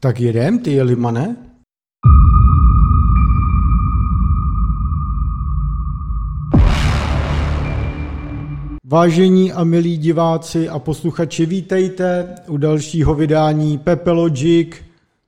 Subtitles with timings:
[0.00, 1.36] Tak jedem, ty Jelimane?
[8.84, 14.76] Vážení a milí diváci a posluchači, vítejte u dalšího vydání Pepelogic,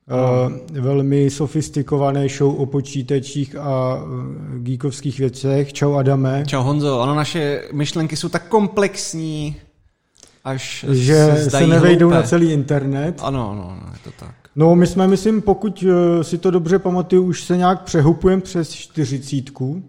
[0.08, 0.80] no.
[0.80, 5.72] velmi sofistikované show o počítačích a eh, geekovských věcech.
[5.72, 6.44] Čau Adame.
[6.46, 9.56] Čau Honzo, ono naše myšlenky jsou tak komplexní,
[10.44, 12.22] až že se, se nevejdou hloupé.
[12.22, 13.20] na celý internet.
[13.22, 14.39] Ano, ano, ano, je to tak.
[14.56, 18.70] No, my jsme, myslím, pokud eh, si to dobře pamatuju, už se nějak přehupujeme přes
[18.70, 19.82] čtyřicítku,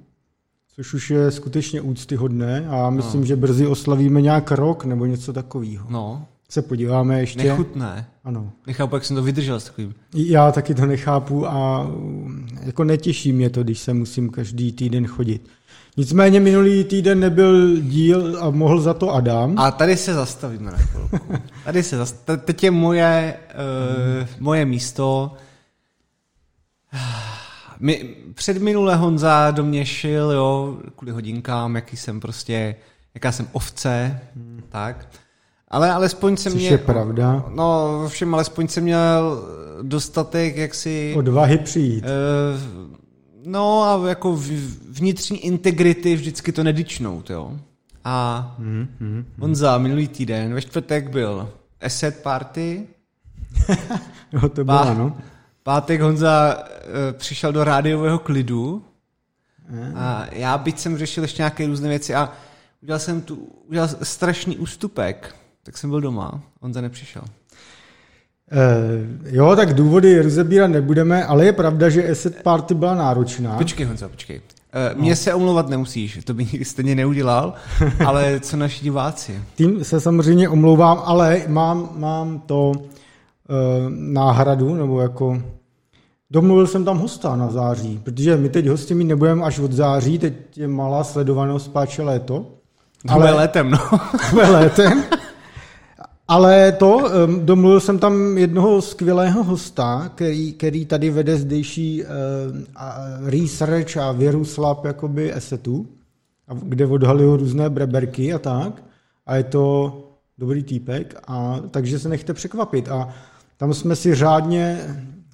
[0.75, 3.27] což už je skutečně úctyhodné a myslím, no.
[3.27, 5.87] že brzy oslavíme nějak rok nebo něco takového.
[5.89, 6.25] No.
[6.49, 7.43] Se podíváme ještě.
[7.43, 8.07] Nechutné.
[8.23, 8.51] Ano.
[8.67, 9.93] Nechápu, jak jsem to vydržel s takovým.
[10.13, 15.07] Já taky to nechápu a mm, jako netěší mě to, když se musím každý týden
[15.07, 15.49] chodit.
[15.97, 19.59] Nicméně minulý týden nebyl díl a mohl za to Adam.
[19.59, 21.19] A tady se zastavíme na chvilku.
[21.65, 22.43] Tady se zastavíme.
[22.45, 23.37] Teď je moje,
[24.21, 25.33] uh, moje místo.
[27.79, 32.75] My, před minulé Honza do mě šil, jo, kvůli hodinkám, jaký jsem prostě,
[33.13, 34.63] jaká jsem ovce, hmm.
[34.69, 35.07] tak.
[35.67, 36.71] Ale alespoň jsem měl...
[36.71, 37.45] je pravda.
[37.49, 39.43] No, všem alespoň jsem měl
[39.81, 41.13] dostatek, jak si...
[41.17, 42.03] Odvahy přijít.
[42.03, 43.00] Uh,
[43.45, 44.39] No a jako
[44.89, 47.59] vnitřní integrity vždycky to nedyčnout, jo.
[48.03, 51.49] A mm, mm, on za minulý týden, ve čtvrtek byl
[51.81, 52.87] Asset Party.
[54.33, 55.17] jo, to bylo, Pá, no.
[55.63, 58.85] Pátek Honza uh, přišel do rádiového klidu
[59.69, 59.93] mm.
[59.95, 62.33] a já byť jsem řešil ještě nějaké různé věci a
[62.81, 63.35] udělal jsem tu,
[63.69, 67.23] udělal strašný ústupek, tak jsem byl doma, Honza nepřišel.
[68.51, 73.57] Uh, jo, tak důvody rozebírat nebudeme, ale je pravda, že Asset Party byla náročná.
[73.57, 74.37] Počkej, Honza, počkej.
[74.37, 75.01] Uh, no.
[75.01, 77.53] Mně se omlouvat nemusíš, to by stejně neudělal,
[78.05, 79.41] ale co naši diváci?
[79.55, 82.75] Tím se samozřejmě omlouvám, ale mám, mám to uh,
[83.89, 85.41] náhradu, nebo jako
[86.31, 90.19] Domluvil jsem tam hosta na září, protože my teď hosty mít nebudeme až od září,
[90.19, 92.45] teď je malá sledovanost, páče léto.
[93.07, 93.79] Ale létem, no.
[94.33, 95.03] létem.
[96.31, 97.09] Ale to,
[97.43, 102.09] domluvil jsem tam jednoho skvělého hosta, který, který tady vede zdejší uh,
[103.29, 105.87] research a virus lab jakoby esetu,
[106.63, 108.83] kde odhalují různé breberky a tak.
[109.25, 109.93] A je to
[110.37, 112.89] dobrý týpek, a takže se nechte překvapit.
[112.89, 113.09] A
[113.57, 114.79] tam jsme si řádně,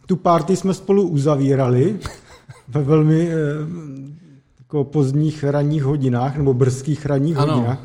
[0.05, 1.99] tu party jsme spolu uzavírali
[2.67, 3.29] ve velmi
[4.59, 7.53] jako pozdních ranních hodinách, nebo brzkých ranních ano.
[7.53, 7.79] hodinách.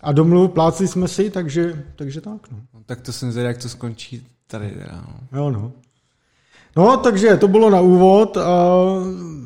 [0.00, 2.50] A domluvu pláci jsme si, takže, takže tak.
[2.50, 2.58] No.
[2.74, 4.70] no tak to jsem zvědavý, jak to skončí tady.
[4.70, 5.38] Teda, no.
[5.38, 5.72] Jo, no.
[6.76, 8.42] No, takže to bylo na úvod a,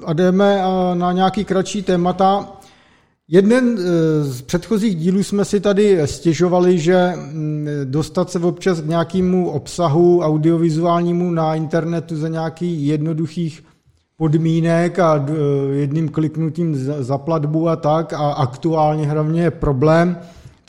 [0.04, 0.62] a jdeme
[0.94, 2.48] na nějaký kratší témata.
[3.28, 7.12] Jeden e, z předchozích dílů jsme si tady stěžovali, že
[7.84, 13.64] dostat se občas k nějakému obsahu audiovizuálnímu na internetu za nějaký jednoduchých
[14.16, 15.32] podmínek a e,
[15.74, 16.74] jedním kliknutím
[17.04, 20.18] za platbu a tak a aktuálně hlavně je problém,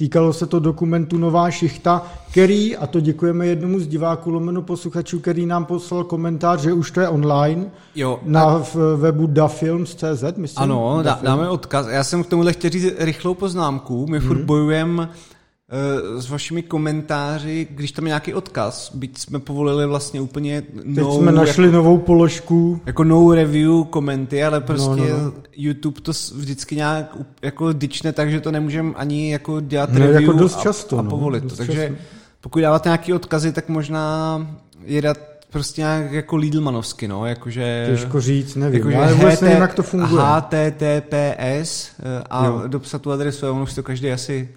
[0.03, 5.19] Týkalo se to dokumentu Nová šichta, který, a to děkujeme jednomu z diváků lomeno posluchačů,
[5.19, 7.65] který nám poslal komentář, že už to je online
[7.95, 10.63] jo, na v webu dafilms.cz, myslím.
[10.63, 11.87] Ano, dá, dáme odkaz.
[11.87, 14.07] Já jsem k tomuhle chtěl říct rychlou poznámku.
[14.07, 14.27] My hmm.
[14.27, 15.32] furt bojujeme Eh,
[16.17, 21.19] s vašimi komentáři, když tam je nějaký odkaz, byť jsme povolili vlastně úplně no, Teď
[21.19, 22.81] jsme našli jako, novou položku.
[22.85, 25.33] Jako no review komenty, ale prostě no, no, no.
[25.55, 30.33] YouTube to vždycky nějak jako dyčne, takže to nemůžeme ani jako dělat no, review jako
[30.33, 31.55] dost často, a, a povolit no, to.
[31.55, 32.03] Takže často.
[32.41, 34.47] pokud dáváte nějaký odkazy, tak možná
[34.85, 35.17] je dát
[35.49, 37.87] prostě nějak jako Lidlmanovsky, no, jakože...
[37.89, 40.23] Těžko říct, nevím, jakože já vůbec nevím, jak to funguje.
[40.23, 42.63] HTTPS eh, a jo.
[42.67, 44.49] dopsat tu adresu, a on už to každý asi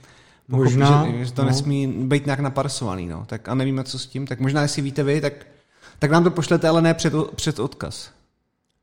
[0.48, 1.48] Možná, že, že to no.
[1.48, 3.24] nesmí být nějak naparsovaný, no.
[3.26, 5.46] Tak a nevíme, co s tím, tak možná, jestli víte vy, tak,
[5.98, 8.10] tak nám to pošlete, ale ne před, před odkaz.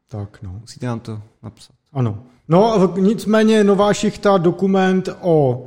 [0.09, 0.51] Tak, no.
[0.61, 1.75] Musíte nám to napsat.
[1.93, 2.17] Ano.
[2.47, 5.65] No, nicméně nová šichta, dokument o...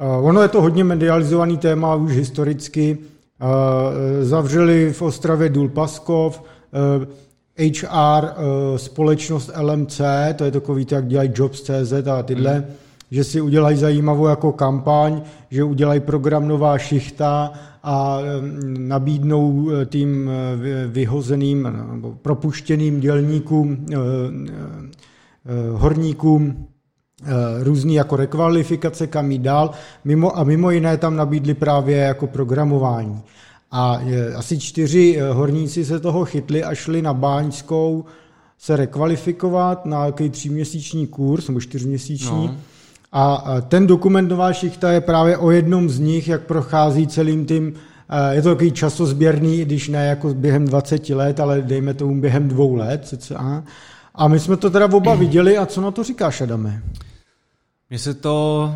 [0.00, 2.98] Uh, ono je to hodně medializovaný téma už historicky.
[2.98, 3.48] Uh,
[4.24, 7.04] zavřeli v Ostravě Důl Paskov, uh,
[7.58, 10.00] HR, uh, společnost LMC,
[10.36, 12.74] to je takový, jak dělají Jobs.cz a tyhle, hmm
[13.10, 17.52] že si udělají zajímavou jako kampaň, že udělají program Nová šichta
[17.82, 18.18] a
[18.78, 23.96] nabídnou e, tím e, vyhozeným nebo propuštěným dělníkům, e,
[25.72, 26.66] horníkům
[27.62, 29.70] různý jako rekvalifikace, kam jít dál.
[30.04, 33.22] Mimo, a mimo jiné tam nabídli právě jako programování.
[33.70, 34.00] A
[34.36, 38.04] asi čtyři horníci se toho chytli a šli na Báňskou
[38.58, 42.46] se rekvalifikovat na nějaký tříměsíční kurz, nebo čtyřměsíční.
[42.46, 42.56] No
[43.12, 47.74] a ten dokument Nová šichta je právě o jednom z nich, jak prochází celým tím
[48.30, 52.74] je to takový časozběrný, když ne jako během 20 let, ale dejme tomu během dvou
[52.74, 53.08] let.
[53.16, 53.64] Cca.
[54.14, 56.82] A my jsme to teda oba viděli a co na to říkáš, Adame?
[57.90, 58.74] Mně se to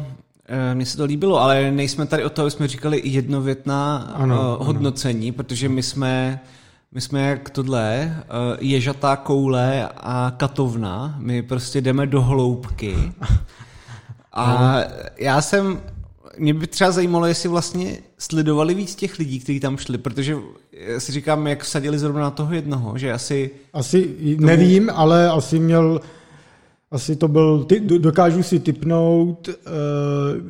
[0.49, 4.67] eh, mně se to líbilo, ale nejsme tady o toho, jsme říkali jednovětná ano, uh,
[4.67, 5.37] hodnocení, ano.
[5.37, 6.41] protože my jsme,
[6.93, 12.97] my jsme jak tohle, uh, ježatá koule a katovna, my prostě jdeme do hloubky.
[14.35, 14.79] A
[15.19, 15.81] já jsem,
[16.39, 20.37] mě by třeba zajímalo, jestli vlastně sledovali víc těch lidí, kteří tam šli, protože
[20.99, 23.51] si říkám, jak vsadili zrovna na toho jednoho, že asi...
[23.73, 24.47] Asi tomu...
[24.47, 26.01] nevím, ale asi měl...
[26.91, 29.55] Asi to byl, ty, dokážu si typnout, uh,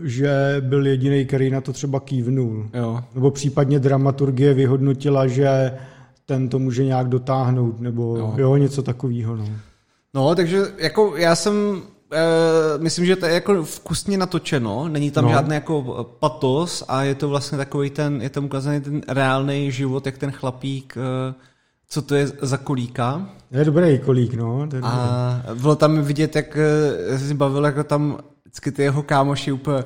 [0.03, 2.69] že byl jediný, který na to třeba kývnul.
[2.75, 3.05] Jo.
[3.15, 5.73] Nebo případně dramaturgie vyhodnotila, že
[6.27, 9.37] ten to může nějak dotáhnout, nebo jo, jo něco takového.
[9.37, 9.49] No.
[10.15, 11.83] no, takže jako já jsem
[12.13, 15.31] Uh, myslím, že to je jako vkusně natočeno, není tam no.
[15.31, 20.07] žádný jako patos a je to vlastně takový ten, je tam ukázaný ten reálný život,
[20.07, 21.35] jak ten chlapík, uh,
[21.89, 23.29] co to je za kolíka.
[23.51, 24.67] Je dobrý kolík, no.
[24.71, 26.57] To je a bylo tam vidět, jak
[27.13, 29.85] uh, si bavil, jako tam vždycky ty jeho kámoši úplně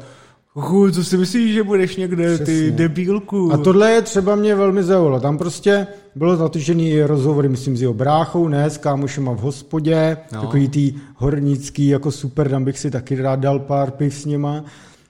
[0.54, 2.44] Uchu, co si myslíš, že budeš někde, Přesně.
[2.54, 3.52] ty debílku?
[3.52, 5.20] A tohle je třeba mě velmi zaujalo.
[5.20, 10.40] Tam prostě bylo natočený rozhovory, myslím, s jeho bráchou, ne, s kámošema v hospodě, no.
[10.40, 14.64] takový tý hornický, jako super, tam bych si taky rád dal pár piv s nima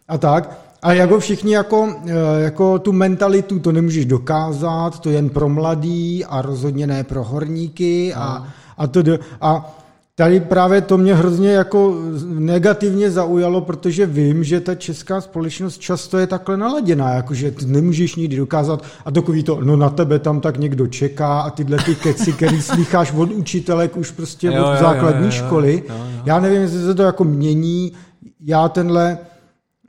[0.08, 0.58] a tak.
[0.82, 6.24] A jako všichni jako, eh, jako tu mentalitu, to nemůžeš dokázat, to jen pro mladý
[6.24, 8.46] a rozhodně ne pro horníky a, no.
[8.78, 9.02] a to
[9.40, 9.77] a
[10.18, 16.18] Tady právě to mě hrozně jako negativně zaujalo, protože vím, že ta česká společnost často
[16.18, 20.40] je takhle naladěná, jakože ty nemůžeš nikdy dokázat a takový to, no na tebe tam
[20.40, 24.78] tak někdo čeká a tyhle ty keci, který slycháš od učitelek už prostě jo, od
[24.78, 25.72] základní jo, jo, školy.
[25.88, 26.22] Jo, jo, jo.
[26.24, 27.92] Já nevím, jestli se to jako mění,
[28.40, 29.18] já tenhle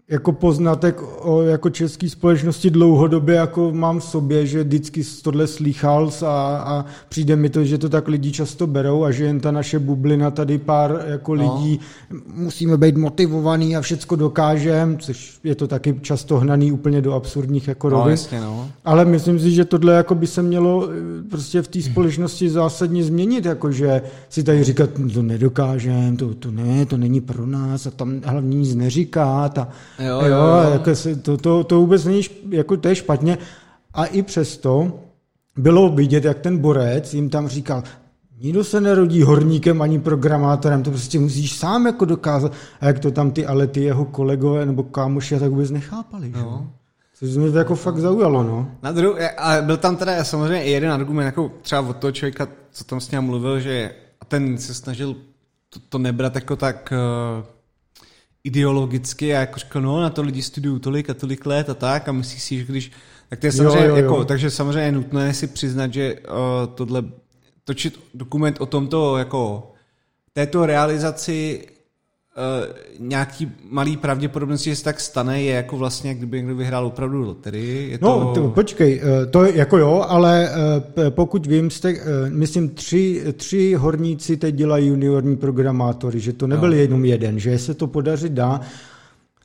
[0.10, 6.12] jako poznatek o jako české společnosti dlouhodobě jako mám v sobě, že vždycky tohle slýchal
[6.26, 9.52] a, a přijde mi to, že to tak lidi často berou a že jen ta
[9.52, 11.44] naše bublina tady pár jako no.
[11.44, 11.80] lidí
[12.34, 17.68] musíme být motivovaný a všecko dokážem, což je to taky často hnaný úplně do absurdních
[17.68, 18.70] jako no, jasně, no.
[18.86, 23.04] Ale myslím si, že tohle jako by se mělo eh, prostě v té společnosti zásadně
[23.04, 27.88] změnit, jako že si tady říkat, to nedokážem, to, to ne, to není pro nás
[27.88, 29.68] a tam hlavně nic neříkat a
[30.00, 30.72] Jo, jo, jo.
[30.72, 33.38] Jako se, to, to, to vůbec není, jako to je špatně.
[33.94, 35.00] A i přesto
[35.58, 37.84] bylo vidět, jak ten borec jim tam říkal,
[38.42, 42.52] Nikdo se nerodí horníkem ani programátorem, to prostě musíš sám jako dokázat.
[42.82, 46.32] A jak to tam ty, ale ty jeho kolegové nebo kámoši tak vůbec nechápali.
[46.36, 46.72] No.
[47.16, 48.72] Což mě to jako fakt zaujalo, no.
[48.82, 52.48] Na druhou, a byl tam teda samozřejmě i jeden argument, jako třeba od toho člověka,
[52.72, 53.92] co tam s ním mluvil, že
[54.28, 55.16] ten se snažil
[55.70, 56.94] to, to nebrat jako tak
[57.40, 57.46] uh,
[58.44, 62.08] ideologicky a jako říkal, no na to lidi studují tolik a tolik let a tak
[62.08, 62.92] a myslíš si, že když,
[63.30, 64.04] tak to je samozřejmě, jo, jo, jo.
[64.04, 67.04] Jako, takže samozřejmě je nutné si přiznat, že uh, tohle,
[67.64, 69.72] točit dokument o tomto jako
[70.34, 71.68] této realizaci
[73.00, 77.92] nějaký malý pravděpodobnosti, že se tak stane, je jako vlastně, kdyby někdo vyhrál opravdu loterii.
[77.92, 78.50] Je no, to...
[78.50, 81.96] počkej, eh, to je jako jo, ale eh, pokud vím, jste,
[82.30, 86.76] myslím, tři, tři horníci teď dělají juniorní programátory, že to nebyl no.
[86.76, 88.62] jenom jeden, že se to podařit dá.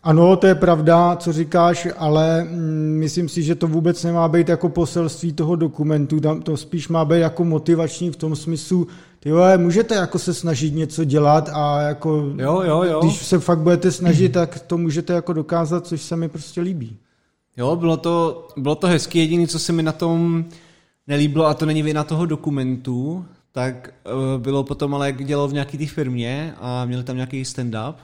[0.05, 4.49] Ano, to je pravda, co říkáš, ale mm, myslím si, že to vůbec nemá být
[4.49, 8.87] jako poselství toho dokumentu, tam to spíš má být jako motivační v tom smyslu,
[9.25, 13.01] ty vole, můžete jako se snažit něco dělat a jako, jo, jo, jo.
[13.03, 16.97] když se fakt budete snažit, tak to můžete jako dokázat, což se mi prostě líbí.
[17.57, 20.45] Jo, bylo to, bylo to hezky, jediné, co se mi na tom
[21.07, 25.53] nelíbilo, a to není vina toho dokumentu, tak uh, bylo potom ale, jak dělal v
[25.53, 27.95] nějaký té firmě a měli tam nějaký stand-up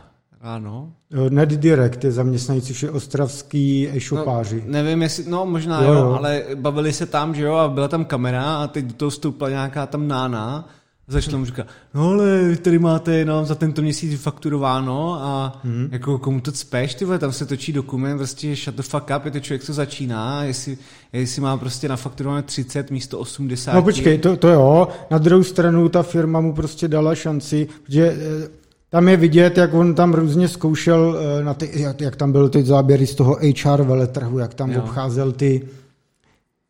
[0.41, 0.93] ráno.
[1.29, 4.63] Net Direct je zaměstnající, což je ostravský e-shopáři.
[4.67, 7.89] No, nevím, jestli, no možná jo, jo, ale bavili se tam, že jo, a byla
[7.89, 10.69] tam kamera a teď do toho vstoupila nějaká tam nána
[11.11, 15.89] začala mu říkat, no ale tady máte nám za tento měsíc fakturováno a hmm.
[15.93, 19.25] jako komu to cpeš, ty vole, tam se točí dokument, prostě shut the fuck up,
[19.25, 20.79] je to člověk, co začíná, jestli,
[21.13, 23.75] jestli má prostě nafakturované 30 místo 80.
[23.75, 28.07] No počkej, to, to jo, na druhou stranu ta firma mu prostě dala šanci, že
[28.07, 28.49] eh,
[28.91, 32.63] tam je vidět, jak on tam různě zkoušel, eh, na ty, jak, tam byl ty
[32.63, 34.83] záběry z toho HR veletrhu, jak tam jo.
[34.83, 35.69] obcházel ty,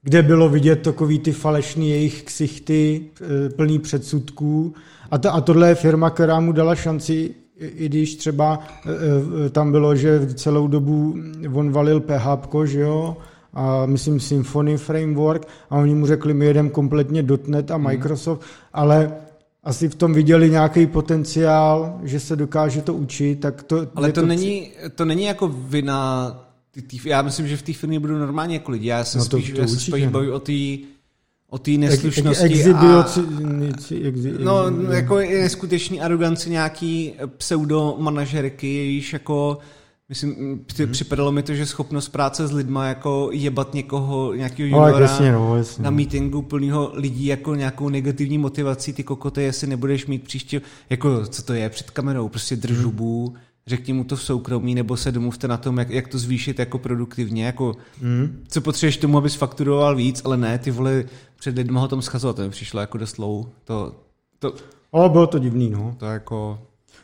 [0.03, 3.05] kde bylo vidět takový ty falešný jejich ksichty,
[3.47, 4.75] e, plný předsudků.
[5.11, 9.51] A, to, a tohle je firma, která mu dala šanci, i když třeba e, e,
[9.51, 11.15] tam bylo, že celou dobu
[11.53, 13.17] on valil PHP, že jo,
[13.55, 17.85] a myslím Symfony Framework a oni mu řekli, my jedeme kompletně .NET a hmm.
[17.85, 18.49] Microsoft, hmm.
[18.73, 19.13] ale
[19.65, 23.87] asi v tom viděli nějaký potenciál, že se dokáže to učit, tak to...
[23.95, 27.73] Ale to, to není, to není jako vina ty, ty, já myslím, že v té
[27.73, 28.89] firmě budu normálně jako lidi.
[28.89, 30.11] Já se No to- spíš, to já se spíš no.
[30.11, 30.53] bavím o té
[31.53, 38.75] o té Ex- neslušnosti exhibioci, a, exi- no, exi- jako je neskutečný aroganci nějaký pseudomanažerky,
[38.75, 39.59] jejíž jako
[40.09, 40.31] Myslím,
[40.79, 40.93] Mhm.
[40.93, 45.33] připadalo mi to, že schopnost práce s lidma, jako jebat někoho, nějakého No, juniora jasně,
[45.33, 45.85] no, jasně.
[45.85, 51.27] na meetingu plného lidí jako nějakou negativní motivací, ty kokoty, jestli nebudeš mít příště, jako
[51.27, 52.83] co to je před kamerou, prostě drž Mhm.
[53.67, 56.79] Řekni mu to v soukromí, nebo se domluvte na tom, jak, jak to zvýšit jako
[56.79, 58.45] produktivně, jako Hmm.
[58.49, 61.05] co potřebuješ tomu, abys fakturoval víc, ale ne, ty vole
[61.39, 63.47] před lidma ho tom schazovat, to mi přišlo jako dost low.
[63.65, 63.95] To,
[64.39, 64.55] to,
[64.93, 65.95] Ale bylo to divný, no.
[65.99, 66.59] to jako...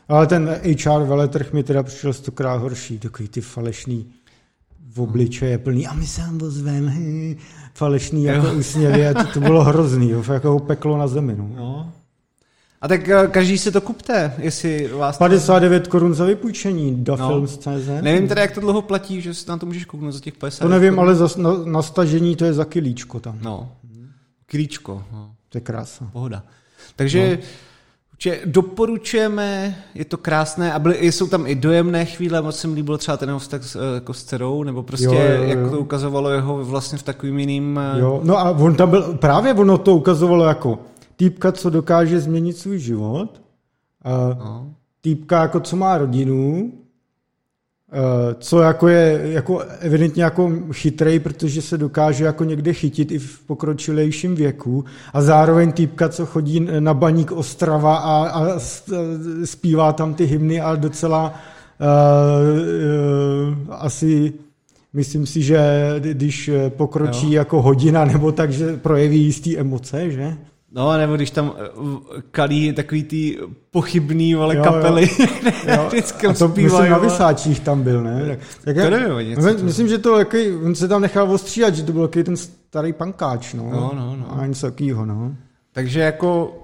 [0.07, 4.05] Ale ten HR veletrh mi teda přišel stokrát horší, takový ty falešný
[4.89, 6.91] v obličeje plný a my se vám ozvem,
[7.73, 11.49] falešný jako úsměvy a to, to bylo hrozný, jo, jako peklo na zemi, no.
[11.55, 11.93] No.
[12.81, 15.17] A tak eh, každý si to kupte, jestli vás...
[15.17, 17.27] 59 korun za vypůjčení do No.
[17.27, 17.87] Films.cz.
[18.01, 20.65] Nevím teda, jak to dlouho platí, že si na to můžeš kouknout za těch 50.
[20.65, 21.05] To nevím, korun.
[21.09, 23.37] ale za, na, na stažení to je za kilíčko tam.
[23.41, 23.71] No,
[24.45, 26.09] klíčko, no, To je krása.
[26.13, 26.43] pohoda.
[26.95, 27.39] Takže
[28.25, 28.31] no.
[28.45, 32.97] doporučujeme, je to krásné a byly, jsou tam i dojemné chvíle, moc se mi líbilo
[32.97, 35.43] třeba ten jeho vztah s, eh, jako s dcerou, nebo prostě Jo, jo, jo.
[35.43, 37.79] jak to ukazovalo jeho vlastně v takovým jiným...
[37.95, 40.79] eh, Jo, no a on tam byl, právě ono to ukazovalo jako
[41.17, 43.41] týpka, co dokáže změnit svůj život,
[44.03, 44.73] a No.
[45.01, 46.71] týpka, jako co má rodinu,
[48.39, 53.39] co jako je jako evidentně jako chytrej, protože se dokáže jako někde chytit i v
[53.39, 58.59] pokročilejším věku a zároveň týpka, co chodí na baník Ostrava a, a
[59.45, 61.33] zpívá tam ty hymny a docela
[61.79, 61.87] uh,
[63.47, 64.33] uh, asi
[64.93, 65.59] myslím si, že
[65.99, 67.37] když pokročí Jo.
[67.39, 70.37] jako hodina nebo tak, že projeví jistý emoce, že?
[70.71, 73.39] No, nebo když tam eh, kalí takový ty
[73.71, 75.09] pochybný vole Jo, kapely,
[75.67, 76.63] Jo, vždycky a to zpívají.
[76.65, 76.97] myslím na.
[76.97, 78.25] Vysáčích tam byl, ne?
[78.27, 81.01] Tak, tak To já- nevím, něco my- to- myslím, že to jaký, on se tam
[81.01, 83.63] nechal ostříhat, že to byl takový ten starý pankáč, no.
[83.71, 84.39] No, no, no.
[84.41, 85.35] A něco takovýho, no.
[85.71, 86.57] Takže jako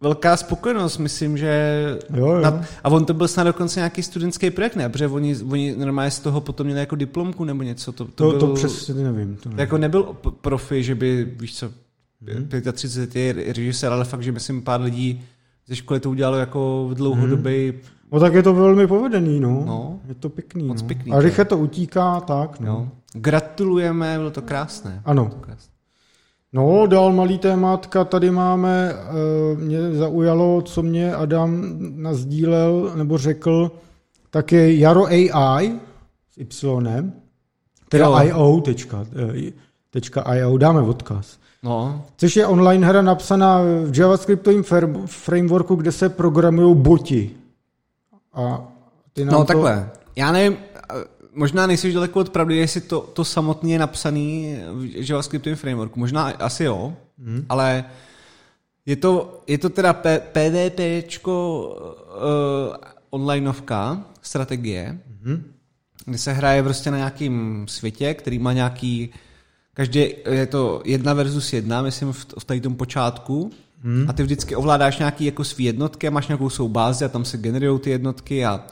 [0.00, 1.84] velká spokojenost, myslím, že...
[2.16, 2.40] Jo, jo.
[2.40, 4.88] Na, a on to byl snad dokonce nějaký studentský projekt, ne?
[4.88, 7.92] Protože oni, oni normálně z toho potom měli jako diplomku nebo něco.
[7.92, 9.36] To, to, To, byl, to přesně nevím.
[9.36, 9.60] To to nevím.
[9.60, 10.02] jako nebyl
[10.40, 11.70] profi, že by, víš co,
[12.20, 12.48] Mhm.
[12.72, 15.24] 35 je režisér, ale fakt, že myslím pár lidí
[15.66, 17.72] ze školy to udělalo jako v dlouhodobý...
[18.12, 19.64] No tak je to velmi povedený, no.
[19.66, 20.00] No.
[20.08, 20.88] Je to pěkný, Moc no.
[20.88, 21.28] pěkný, a že?
[21.28, 22.66] rychle to utíká, tak, no.
[22.66, 22.88] No.
[23.12, 25.02] Gratulujeme, bylo to krásné.
[25.04, 25.30] Ano.
[25.40, 25.72] Krásné.
[26.52, 31.62] No, dál malý témátka, tady máme, eh, mě zaujalo, co mě Adam
[32.02, 33.70] nazdílel nebo řekl,
[34.30, 35.72] tak je Jaro AI
[36.30, 37.12] s Y,
[37.88, 38.18] teda Jo.
[38.24, 39.06] IO, tečka,
[39.38, 39.52] eh,
[39.90, 41.38] tečka IO, dáme odkaz.
[41.62, 44.62] No, Což je online hra napsaná v javascriptovém
[45.06, 47.30] frameworku, kde se programují boti.
[48.34, 48.68] A
[49.12, 49.44] ty nám no to...
[49.44, 49.90] takhle.
[50.16, 55.10] Já nevím, eh, možná nejsi daleko od pravdy, jestli to, to samotně je napsaný v
[55.10, 56.00] JavaScriptovém frameworku.
[56.00, 57.44] Možná asi jo, hmm.
[57.48, 57.84] ale
[58.86, 62.76] je to, je to teda P- PvPčko uh,
[63.10, 65.52] onlineovka, strategie, hmm.
[66.04, 69.10] kdy se hraje prostě na nějakým světě, který má nějaký
[69.78, 73.50] Každý je to jedna versus jedna, myslím v, v tady tom počátku.
[73.82, 74.06] Hmm.
[74.08, 77.24] A ty vždycky ovládáš nějaký jako svý jednotky a máš nějakou svou bázi a tam
[77.24, 78.64] se generují ty jednotky a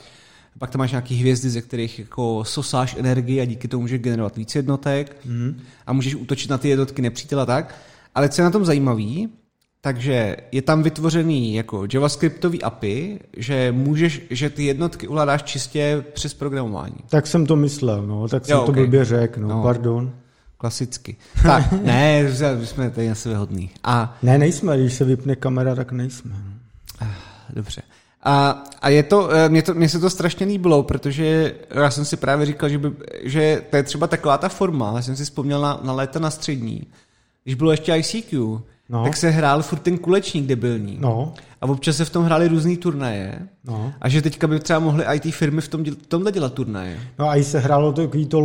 [0.58, 4.36] pak tam máš nějaký hvězdy, ze kterých jako sosáš energii a díky tomu můžeš generovat
[4.36, 5.60] víc jednotek hmm.
[5.86, 7.74] a můžeš útočit na ty jednotky nepřítele a tak.
[8.14, 9.28] Ale co je na tom zajímavý,
[9.80, 16.34] takže je tam vytvořený jako javascriptový API, že můžeš, že ty jednotky ovládáš čistě přes
[16.34, 16.96] programování.
[17.08, 18.82] Tak jsem to myslel, no, tak jsem Jo, to okej.
[18.84, 19.62] blbě řekl, no, No.
[19.62, 20.12] pardon.
[20.58, 21.16] Klasicky.
[21.42, 22.24] Tak, ne,
[22.64, 23.70] jsme tady na sebe hodný.
[23.84, 26.30] A Ne, nejsme, když se vypne kamera, tak nejsme.
[27.50, 27.82] Dobře.
[28.22, 32.04] A, a je to, eh, mě, to, mě se to strašně líbilo, protože já jsem
[32.04, 35.24] si právě říkal, že, by, že to je třeba taková ta forma, já jsem si
[35.24, 36.82] vzpomněl na, na léta na střední,
[37.44, 38.38] když bylo ještě ICQ,
[38.88, 38.98] No.
[38.98, 39.04] no.
[39.04, 40.96] tak se hrál furt ten kulečník debilní.
[41.00, 43.38] No, A občas se v tom hrály různý turnaje.
[43.64, 43.92] no.
[44.00, 46.98] A že teďka by třeba mohly IT firmy v, tom, tomhle dělat turnaje.
[47.18, 48.40] No a i se hrálo to takový to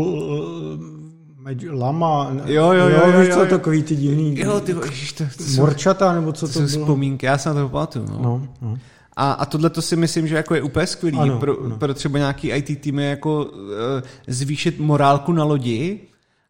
[1.43, 2.31] med- lama.
[2.45, 3.45] Jo, jo, jo, jo, jo, jo, jo.
[3.45, 6.75] takový ty divný Jo, ty ježiš, to, to, jsou, morčata, nebo co to to, jsou
[6.75, 6.85] bylo.
[6.85, 8.05] vzpomínky, já se na to pamatuju.
[8.09, 8.17] No.
[8.21, 8.77] No, no.
[9.15, 11.77] A, a tohle to si myslím, že jako je úplně skvělý Ano, pro, ano.
[11.77, 13.51] pro třeba nějaký IT týmy jako uh,
[14.27, 15.99] zvýšit morálku na lodi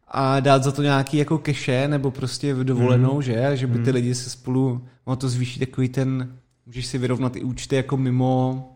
[0.08, 3.22] a dát za to nějaký jako keše nebo prostě dovolenou, Mhm.
[3.22, 3.50] že?
[3.54, 6.32] Že by ty lidi se spolu, ono to zvýší takový ten,
[6.66, 8.72] můžeš si vyrovnat i účty jako mimo,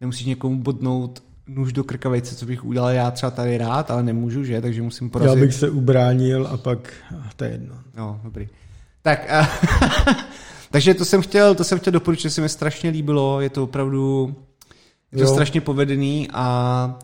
[0.00, 4.44] nemusíš někomu bodnout nůž do krkavejce, co bych udělal já třeba tady rád, ale nemůžu,
[4.44, 4.60] že?
[4.60, 5.40] Takže musím Já porazit.
[5.40, 6.92] bych se ubránil a pak,
[7.36, 7.74] to je jedno.
[7.96, 8.48] No, dobrý.
[9.02, 9.48] Tak, a,
[10.70, 14.34] takže to jsem chtěl, to jsem chtěl doporučit, se mi strašně líbilo, je to opravdu
[15.12, 15.32] je to Jo.
[15.32, 16.98] strašně povedený a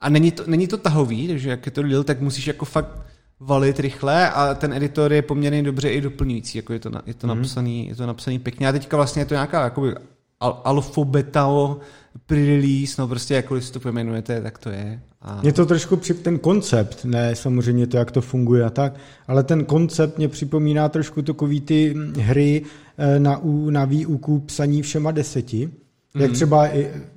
[0.00, 2.98] a není to, není to tahový, takže jak je to díl, tak musíš jako fakt
[3.40, 7.26] valit rychle a ten editor je poměrně dobře i doplňující, jako je to, je to,
[7.26, 7.36] mm.
[7.36, 9.94] napsaný, je to napsaný pěkně a teďka vlastně je to nějaká jakoby
[10.40, 11.78] al- alfabetao
[12.26, 15.00] pre-release, no prostě jakkoliv si to pojmenujete, tak to je.
[15.22, 15.40] A...
[15.42, 18.94] Je to trošku při ten koncept, ne samozřejmě to, jak to funguje a tak,
[19.26, 22.62] ale ten koncept mě připomíná trošku takový ty hry
[22.98, 23.40] eh, na,
[23.70, 25.70] na výuku psaní všema deseti,
[26.16, 26.20] Mm-hmm.
[26.20, 26.34] Jak mhm.
[26.34, 26.68] třeba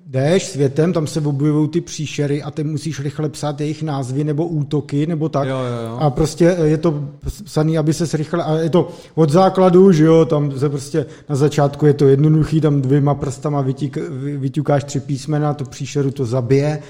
[0.10, 4.48] jdeš světem, tam se objevují ty příšery a ty musíš rychle psát jejich názvy nebo
[4.48, 5.48] útoky nebo tak.
[5.48, 5.98] Jo, jo, jo.
[6.00, 7.10] A prostě je to
[7.44, 11.36] psaný, aby se rychle, a je to od základu, že jo, tam se prostě na
[11.36, 13.98] začátku je to jednoduchý, tam dvěma prstama vytík,
[14.38, 16.82] vyťukáš tři písmena, to příšeru to zabije,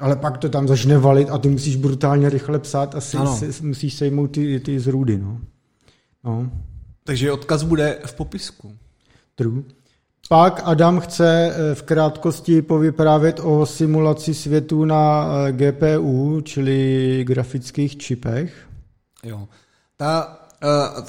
[0.00, 3.66] ale pak to tam začne valit a ty musíš brutálně rychle psát a si, si,
[3.66, 5.40] musíš sejmout ty, ty zrůdy, no.
[6.24, 6.50] no.
[7.04, 8.72] Takže odkaz bude v popisku.
[9.34, 9.62] True.
[10.28, 17.96] Pak Adam chce eh, v krátkosti povyprávět o simulaci světu na eh, GPU, čili grafických
[17.96, 18.66] čipech.
[19.22, 19.48] Jo.
[19.96, 21.04] Ta, uh,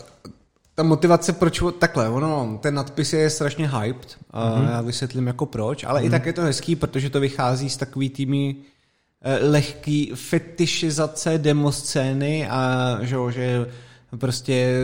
[0.76, 4.70] ta motivace, proč takhle, ono, ten nadpis je strašně hyped, mm-hmm.
[4.72, 6.04] já vysvětlím jako proč, ale mm-hmm.
[6.04, 6.12] i mhm.
[6.12, 8.56] tak je to hezký, protože to vychází z takový tými
[9.42, 13.66] lehký fetišizace demoscény a že, že
[14.16, 14.76] prostě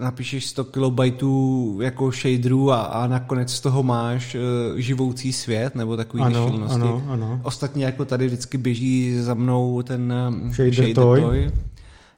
[0.00, 5.96] napíšeš 100 kilobajtů jako shaderů a, a nakonec z toho máš uh, živoucí svět nebo
[5.96, 6.80] takový ano, šílenosti.
[6.80, 7.40] Ano, ano.
[7.42, 10.14] Ostatně jako tady vždycky běží za mnou ten
[10.50, 11.20] shader, shader toy.
[11.20, 11.50] toy.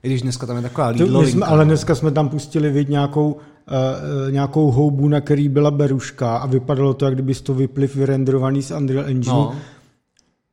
[0.03, 3.33] I když dneska tam je taková Lidlo jsme, Ale dneska jsme tam pustili vid nějakou,
[3.33, 8.63] uh, nějakou houbu, na který byla beruška a vypadalo to, jak kdyby to vypliv vyrenderovaný
[8.63, 9.35] z Unreal Engine.
[9.35, 9.55] No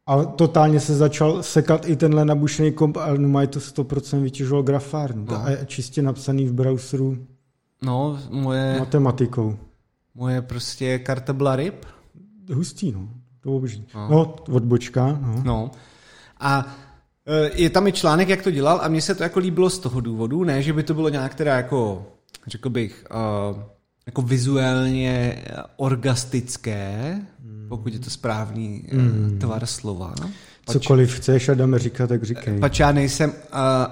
[0.07, 4.63] a totálně se začal sekat i tenhle nabušený komp a no mají to 100% vytěžoval
[4.63, 5.25] grafárnu.
[5.29, 5.43] No.
[5.45, 7.17] A je čistě napsaný v browseru
[7.81, 9.57] no, moje, matematikou.
[10.15, 11.85] Moje prostě karta byla ryb.
[12.53, 13.09] Hustý, no.
[13.39, 13.87] To obří.
[13.95, 14.07] No.
[14.09, 15.19] no, odbočka.
[15.21, 15.41] No.
[15.43, 15.71] no.
[16.39, 16.75] A
[17.25, 19.79] e, je tam i článek, jak to dělal a mně se to jako líbilo z
[19.79, 22.05] toho důvodu, ne, že by to bylo nějak teda jako,
[22.47, 23.61] řekl bych, uh,
[24.05, 25.43] jako vizuálně
[25.77, 27.21] orgastické,
[27.77, 29.37] pokud je to správný mm.
[29.39, 30.13] tvar slova.
[30.65, 32.59] Pač, Cokoliv chceš, Adam, říkat, tak říkej.
[32.59, 33.35] Pač já nejsem uh,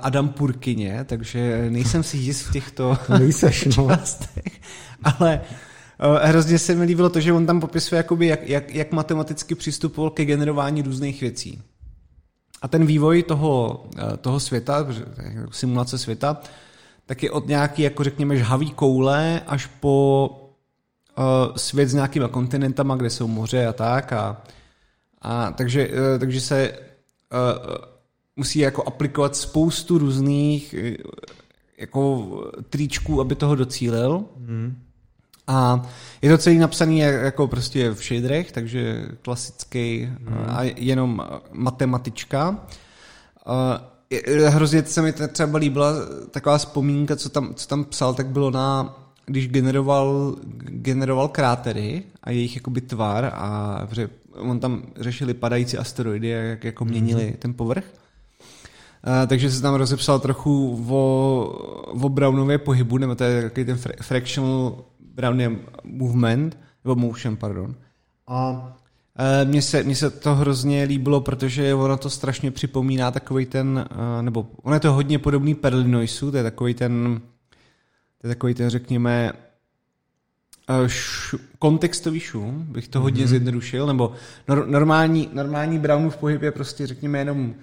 [0.01, 3.87] Adam Purkyně, takže nejsem si jist v těchto Nejseš, no.
[3.87, 4.61] částech.
[5.03, 8.91] Ale uh, hrozně se mi líbilo to, že on tam popisuje, jakoby, jak, jak, jak
[8.91, 11.61] matematicky přistupoval ke generování různých věcí.
[12.61, 14.87] A ten vývoj toho, uh, toho světa,
[15.51, 16.41] simulace světa,
[17.05, 20.40] tak je od nějaký, jako řekněme, žhavý koule až po
[21.17, 24.13] uh, svět s nějakýma kontinentama, kde jsou moře a tak.
[24.13, 24.41] A,
[25.21, 27.75] a takže, uh, takže se uh,
[28.35, 30.95] musí jako aplikovat spoustu různých uh,
[31.77, 32.29] jako
[32.69, 34.25] tričků, aby toho docílil.
[34.37, 34.77] Hmm.
[35.47, 35.81] A
[36.21, 40.45] je to celý napsaný jako prostě v shaderech, takže klasický hmm.
[40.47, 41.21] a jenom
[41.51, 42.59] matematička.
[44.47, 45.93] Hrozně se mi třeba líbila
[46.31, 52.31] taková vzpomínka, co tam, co tam psal, tak bylo na když generoval, generoval krátery a
[52.31, 57.37] jejich jakoby tvar a že on tam řešili padající asteroidy, jak jako měnili mm-hmm.
[57.37, 57.83] ten povrch.
[59.07, 61.43] Uh, takže se tam rozepsal trochu o,
[62.01, 64.83] o Brownově pohybu, nebo to je takový ten fractional
[65.15, 67.75] Brownian movement, nebo motion, pardon.
[68.27, 73.45] A uh, mně se, mně se to hrozně líbilo, protože ono to strašně připomíná takový
[73.45, 77.21] ten, uh, nebo ono je to hodně podobný Perlinoisu, to je takový ten
[78.21, 79.33] to je takový ten, řekněme,
[80.69, 83.27] eh, š, kontextový šum, bych to hodně mm-hmm.
[83.27, 84.13] zjednodušil, nebo
[84.47, 87.55] nor, normální, normální Brownův pohyb je prostě, řekněme, jenom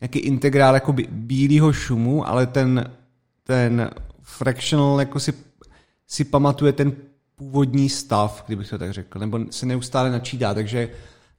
[0.00, 2.90] nějaký integrál jako bílého šumu, ale ten,
[3.44, 3.90] ten
[4.22, 5.32] fractional jako si,
[6.06, 6.92] si pamatuje ten
[7.36, 10.88] původní stav, kdybych to tak řekl, nebo se neustále načítá, takže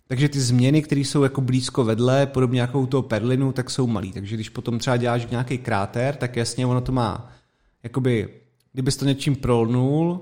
[0.07, 3.87] takže ty změny, které jsou jako blízko vedle, podobně jako u toho perlinu, tak jsou
[3.87, 4.11] malý.
[4.11, 7.31] Takže když potom třeba děláš nějaký kráter, tak jasně ono to má
[7.83, 8.29] jakoby
[8.73, 10.21] kdybys to něčím prolnul,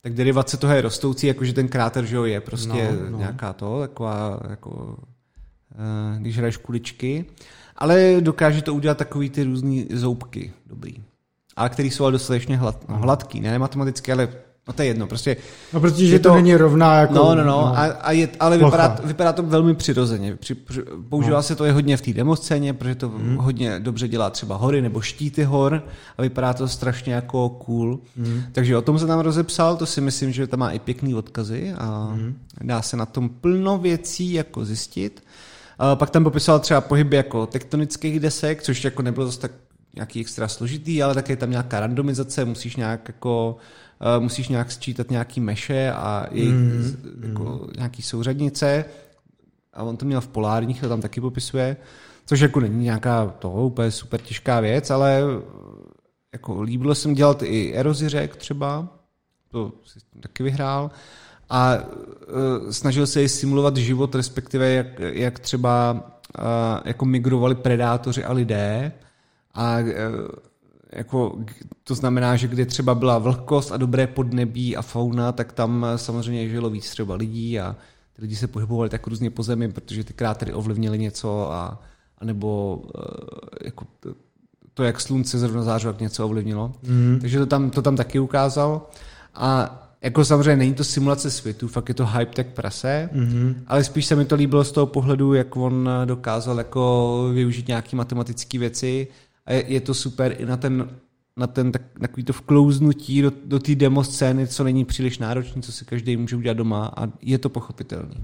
[0.00, 3.18] tak derivace toho je rostoucí, jakože ten kráter, že jo, je prostě no, no.
[3.18, 7.24] nějaká to, taková, jako, uh, když hraješ kuličky,
[7.76, 10.94] ale dokáže to udělat takový ty různý zoubky, dobrý.
[11.56, 14.28] Ale který jsou ale dostatečně hlad, no, hladký, ne matematicky, ale
[14.68, 15.36] No to je jedno, prostě...
[15.72, 17.14] No protože to, to není rovná jako...
[17.14, 17.66] No, no, no, no.
[17.66, 20.36] A, a je, ale vypadá, to, vypadá to velmi přirozeně.
[20.36, 20.56] Při,
[21.08, 21.42] používá no.
[21.42, 23.36] se to je hodně v té demoscéně, protože to mm.
[23.36, 25.82] hodně dobře dělá třeba hory nebo štíty hor
[26.18, 27.98] a vypadá to strašně jako cool.
[28.16, 28.42] Mm.
[28.52, 31.72] Takže o tom se tam rozepsal, to si myslím, že tam má i pěkný odkazy
[31.78, 32.36] a mm.
[32.62, 35.22] dá se na tom plno věcí jako zjistit.
[35.78, 39.50] A pak tam popisoval třeba pohyby jako tektonických desek, což jako nebylo zase tak
[39.94, 43.56] nějaký extra složitý, ale také je tam nějaká randomizace, musíš nějak jako
[44.00, 47.72] uh, musíš nějak sčítat nějaký meše a jejich, mm, jako mm.
[47.76, 48.84] nějaký souřadnice.
[49.74, 51.76] a on to měl v polárních, to tam taky popisuje,
[52.26, 55.22] což jako není nějaká to úplně super těžká věc, ale
[56.32, 58.88] jako líbilo se mi dělat i erozi řek třeba,
[59.50, 60.90] to si taky vyhrál,
[61.50, 65.92] a uh, snažil se i simulovat život, respektive jak, jak třeba
[66.38, 66.44] uh,
[66.84, 68.92] jako migrovali predátoři a lidé.
[69.54, 69.86] A uh,
[70.92, 71.38] jako,
[71.84, 76.48] to znamená, že kde třeba byla vlhkost a dobré podnebí a fauna, tak tam samozřejmě
[76.48, 77.76] žilo víc třeba lidí a
[78.12, 81.82] ty lidi se pohybovali tak různě po zemi, protože ty krátery ovlivnily něco a,
[82.18, 82.90] a nebo uh,
[83.64, 83.84] jako
[84.74, 86.72] to, jak slunce zrovna zářilo, jak něco ovlivnilo.
[86.82, 87.18] Mm.
[87.20, 88.86] Takže to tam, to tam taky ukázal.
[89.34, 93.54] A jako samozřejmě není to simulace světu, fakt je to hype tech prase, mm-hmm.
[93.66, 97.96] ale spíš se mi to líbilo z toho pohledu, jak on dokázal jako využít nějaké
[97.96, 99.08] matematické věci
[99.46, 100.90] a je, je to super i na ten,
[101.36, 105.62] na ten tak, takový to vklouznutí do, do té demo scény, co není příliš náročné,
[105.62, 108.14] co si každý může udělat doma a je to pochopitelné.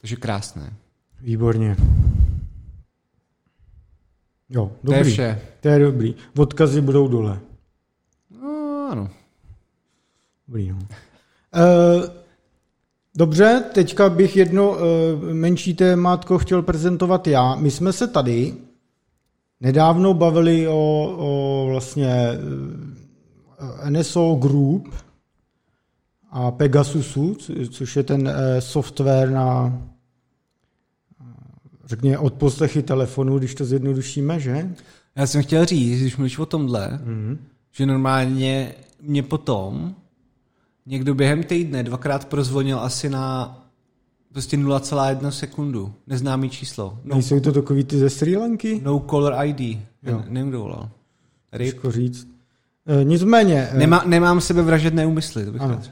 [0.00, 0.72] Takže krásné.
[1.20, 1.76] Výborně.
[4.48, 5.02] Jo, dobrý.
[5.02, 5.40] To je vše.
[5.60, 6.14] To je dobrý.
[6.38, 7.40] Odkazy budou dole.
[8.42, 9.10] No, ano.
[10.48, 10.78] Dobrý, no.
[10.78, 12.04] Uh,
[13.16, 14.78] dobře, teďka bych jedno uh,
[15.32, 17.54] menší témátko chtěl prezentovat já.
[17.54, 18.54] My jsme se tady
[19.64, 22.14] nedávno bavili o, o vlastně
[23.60, 24.94] uh, NSO Group
[26.30, 27.36] a Pegasusu,
[27.70, 29.78] což je ten uh, software na
[31.84, 34.74] řekněme odposlechy telefonu, když to zjednodušíme, že?
[35.16, 37.38] Já jsem chtěl říct, když mluvíš o tomhle, mm-hmm.
[37.72, 39.94] že normálně mě potom
[40.86, 43.63] někdo během týdne dvakrát prozvonil asi na
[44.34, 45.92] prostě 0,1 sekundu.
[46.06, 46.98] Neznámý číslo.
[47.04, 48.80] No, Nejsou to takový ty ze Sri Lanky?
[48.84, 49.78] No caller ID.
[50.02, 50.22] Jo.
[50.28, 50.88] nevím, kdo volal.
[51.58, 52.28] Těžko říct.
[52.86, 53.68] E, nicméně...
[53.72, 55.80] E, Nemá, nemám sebevražedné úmysly, to bych ano.
[55.82, 55.90] E,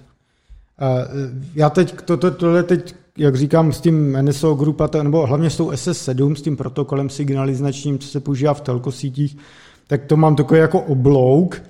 [1.55, 5.51] já teď, to, to, tohle teď, jak říkám, s tím NSO Group, a nebo hlavně
[5.51, 9.37] s tou SS7, s tím protokolem signalizačním, co se používá v telkosítích,
[9.87, 11.63] tak to mám takový jako oblouk,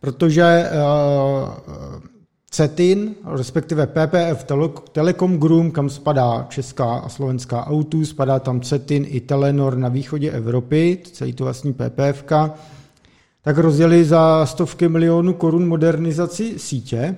[0.00, 2.15] protože uh,
[2.50, 4.44] CETIN, respektive PPF
[4.92, 10.30] Telekom Group, kam spadá česká a slovenská autu, spadá tam CETIN i Telenor na východě
[10.30, 12.24] Evropy, celý to vlastní PPF,
[13.42, 17.16] tak rozjeli za stovky milionů korun modernizaci sítě,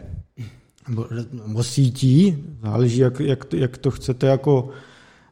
[0.88, 4.68] nebo, sítí, záleží, jak, jak, to, jak to chcete jako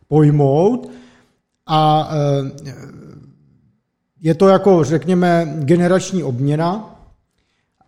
[0.09, 0.91] pojmout.
[1.67, 2.51] A eh,
[4.21, 6.96] je to jako, řekněme, generační obměna,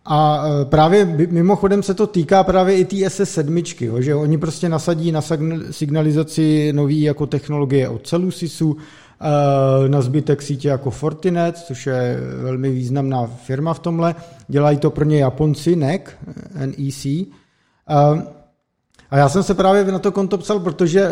[0.05, 5.11] a e, právě mimochodem se to týká právě i té SS7, že oni prostě nasadí
[5.11, 5.21] na
[5.71, 8.77] signalizaci nový jako technologie od Celusisu,
[9.85, 14.15] e, na zbytek sítě jako Fortinet, což je velmi významná firma v tomhle.
[14.47, 16.01] Dělají to pro ně Japonci, NEC,
[16.65, 17.05] NEC.
[17.05, 17.25] E,
[19.11, 21.09] a já jsem se právě na to konto psal, protože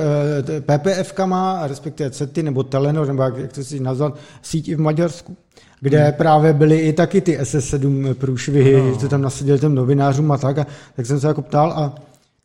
[0.59, 5.37] PPF má, respektive CETI nebo Telenor, nebo jak to si nazvat, síť i v Maďarsku
[5.79, 6.13] kde hmm.
[6.13, 8.93] právě byly i taky ty SS7 průšvihy, no.
[8.93, 11.95] že to tam nasadili těm novinářům a tak, a tak jsem se jako ptal a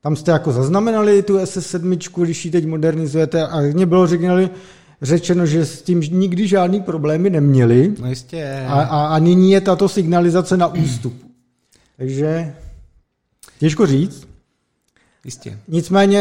[0.03, 4.51] tam jste jako zaznamenali tu SS7, když ji teď modernizujete a mě bylo řekněli,
[5.03, 7.95] řečeno, že s tím nikdy žádný problémy neměli.
[8.01, 8.65] No jistě.
[8.69, 11.27] A, a, a nyní je tato signalizace na ústupu.
[11.97, 12.55] Takže
[13.59, 14.32] těžko říct.
[15.25, 15.59] Jistě.
[15.69, 16.19] Nicméně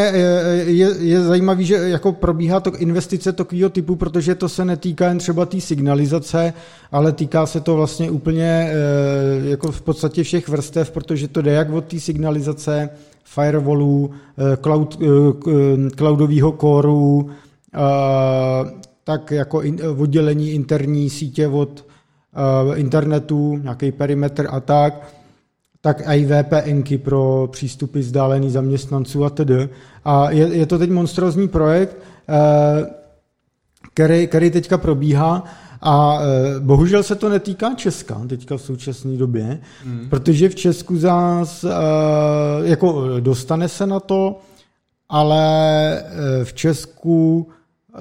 [0.65, 5.17] je, je zajímavé, že jako probíhá to investice takového typu, protože to se netýká jen
[5.17, 6.53] třeba té signalizace,
[6.91, 11.51] ale týká se to vlastně úplně eh, jako v podstatě všech vrstev, protože to jde
[11.51, 12.89] jak od té signalizace,
[13.23, 17.29] firewallů, eh, cloud, eh, cloudového kóru,
[19.03, 19.63] tak jako
[19.97, 21.85] oddělení interní sítě od
[22.75, 25.20] internetu, nějaký perimetr a tak
[25.81, 29.69] tak i VPNky pro přístupy vzdálený zaměstnanců a tedy.
[30.05, 31.97] A je, je to teď monstrózní projekt,
[32.29, 32.85] eh,
[33.93, 35.43] který, který teďka probíhá
[35.81, 40.07] a eh, bohužel se to netýká Česka teďka v současné době, hmm.
[40.09, 41.69] protože v Česku zás eh,
[42.63, 44.39] jako dostane se na to,
[45.09, 46.03] ale
[46.43, 47.47] v Česku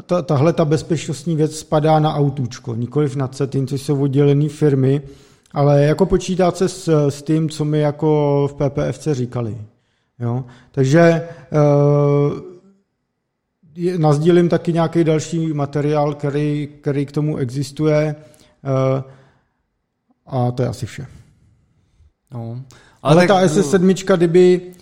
[0.07, 5.03] ta, tahle ta bezpečnostní věc spadá na autůčko, nikoliv na CETIN, což jsou oddělené firmy,
[5.53, 9.59] ale jako počítá se s, s tím, co mi jako v PPFC říkali.
[10.19, 10.45] Jo?
[10.71, 12.41] Takže uh,
[13.99, 18.15] nazdílím taky nějaký další materiál, který, který k tomu existuje
[18.65, 19.03] uh,
[20.27, 21.07] a to je asi vše.
[22.35, 22.63] No,
[23.03, 24.73] ale, ale tak, ta SS7, kdyby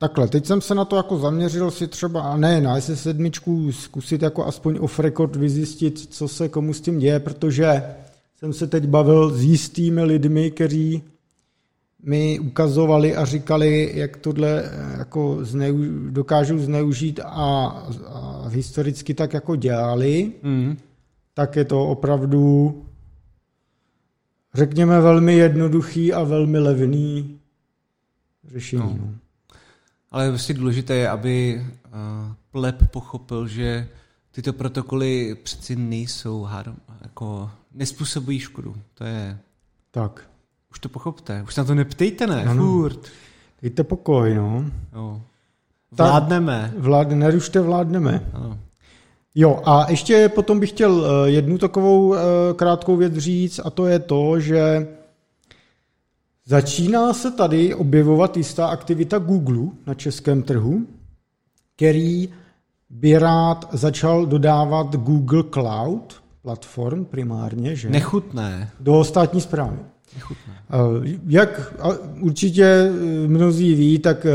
[0.00, 4.22] Takhle, teď jsem se na to jako zaměřil si třeba, a ne na SS7 zkusit
[4.22, 7.82] jako aspoň off record vyzjistit, co se komu s tím děje, protože
[8.38, 11.02] jsem se teď bavil s jistými lidmi, kteří
[12.02, 17.66] mi ukazovali a říkali, jak tohle eh, jako zneu, dokážou zneužít a,
[18.06, 20.76] a historicky tak jako dělali, mm.
[21.34, 22.74] tak je to opravdu
[24.54, 27.38] řekněme velmi jednoduchý a velmi levný
[28.44, 28.82] řešení.
[28.82, 29.06] No.
[29.06, 29.14] no.
[30.10, 33.88] Ale vlastně důležité je, aby uh, pleb pochopil, že
[34.30, 38.74] tyto protokoly přeci nejsou hádom, jako nespůsobují škodu.
[38.94, 39.38] To je...
[39.90, 40.28] Tak.
[40.70, 41.42] Už to pochopte.
[41.42, 42.44] Už se na to neptejte, ne?
[42.44, 42.62] Ano.
[42.62, 43.08] Furt.
[43.62, 44.64] Dejte pokoj, no.
[44.94, 45.22] Jo.
[45.90, 46.74] Vládneme.
[46.76, 48.30] Vlád, nerušte, vládneme.
[48.32, 48.58] Ano.
[49.34, 52.18] Jo, a ještě potom bych chtěl eh, jednu takovou eh,
[52.56, 54.88] krátkou věc říct, a to je to, že
[56.46, 60.86] začíná se tady objevovat jistá aktivita Google na českém trhu,
[61.76, 62.28] který
[62.90, 67.90] by rád začal dodávat Google Cloud platform primárně, že?
[67.90, 68.70] Nechutné.
[68.80, 69.78] Do státní zprávy.
[70.14, 70.52] Nechutné.
[70.70, 71.74] Eh, jak
[72.20, 72.92] určitě
[73.26, 74.26] mnozí ví, tak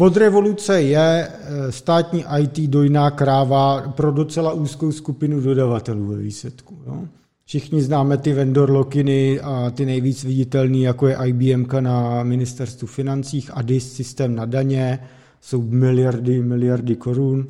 [0.00, 6.78] od revoluce je eh, státní IT dojná kráva pro docela úzkou skupinu dodavatelů ve výsledku.
[6.86, 7.04] Jo?
[7.44, 13.50] Všichni známe ty vendor lokiny a ty nejvíc viditelný, jako je IBM na ministerstvu financích,
[13.54, 14.98] ADIS systém na daně,
[15.40, 17.48] jsou miliardy, miliardy korun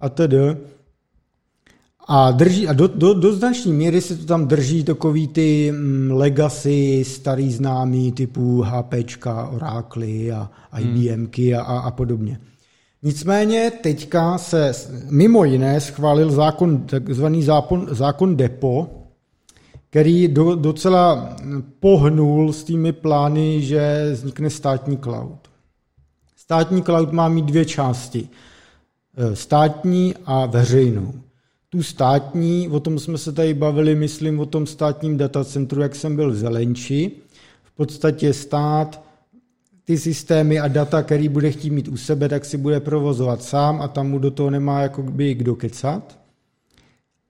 [0.00, 0.56] a tedy.
[2.12, 6.10] A, drží, a do, do, do značné míry se to tam drží takový ty mm,
[6.10, 12.40] legacy starý známý typu HPčka, Oracle a IBMky a, a, a podobně.
[13.02, 14.72] Nicméně teďka se
[15.10, 18.88] mimo jiné schválil zákon, takzvaný zákon, zákon DEPO,
[19.90, 21.36] který do, docela
[21.80, 25.38] pohnul s těmi plány, že vznikne státní cloud.
[26.36, 28.28] Státní cloud má mít dvě části.
[29.16, 31.12] E, státní a veřejnou
[31.70, 36.16] tu státní, o tom jsme se tady bavili, myslím o tom státním datacentru, jak jsem
[36.16, 37.12] byl v Zelenči.
[37.64, 39.04] V podstatě stát
[39.84, 43.82] ty systémy a data, který bude chtít mít u sebe, tak si bude provozovat sám
[43.82, 46.18] a tam mu do toho nemá jako by kdo kecat.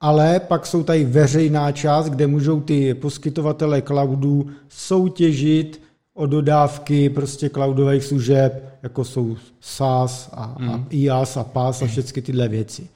[0.00, 5.82] Ale pak jsou tady veřejná část, kde můžou ty poskytovatele cloudů soutěžit
[6.14, 10.70] o dodávky prostě cloudových služeb, jako jsou SaaS a, mm.
[10.70, 12.88] a IaaS a PaaS a všechny tyhle věci.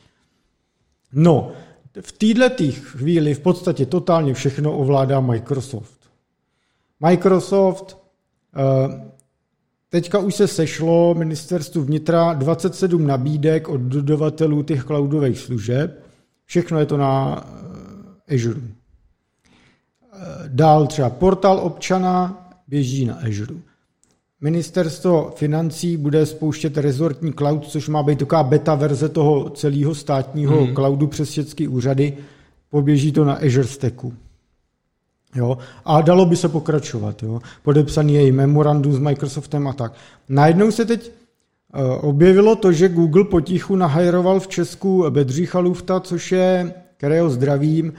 [1.14, 1.52] No,
[2.00, 5.98] v této chvíli v podstatě totálně všechno ovládá Microsoft.
[7.00, 7.98] Microsoft
[8.56, 9.14] eh,
[9.94, 16.04] Teďka už se sešlo ministerstvu vnitra 27 nabídek od dodavatelů těch cloudových služeb.
[16.44, 17.44] Všechno je to na
[18.28, 18.60] eh, Azure.
[18.60, 23.54] Eh, dál třeba portál občana běží na Azure.
[24.44, 30.64] Ministerstvo financí bude spouštět rezortní cloud, což má být taková beta verze toho celého státního
[30.64, 30.74] hmm.
[30.74, 32.16] cloudu přes všechny úřady.
[32.70, 34.14] Poběží to na Azure Stacku.
[35.34, 35.58] Jo?
[35.84, 37.22] A dalo by se pokračovat.
[37.22, 37.40] Jo?
[37.62, 39.92] Podepsaný je i memorandum s Microsoftem a tak.
[40.28, 41.12] Najednou se teď
[41.74, 47.92] uh, objevilo to, že Google potichu nahajroval v Česku Bedřicha Lufta, což je, kterého zdravím,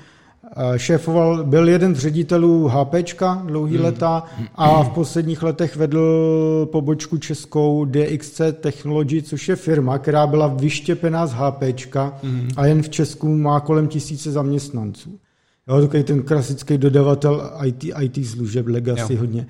[0.77, 3.85] šéfoval, byl jeden z ředitelů HPčka dlouhý hmm.
[3.85, 4.23] leta
[4.55, 11.27] a v posledních letech vedl pobočku českou DXC Technology, což je firma, která byla vyštěpená
[11.27, 12.49] z HPčka hmm.
[12.57, 15.19] a jen v Česku má kolem tisíce zaměstnanců.
[15.67, 19.19] Jo, takový ten klasický dodavatel IT, IT služeb, legacy jo.
[19.19, 19.47] hodně.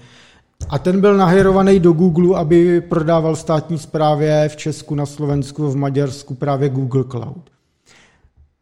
[0.69, 5.75] A ten byl nahérovaný do Google, aby prodával státní správě v Česku, na Slovensku, v
[5.75, 7.49] Maďarsku právě Google Cloud.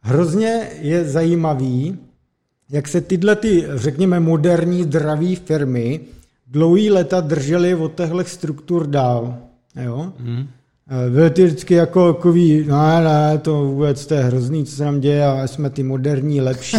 [0.02, 1.98] Hrozně je zajímavý,
[2.70, 6.00] jak se tyhle, ty, řekněme, moderní, zdraví firmy
[6.48, 9.38] dlouhý leta držely od těchto struktur dál.
[9.84, 10.14] Jo?
[10.20, 10.48] Mm.
[11.10, 15.00] Byly ty vždycky jako takový, ne, ne, to vůbec to je hrozný, co se nám
[15.00, 16.78] děje a jsme ty moderní, lepší.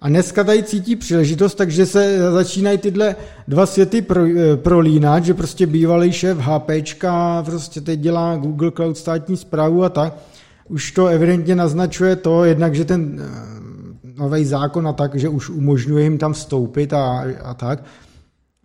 [0.00, 3.16] A dneska tady cítí příležitost, takže se začínají tyhle
[3.48, 8.98] dva světy pro, eh, prolínat, že prostě bývalý šéf HPčka prostě teď dělá Google Cloud
[8.98, 10.16] státní zprávu a tak.
[10.68, 13.58] Už to evidentně naznačuje to, jednak, že ten eh,
[14.18, 17.84] nový zákon a tak, že už umožňuje jim tam vstoupit a, a tak,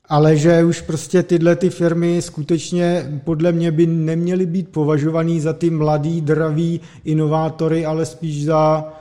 [0.09, 5.53] ale že už prostě tyhle ty firmy skutečně podle mě by neměly být považovaný za
[5.53, 8.93] ty mladý, draví inovátory, ale spíš za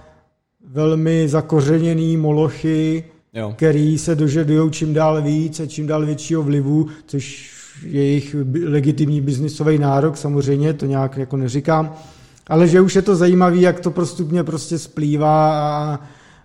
[0.69, 3.53] velmi zakořeněný molochy, jo.
[3.57, 7.53] který se dožadují čím dál víc a čím dál většího vlivu, což
[7.85, 8.37] je jejich
[8.67, 11.95] legitimní biznisový nárok, samozřejmě, to nějak jako neříkám,
[12.47, 16.01] ale že už je to zajímavé, jak to prostupně prostě splývá a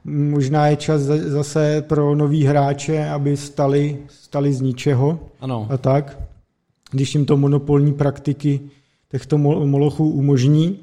[0.08, 5.67] možná je čas zase pro nový hráče, aby stali, stali z ničeho ano.
[5.70, 6.20] a tak,
[6.91, 8.60] když jim to monopolní praktiky
[9.10, 10.80] těchto molochů umožní.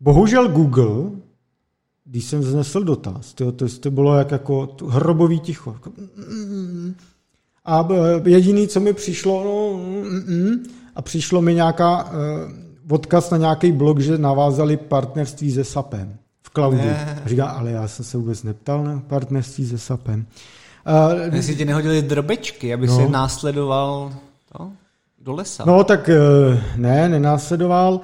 [0.00, 1.10] Bohužel Google,
[2.04, 5.72] když jsem vznesl dotaz, to, to, to bylo jak jako hrobový ticho.
[5.72, 5.92] Jako,
[7.64, 12.12] A eh, jediný, co mi přišlo, no, mm, mm, a přišlo mi nějaká uh,
[12.90, 16.18] odkaz na nějaký blog, že navázali partnerství se SAPem
[16.54, 16.76] cloudu.
[16.76, 17.22] Ne.
[17.26, 20.26] Říká, ale já jsem se vůbec neptal na partnerství se SAPem.
[21.26, 22.96] Uh, Jestli ti nehodili drobečky, aby no.
[22.96, 24.12] se následoval
[24.52, 24.70] to,
[25.22, 25.64] do lesa.
[25.66, 27.94] No tak uh, ne, nenásledoval.
[27.94, 28.00] Uh,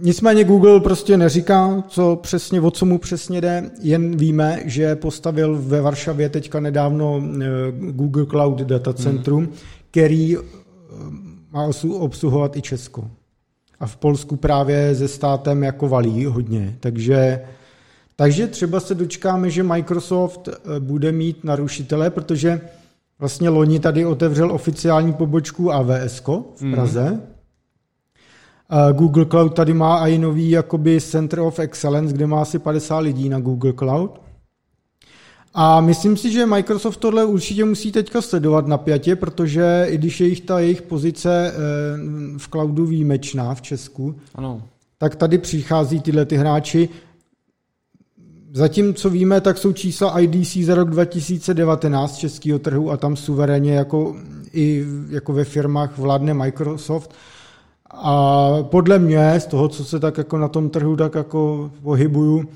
[0.00, 5.58] nicméně Google prostě neříká, co přesně, o co mu přesně jde, jen víme, že postavil
[5.62, 7.22] ve Varšavě teďka nedávno uh,
[7.90, 9.52] Google Cloud Data Centrum, hmm.
[9.90, 10.36] který
[11.52, 13.10] má obsluhovat i Česko.
[13.80, 17.40] A v Polsku právě ze státem jako valí hodně, takže
[18.16, 22.60] takže třeba se dočkáme, že Microsoft bude mít narušitele, protože
[23.18, 26.22] vlastně loni tady otevřel oficiální pobočku AWS
[26.60, 27.20] v Praze, mm.
[28.92, 33.28] Google Cloud tady má i nový jakoby Center of Excellence, kde má asi 50 lidí
[33.28, 34.20] na Google Cloud.
[35.60, 40.26] A myslím si, že Microsoft tohle určitě musí teďka sledovat napjatě, protože i když je
[40.26, 41.58] jich ta jejich pozice eh,
[42.38, 44.62] v cloudu výjimečná v Česku, ano.
[44.98, 46.88] tak tady přichází tyhle ty hráči.
[48.52, 53.74] Zatím, co víme, tak jsou čísla IDC za rok 2019 českého trhu a tam suverénně
[53.74, 54.16] jako
[54.52, 57.14] i jako ve firmách vládne Microsoft.
[57.90, 62.48] A podle mě, z toho, co se tak jako na tom trhu tak jako pohybuju,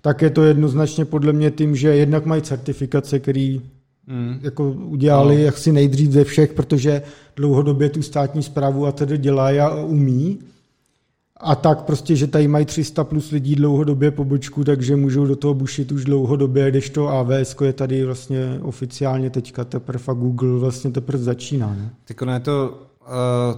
[0.00, 3.60] tak je to jednoznačně podle mě tím, že jednak mají certifikace, který
[4.06, 4.38] mm.
[4.42, 5.42] jako udělali no.
[5.42, 7.02] jaksi nejdřív ze všech, protože
[7.36, 10.38] dlouhodobě tu státní zprávu a tedy dělají a umí.
[11.42, 15.54] A tak prostě, že tady mají 300 plus lidí dlouhodobě pobočku, takže můžou do toho
[15.54, 20.90] bušit už dlouhodobě, když to AWS je tady vlastně oficiálně teďka teprve a Google vlastně
[20.90, 21.74] teprve začíná.
[21.74, 21.90] Ne?
[22.04, 22.89] Tak ono je to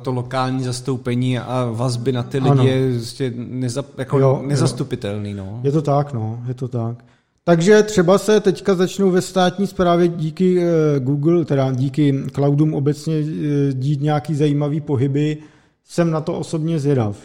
[0.02, 2.66] to lokální zastoupení a vazby na ty lidi ano.
[2.66, 5.34] je prostě neza, jako jo, nezastupitelný.
[5.34, 5.60] No.
[5.62, 7.04] Je to tak, no, je to tak.
[7.44, 13.14] Takže třeba se teďka začnou ve státní správě díky eh, Google, teda díky cloudům obecně
[13.14, 15.38] eh, dít nějaký zajímavý pohyby.
[15.84, 17.16] Jsem na to osobně zvědav.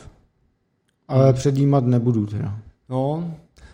[1.07, 1.33] Ale hmm.
[1.33, 2.59] předjímat nebudu teda.
[2.89, 3.33] No,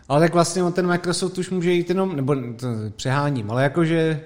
[0.09, 4.21] ale tak vlastně ten Microsoft už může jít jenom, nebo to přeháním, ale jakože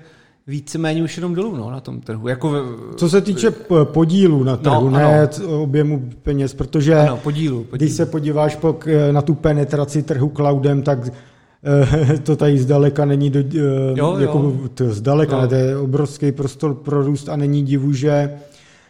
[0.47, 2.27] víceméně už jenom dolů no, na tom trhu.
[2.27, 3.51] Jako Co se týče
[3.83, 5.61] podílu na trhu, no, ne ano.
[5.61, 7.77] objemu peněz, protože ano, podílu, podílu.
[7.77, 8.79] když se podíváš po,
[9.11, 14.37] na tu penetraci trhu cloudem, tak eh, to tady zdaleka není do, eh, jo, jako,
[14.37, 14.69] jo.
[14.73, 15.47] To zdaleka, no.
[15.47, 18.33] to je obrovský prostor pro růst a není divu, že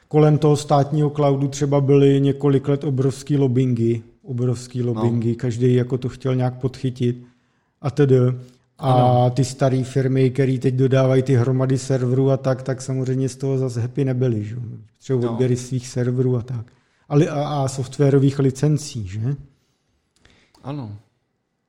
[0.07, 5.35] kolem toho státního cloudu třeba byly několik let obrovský lobbingy, obrovský lobbingy, no.
[5.35, 7.23] každý jako to chtěl nějak podchytit
[7.81, 8.17] a tedy.
[8.79, 9.29] A ano.
[9.29, 13.57] ty staré firmy, které teď dodávají ty hromady serverů a tak, tak samozřejmě z toho
[13.57, 14.43] zase happy nebyly.
[14.43, 14.55] Že?
[14.99, 15.31] Třeba no.
[15.31, 16.65] odběry svých serverů a tak.
[17.09, 19.35] A, a, a softwarových licencí, že?
[20.63, 20.91] Ano.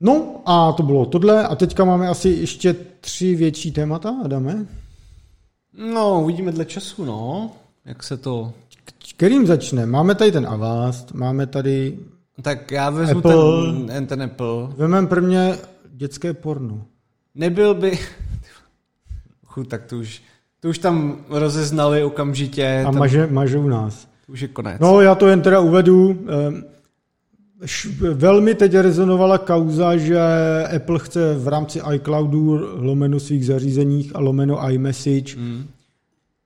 [0.01, 1.47] No a to bylo tohle.
[1.47, 4.66] A teďka máme asi ještě tři větší témata, Adame?
[5.94, 7.51] No, uvidíme dle času, no.
[7.85, 8.53] Jak se to...
[9.16, 9.87] Kterým začne?
[9.87, 11.99] Máme tady ten Avast, máme tady...
[12.42, 13.73] Tak já vezmu Apple.
[13.87, 14.68] ten, ten Apple.
[14.77, 15.59] Vemem prvně
[15.92, 16.85] dětské porno.
[17.38, 17.98] Nebyl by...
[19.46, 20.22] Chud, tak to už,
[20.61, 22.85] to už tam rozeznali okamžitě.
[22.88, 22.98] A tam...
[22.98, 24.09] maže, mažou nás.
[24.27, 24.81] To už je konec.
[24.81, 26.27] No, já to jen teda uvedu.
[26.29, 26.64] Ehm,
[28.14, 30.18] velmi teď rezonovala kauza, že
[30.77, 35.64] Apple chce v rámci iCloudu lomeno svých zařízeních a lomeno iMessage mm.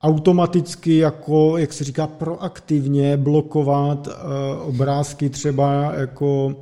[0.03, 4.13] automaticky jako, jak se říká, proaktivně blokovat uh,
[4.69, 6.57] obrázky třeba jako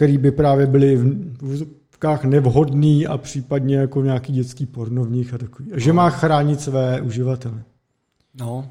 [0.00, 5.34] který by právě byly v uvozovkách nevhodný a případně jako nějaký dětský porno v nich
[5.34, 5.72] a takový.
[5.72, 5.94] A že no.
[5.94, 7.62] má chránit své uživatele.
[8.34, 8.70] No.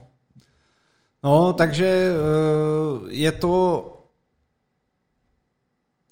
[1.23, 3.85] No, takže eh, je to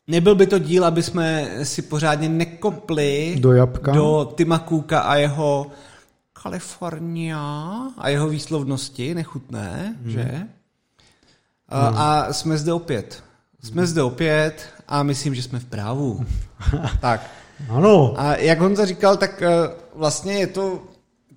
[0.10, 3.92] Nebyl by to díl, aby jsme si pořádně nekopli do, jabka.
[3.92, 5.68] do Tima Cooka a jeho
[6.34, 10.12] Kalifornia a jeho výslovnosti nechutné, hmm.
[10.12, 10.24] že?
[10.24, 10.50] Hmm.
[11.96, 13.24] A jsme zde opět.
[13.62, 16.26] Jsme zde opět a myslím, že jsme v právu.
[17.02, 17.30] tak.
[17.70, 18.14] Ano.
[18.18, 19.50] A jak Honza říkal, tak eh,
[19.96, 20.84] vlastně je to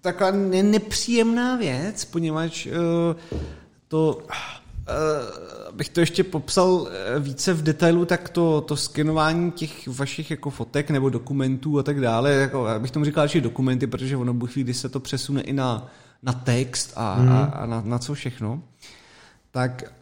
[0.01, 0.31] taková
[0.63, 2.71] nepříjemná věc, poněvadž eh,
[3.89, 4.19] to
[4.89, 4.93] eh,
[5.73, 10.91] bych to ještě popsal více v detailu, tak to, to skenování těch vašich jako fotek
[10.91, 14.55] nebo dokumentů a tak dále, jako, já bych tomu říkal že dokumenty, protože ono buď
[14.55, 15.87] když se to přesune i na,
[16.23, 17.29] na text a, mm.
[17.29, 18.63] a, a na, na co všechno,
[19.51, 19.93] tak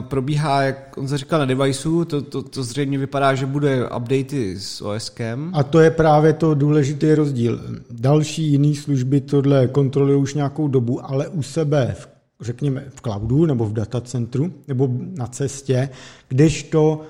[0.00, 4.60] probíhá, jak on se říkal, na deviceu, to, to, to zřejmě vypadá, že bude updaty
[4.60, 5.50] s OSkem.
[5.54, 7.60] A to je právě to důležitý rozdíl.
[7.90, 12.08] Další jiné služby tohle kontrolují už nějakou dobu, ale u sebe, v,
[12.40, 15.88] řekněme, v cloudu nebo v datacentru nebo na cestě,
[16.28, 17.00] kdežto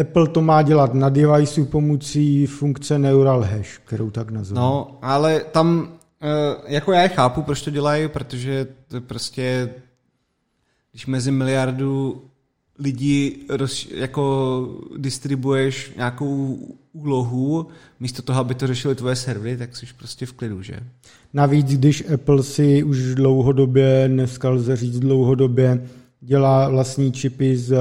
[0.00, 4.60] Apple to má dělat na deviceu pomocí funkce Neural Hash, kterou tak nazveme.
[4.60, 5.92] No, ale tam
[6.66, 9.70] jako já je chápu, proč to dělají, protože to prostě,
[10.92, 12.22] když mezi miliardu
[12.78, 16.58] lidí roz, jako distribuješ nějakou
[16.92, 17.66] úlohu,
[18.00, 20.80] místo toho, aby to řešili tvoje servery, tak jsi prostě v klidu, že?
[21.32, 25.88] Navíc, když Apple si už dlouhodobě, dneska lze říct dlouhodobě,
[26.20, 27.76] dělá vlastní čipy z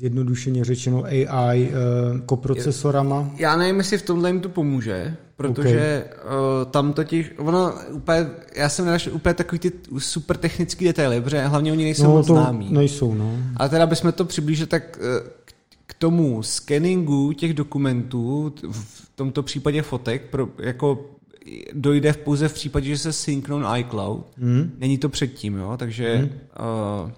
[0.00, 1.72] zjednodušeně řečeno AI eh,
[2.26, 3.30] koprocesorama.
[3.36, 6.24] Já nevím, jestli v tomhle jim to pomůže, protože okay.
[6.24, 8.26] uh, tam totiž, ono úplně,
[8.56, 12.26] já jsem nenašel úplně takový ty super technický detaily, protože hlavně oni nejsou no, moc
[12.26, 12.68] známí.
[12.70, 13.36] nejsou, no.
[13.56, 15.28] Ale teda, bychom to přiblížili, tak uh,
[15.86, 21.10] k tomu scanningu těch dokumentů, v tomto případě fotek, pro, jako
[21.72, 24.26] dojde v pouze v případě, že se synknou na iCloud.
[24.36, 24.72] Mm.
[24.78, 26.28] Není to předtím, jo, takže mm.
[27.04, 27.10] uh,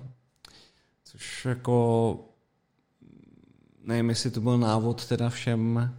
[1.05, 2.19] což jako
[3.87, 5.91] nevím, jestli to byl návod teda všem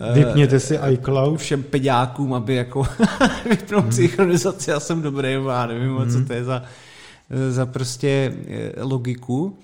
[0.00, 1.40] eh, Vypněte si iCloud.
[1.40, 2.86] Všem peďákům, aby jako
[3.50, 3.92] vypnou hmm.
[3.92, 6.10] synchronizaci, já jsem dobrý, já nevím, hmm.
[6.10, 6.62] co to je za,
[7.50, 9.58] za prostě eh, logiku.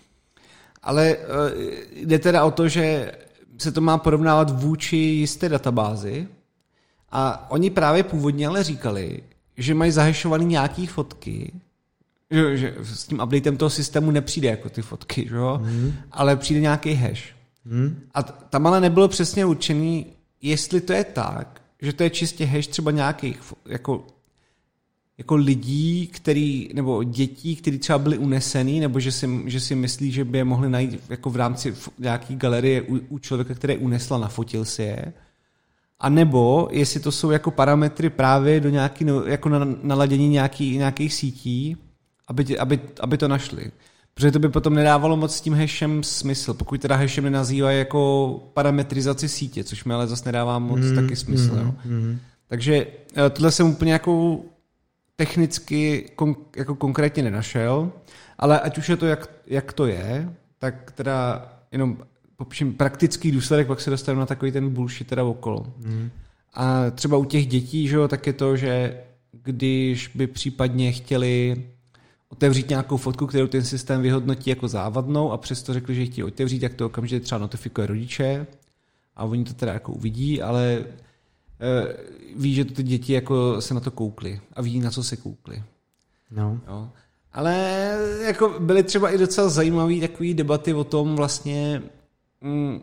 [0.83, 1.17] Ale eh,
[1.93, 3.13] jde teda o to, že
[3.59, 6.29] se to má porovnávat vůči jisté databázi
[7.13, 9.23] a oni právě původně ale říkali,
[9.57, 11.53] že mají zahešovaný nějaký fotky,
[12.31, 15.37] že, že s tím updatem toho systému nepřijde jako ty fotky, že?
[15.59, 15.93] Mm.
[16.13, 17.40] ale přijde nějaký hash.
[17.67, 18.01] Hmm.
[18.15, 20.07] A tam ale nebylo přesně určený,
[20.43, 24.07] jestli to je tak, že to je čistě hash třeba nějakých jako,
[25.19, 30.13] jako lidí, který, nebo dětí, kteří třeba byli unesený, nebo že si, že si myslí,
[30.13, 34.19] že by je mohli najít jako v rámci nějaký galerie u, u člověka, který unesla,
[34.19, 35.13] nafotil si je.
[36.01, 40.77] A nebo jestli to jsou jako parametry právě do nějaký, no, jako na, naladění nějaký,
[40.77, 41.77] nějakých sítí,
[42.29, 43.73] aby, aby, aby to našli.
[44.21, 48.41] Protože to by potom nedávalo moc s tím hashem smysl, pokud teda hashem nenazývají jako
[48.55, 51.53] parametrizaci sítě, což mi ale zase nedává moc mm, taky smysl.
[51.53, 51.75] Mm, jo.
[51.85, 52.19] Mm.
[52.47, 54.41] Takže eh, tohle jsem úplně jako
[55.17, 57.93] technicky kon, jako konkrétně nenašel,
[58.39, 61.99] ale ať už je to, jak, jak to je, tak teda jenom
[62.37, 65.67] popíším praktický důsledek, pak se dostanu na takový ten bullshit teda okolo.
[65.79, 66.11] Mm.
[66.55, 69.01] A třeba u těch dětí, že jo, tak je to, že
[69.33, 71.65] když by případně chtěli
[72.33, 76.25] otevřít nějakou fotku, kterou ten systém vyhodnotí jako závadnou a přesto řekli, že ji chtějí
[76.25, 78.47] otevřít, jak to okamžitě třeba notifikuje rodiče
[79.17, 80.85] a oni to teda jako uvidí, ale e,
[82.37, 85.17] ví, že to ty děti jako se na to koukly a ví, na co se
[85.17, 85.63] koukly.
[86.31, 86.61] No.
[86.69, 86.89] Jo.
[87.33, 87.55] Ale
[88.27, 91.83] jako byly třeba i docela zajímavé takové debaty o tom vlastně,
[92.41, 92.81] mm,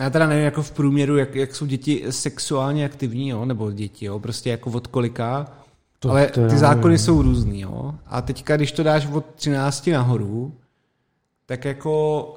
[0.00, 4.04] já teda nevím, jako v průměru, jak, jak jsou děti sexuálně aktivní, jo, nebo děti,
[4.04, 5.52] jo, prostě jako od kolika,
[6.02, 6.98] to, Ale to ty zákony nevím.
[6.98, 7.94] jsou různý, jo.
[8.06, 10.52] A teďka, když to dáš od 13 nahoru,
[11.46, 12.34] tak jako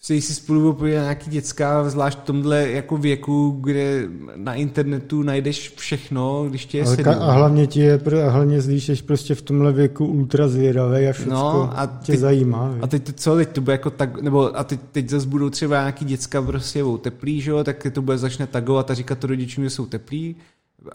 [0.00, 5.74] si si spolu podívat nějaký děcka, zvlášť v tomhle jako věku, kde na internetu najdeš
[5.76, 7.14] všechno, když tě je Ale sedm.
[7.20, 11.34] A hlavně ti je, a hlavně zlíšeš prostě v tomhle věku ultra zvědavý a všechno
[11.34, 12.74] no, a tě teď, zajímá.
[12.80, 15.50] A teď to co, teď to bude jako tak, nebo a teď, teď zase budou
[15.50, 19.26] třeba nějaký děcka prostě teplý, že jo, tak to bude začne tagovat a říkat to
[19.26, 20.36] rodičům, že jsou teplí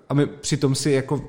[0.10, 1.22] a my přitom si jako,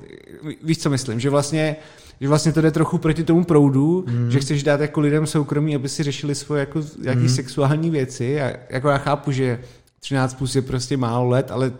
[0.62, 1.76] víš co myslím, že vlastně,
[2.20, 4.30] že vlastně to jde trochu proti tomu proudu, mm.
[4.30, 7.28] že chceš dát jako lidem soukromí, aby si řešili svoje jako jaký mm.
[7.28, 9.60] sexuální věci a jako já chápu, že
[10.00, 11.72] 13 plus je prostě málo let, ale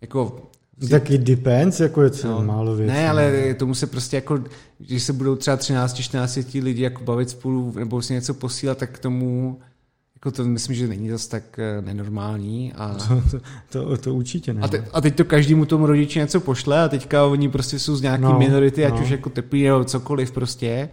[0.00, 0.42] jako
[0.90, 2.92] Taky depends, jako je co no, málo věcí.
[2.92, 4.44] Ne, ale tomu se prostě jako,
[4.78, 8.90] když se budou třeba 13, 14 lidi jako bavit spolu nebo si něco posílat, tak
[8.90, 9.58] k tomu
[10.26, 12.72] jako to myslím, že není zase tak eh, nenormální.
[12.76, 12.94] A...
[12.94, 13.22] To,
[13.70, 14.60] to, to, to určitě ne.
[14.62, 17.96] A, te, a teď to každému tomu rodiči něco pošle a teďka oni prostě jsou
[17.96, 19.02] z nějaké no, minority, ať no.
[19.02, 20.88] už jako teplý nebo cokoliv prostě.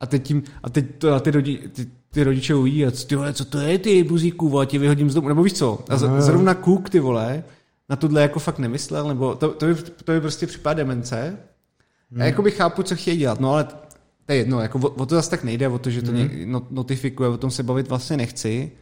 [0.00, 3.16] A teď, tím, a teď to, a ty, rodi, ty, ty rodiče uvidí, a ty
[3.16, 5.96] vole, co to je ty buzíku, vole, ti vyhodím z domu, nebo víš co, a
[5.96, 7.44] z, no, zrovna kuk ty vole,
[7.88, 11.38] na tohle jako fakt nemyslel, nebo to, to, by, to by prostě připadá demence.
[12.10, 12.22] Hmm.
[12.22, 13.66] A jako bych chápu, co chtějí dělat, no ale
[14.26, 16.66] to je jedno, jako o, o to zase tak nejde, o to, že to mm.
[16.70, 18.72] notifikuje, o tom se bavit vlastně nechci,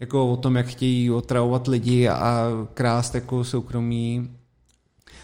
[0.00, 4.30] jako o tom, jak chtějí otravovat lidi a krást jako soukromí.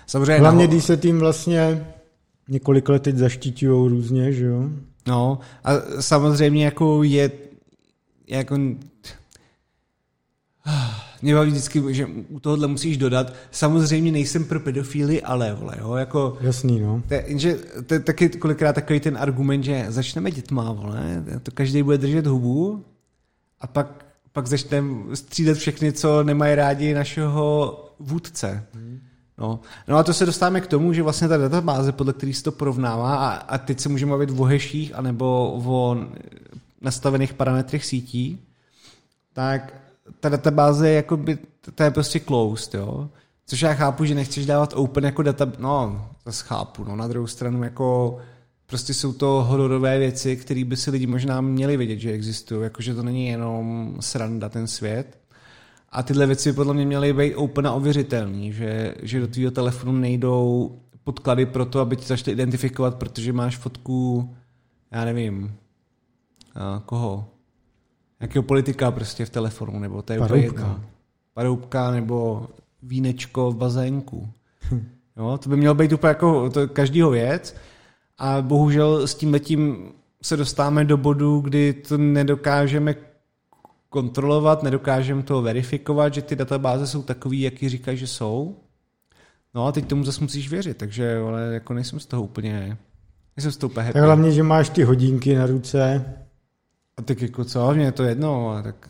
[0.07, 1.87] Samozřejmě Hlavně, když se tím vlastně
[2.49, 4.68] několik let teď zaštítujou různě, že jo?
[5.07, 5.70] No a
[6.01, 7.31] samozřejmě jako je
[8.28, 8.59] jako
[11.23, 15.95] mě baví vždycky, že u tohohle musíš dodat, samozřejmě nejsem pro pedofíly, ale vole, jo,
[15.95, 16.39] jako...
[16.41, 17.03] Jasný, no.
[17.09, 21.83] To, že, to je taky kolikrát takový ten argument, že začneme dětma, vole, to každý
[21.83, 22.85] bude držet hubu
[23.61, 28.64] a pak, pak začneme střídat všechny, co nemají rádi našeho vůdce.
[28.75, 29.01] Hmm.
[29.39, 29.61] No.
[29.89, 32.53] no a to se dostáváme k tomu, že vlastně ta databáze, podle který se to
[32.53, 35.97] porovnává a, a teď se můžeme bavit o heších anebo o
[36.81, 38.39] nastavených parametrech sítí,
[39.33, 39.75] tak
[40.21, 41.39] ta databáze je, jakoby,
[41.75, 43.11] ta je prostě closed, jo.
[43.47, 47.27] Což já chápu, že nechceš dávat open jako data, no, to chápu, no, na druhou
[47.27, 48.19] stranu jako
[48.67, 52.95] prostě jsou to hororové věci, které by si lidi možná měli vědět, že existují, jakože
[52.95, 55.19] to není jenom sranda ten svět.
[55.93, 59.93] A tyhle věci podle mě měly být open a ověřitelný, že, že do tvého telefonu
[59.93, 60.71] nejdou
[61.05, 64.31] podklady pro to, aby ti začali identifikovat, protože máš fotku,
[64.91, 65.55] já nevím,
[66.87, 67.29] koho?
[68.21, 70.81] Jakého politika prostě v telefonu, nebo to je Paroubka.
[71.35, 72.49] Paroubka nebo
[72.83, 74.29] vínečko v bazénku.
[75.16, 77.57] Jo, to by mělo být úplně jako to každýho věc.
[78.18, 79.93] A bohužel s tím letím
[80.23, 82.95] se dostáváme do bodu, kdy to nedokážeme
[83.89, 88.57] kontrolovat, nedokážeme to verifikovat, že ty databáze jsou takový, jaký říkají, že jsou.
[89.55, 92.79] No a teď tomu zase musíš věřit, takže ale jako nejsem z toho úplně,
[93.37, 93.93] nejsem z toho úplně happy.
[93.93, 96.05] Tak hlavně, že máš ty hodinky na ruce.
[97.01, 98.89] A tak jako co, mě je to jedno, a tak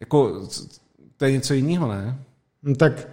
[0.00, 0.48] jako
[1.16, 2.18] to je něco jiného, ne?
[2.62, 3.08] No, tak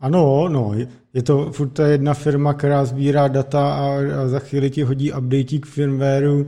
[0.00, 0.74] ano, no,
[1.14, 3.86] je to furt ta jedna firma, která sbírá data a,
[4.22, 6.46] a za chvíli ti hodí update k firmwareu,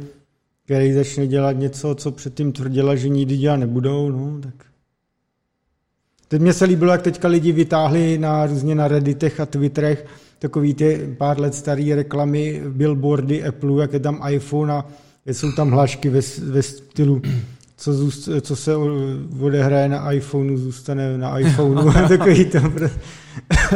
[0.65, 4.55] který začne dělat něco, co předtím tvrdila, že nikdy dělat nebudou, no, tak...
[6.29, 10.07] Teď mě se líbilo, jak teďka lidi vytáhli na různě na Redditech a Twitterech
[10.39, 14.85] takový ty pár let staré reklamy, billboardy Apple, jak je tam iPhone a
[15.35, 17.23] jsou tam hlášky ve, ve stylu
[17.77, 18.77] co, zůst, co se
[19.41, 22.59] odehraje na iPhoneu, zůstane na iPhoneu a takový to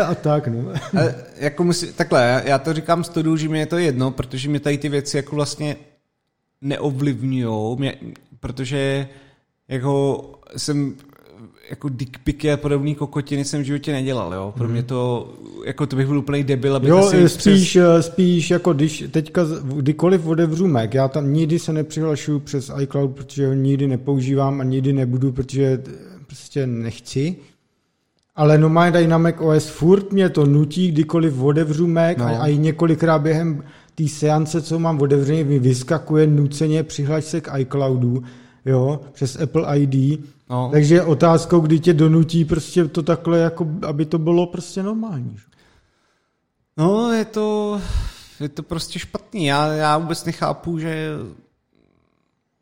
[0.05, 0.69] a tak, no.
[0.71, 1.01] A
[1.37, 4.61] jako musí, takhle, já to říkám z toho, že mi je to jedno, protože mě
[4.61, 5.77] tady ty věci jako vlastně
[6.61, 7.77] neovlivňují,
[8.41, 9.09] protože
[9.69, 10.25] jako
[10.57, 10.95] jsem
[11.71, 14.55] jako dickpiky a podobný kokotiny jsem v životě nedělal, jo.
[14.59, 15.31] Pro mě to,
[15.67, 18.07] jako to bych byl úplný debil, aby jo, si spíš, přes...
[18.07, 23.47] spíš jako když teďka kdykoliv otevřu Mac, já tam nikdy se nepřihlašuju přes iCloud, protože
[23.47, 25.83] ho nikdy nepoužívám a nikdy nebudu, protože
[26.27, 27.37] prostě nechci.
[28.37, 32.25] Ale normálně tady na Mac OS furt mě to nutí, kdykoliv otevřu Mac no.
[32.25, 33.63] a, a i několikrát během
[33.95, 38.23] té seance, co mám otevřený, mi vyskakuje nuceně přihlaš se k iCloudu,
[38.67, 40.21] jo, přes Apple ID
[40.51, 40.69] No.
[40.73, 45.37] Takže je otázkou, kdy tě donutí prostě to takhle, jako, aby to bylo prostě normální.
[46.77, 47.81] No, je to,
[48.41, 49.47] je to prostě špatný.
[49.47, 51.09] Já, já vůbec nechápu, že,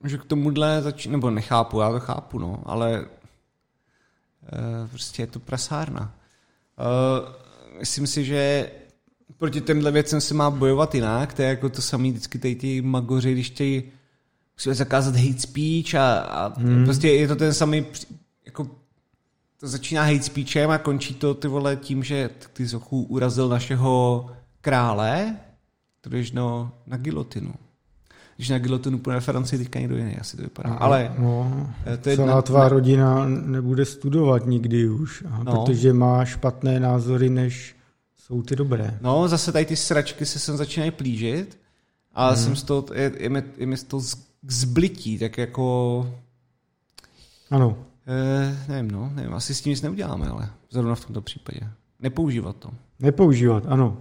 [0.05, 5.41] že k tomuhle začíná, nebo nechápu, já to chápu, no, ale uh, prostě je to
[5.41, 6.15] prasárna.
[6.79, 7.29] Uh,
[7.79, 8.71] myslím si, že
[9.39, 12.83] proti těmhle věcem se má bojovat jinak, to je jako to samé vždycky tady ty
[12.83, 13.83] magoři, když chtějí
[14.59, 16.85] musíme zakázat hate speech a, a hmm.
[16.85, 17.87] prostě je to ten samý,
[18.47, 18.71] jako
[19.61, 24.27] to začíná hate speechem a končí to ty vole tím, že ty Zochu urazil našeho
[24.61, 25.37] krále,
[26.09, 27.55] když no, na gilotinu.
[28.37, 30.71] Když na gilotinu půjde Francii, teďka někdo jiný, asi to vypadá.
[30.71, 32.69] No, Ale no, eh, to je celá na, tvá na...
[32.69, 35.65] rodina nebude studovat nikdy už, no.
[35.65, 37.77] protože má špatné názory, než
[38.17, 38.99] jsou ty dobré.
[39.01, 41.59] No, zase tady ty sračky se sem začínají plížit
[42.15, 42.37] a hmm.
[42.37, 44.03] jsem z toho, je, je, mi, je mi z toho
[44.43, 46.15] k zblití, tak jako...
[47.51, 47.79] Ano.
[48.07, 51.61] Eh, nevím, no, nevím, asi s tím nic neuděláme, ale zrovna v tomto případě.
[52.01, 52.71] Nepoužívat to.
[53.01, 53.97] Nepoužívat, ano.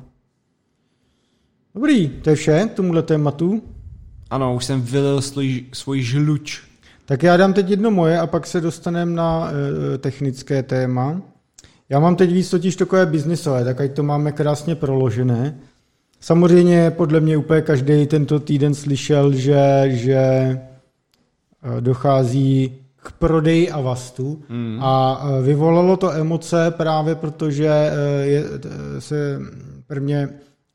[1.76, 3.64] Dobrý, to je vše tomuhle tématu.
[4.30, 6.64] Ano, už jsem vylil svůj, svůj žluč.
[7.06, 11.22] Tak já dám teď jedno moje a pak se dostaneme na e, technické téma.
[11.90, 15.60] Já mám teď víc totiž takové biznisové, tak ať to máme krásně proložené.
[16.20, 20.62] Samozřejmě podle mě úplně každý tento týden slyšel, že, že eh,
[21.82, 24.78] dochází k prodeji Avastu mm.
[24.82, 28.44] a eh, vyvolalo to emoce právě protože eh, je,
[29.00, 29.42] se
[29.88, 30.30] prvně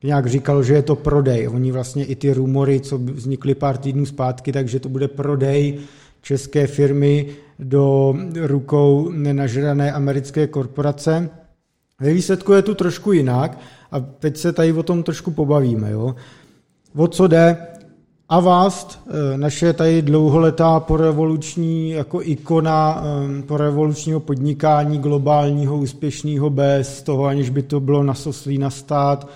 [0.04, 1.48] nějak říkal, že je to prodej.
[1.48, 5.78] Oni vlastně i ty rumory, co vznikly pár týdnů zpátky, takže to bude prodej
[6.22, 7.26] české firmy
[7.58, 11.30] do rukou nenažrané americké korporace.
[12.02, 13.58] Ve výsledku je tu trošku jinak
[13.92, 15.90] a teď se tady o tom trošku pobavíme.
[15.90, 16.14] Jo?
[16.96, 17.56] O co jde?
[18.28, 27.24] Avast, eh, naše tady dlouholetá porevoluční jako ikona eh, porevolučního podnikání globálního, úspěšného, bez toho,
[27.24, 29.28] aniž by to bylo nasoslý na stát,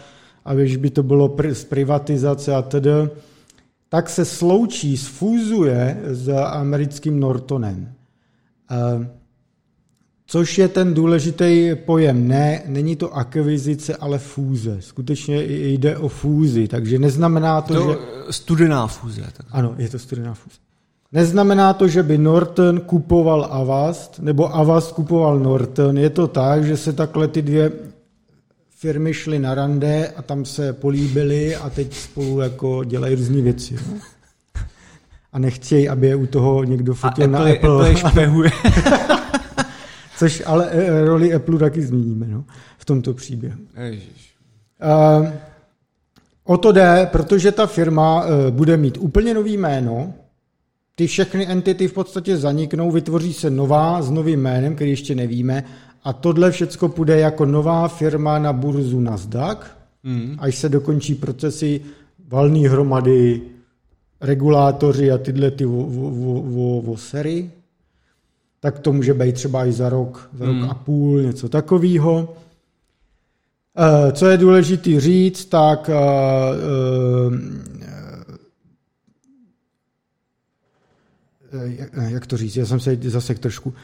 [0.44, 2.90] aniž by to bylo z privatizace a tedy,
[3.88, 7.92] tak se sloučí, sfúzuje s americkým Nortonem.
[10.26, 12.28] Což je ten důležitý pojem.
[12.28, 14.76] Ne, není to akvizice, ale fúze.
[14.80, 17.98] Skutečně jde o fúzi, takže neznamená to, to že...
[18.30, 19.22] Studená fúze.
[19.36, 19.46] Tak.
[19.50, 20.56] Ano, je to studená fúze.
[21.12, 25.98] Neznamená to, že by Norton kupoval Avast, nebo Avast kupoval Norton.
[25.98, 27.72] Je to tak, že se takhle ty dvě
[28.78, 33.74] firmy šly na rande a tam se políbily a teď spolu jako dělají různé věci.
[33.74, 33.98] No?
[35.32, 37.54] A nechtějí, aby je u toho někdo fotil a na Apple.
[37.54, 37.90] Apple.
[37.90, 38.50] Apple špehuje.
[40.18, 42.44] Což ale eh, roli Apple taky zmíníme no,
[42.78, 43.58] v tomto příběhu.
[43.82, 44.36] Ježiš.
[45.20, 45.28] Uh,
[46.44, 50.14] o to jde, protože ta firma uh, bude mít úplně nový jméno,
[50.94, 55.64] ty všechny entity v podstatě zaniknou, vytvoří se nová s novým jménem, který ještě nevíme,
[56.04, 59.58] a tohle všecko půjde jako nová firma na burzu Nasdaq,
[60.02, 60.36] mm.
[60.38, 61.80] až se dokončí procesy
[62.28, 63.42] valné hromady,
[64.20, 65.64] regulátoři a tyhle ty
[66.84, 67.50] vosery,
[68.60, 70.70] tak to může být třeba i za rok, za rok mm.
[70.70, 72.36] a půl, něco takového.
[73.78, 75.96] Eh, co je důležité říct, tak eh,
[81.52, 83.74] eh, jak to říct, já jsem se zase trošku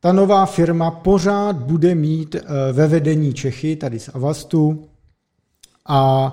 [0.00, 2.36] ta nová firma pořád bude mít
[2.72, 4.88] ve vedení Čechy, tady z Avastu,
[5.86, 6.32] a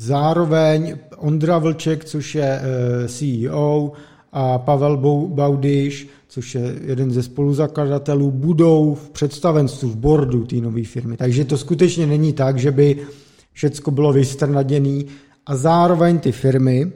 [0.00, 3.92] zároveň Ondra Vlček, což je eh, CEO,
[4.32, 4.96] a Pavel
[5.26, 11.16] Baudyš, což je jeden ze spoluzakladatelů, budou v představenstvu, v bordu té nové firmy.
[11.16, 13.06] Takže to skutečně není tak, že by
[13.52, 15.02] všecko bylo vystrnaděné
[15.46, 16.92] a zároveň ty firmy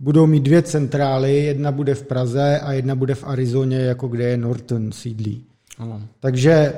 [0.00, 4.24] budou mít dvě centrály, jedna bude v Praze a jedna bude v Arizoně, jako kde
[4.24, 5.44] je Norton sídlí.
[5.78, 6.02] Ano.
[6.20, 6.72] Takže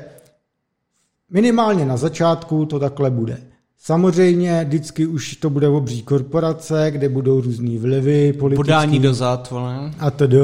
[1.31, 3.39] minimálně na začátku to takhle bude.
[3.87, 8.57] Samozřejmě vždycky už to bude obří korporace, kde budou různý vlivy, politické.
[8.57, 9.91] Podání dozad, vole.
[9.99, 10.39] A tedy.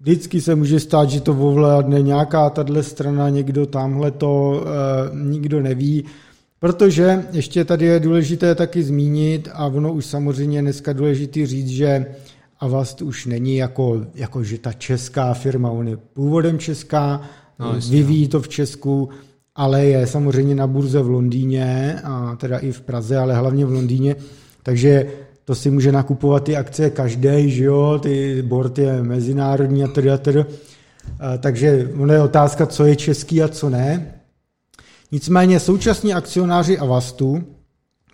[0.00, 5.60] Vždycky se může stát, že to ovládne nějaká tahle strana, někdo tamhle to, e, nikdo
[5.62, 6.04] neví.
[6.58, 12.06] Protože ještě tady je důležité taky zmínit, a ono už samozřejmě dneska důležité říct, že
[12.60, 17.22] Avast už není jako, jako že ta česká firma, on je původem česká,
[17.58, 18.28] no, vyvíjí no.
[18.28, 19.08] to v Česku,
[19.54, 23.72] ale je samozřejmě na burze v Londýně, a teda i v Praze, ale hlavně v
[23.72, 24.16] Londýně,
[24.62, 25.06] takže
[25.44, 30.10] to si může nakupovat ty akcie každý, že jo, ty board je mezinárodní a tedy
[30.10, 30.44] a tedy.
[31.38, 34.14] Takže ono je otázka, co je český a co ne.
[35.12, 37.44] Nicméně současní akcionáři Avastu,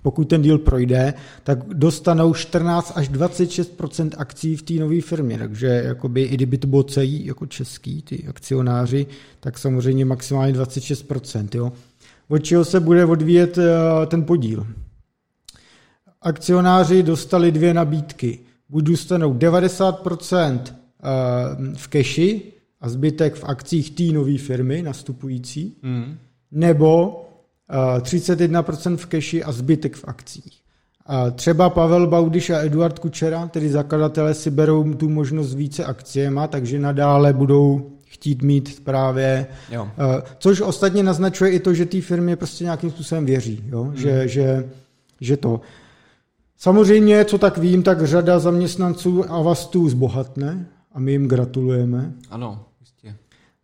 [0.03, 5.38] pokud ten deal projde, tak dostanou 14 až 26% akcí v té nové firmě.
[5.38, 9.07] Takže jakoby, i kdyby to bylo celý jako český, ty akcionáři,
[9.40, 11.72] tak samozřejmě maximálně 26% jo.
[12.28, 14.66] Od čeho se bude odvíjet eh, ten podíl?
[16.22, 18.38] Akcionáři dostali dvě nabídky.
[18.68, 20.59] Buď dostanou 90 eh,
[21.76, 22.42] v keši
[22.80, 26.18] a zbytek v akcích té nové firmy nastupující, mm
[26.51, 27.20] nebo
[27.70, 30.58] 31% eh, v keši a zbytek v akcích.
[31.06, 36.46] A třeba Pavel Baudiš a Eduard Kučera, tedy zakladatelé, si berou tu možnost více akciema,
[36.46, 39.88] takže nadále budou chtít mít právě, jo.
[39.98, 43.82] Eh, což ostatně naznačuje i to, že té firmě prostě nějakým způsobem věří, jo?
[43.82, 43.96] Hmm.
[43.96, 44.68] Že, že,
[45.20, 45.60] že to.
[46.58, 52.12] Samozřejmě, co tak vím, tak řada zaměstnanců Avastu zbohatne a my jim gratulujeme.
[52.30, 52.67] Ano.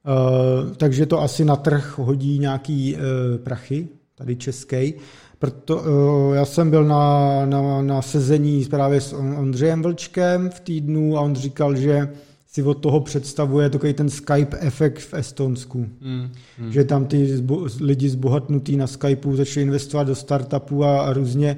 [0.07, 3.01] Uh, takže to asi na trh hodí nějaký uh,
[3.45, 4.95] prachy, tady český.
[5.39, 11.19] Proto uh, já jsem byl na, na, na sezení právě s Ondřejem Vlčkem v týdnu
[11.19, 12.09] a on říkal, že
[12.47, 15.79] si od toho představuje takový ten Skype efekt v Estonsku.
[15.79, 16.73] Mm, mm.
[16.73, 21.57] Že tam ty zbo, lidi zbohatnutí na Skypeu začali investovat do startupů a, a různě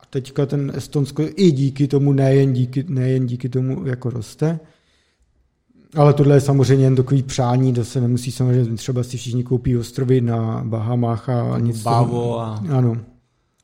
[0.00, 4.60] a teďka ten Estonsko i díky tomu, nejen díky, nejen díky tomu jako roste.
[5.96, 9.76] Ale tohle je samozřejmě jen takový přání, to se nemusí samozřejmě, třeba si všichni koupí
[9.76, 11.82] ostrovy na Bahamách a nic.
[11.82, 12.62] Bávo a...
[12.70, 12.96] Ano.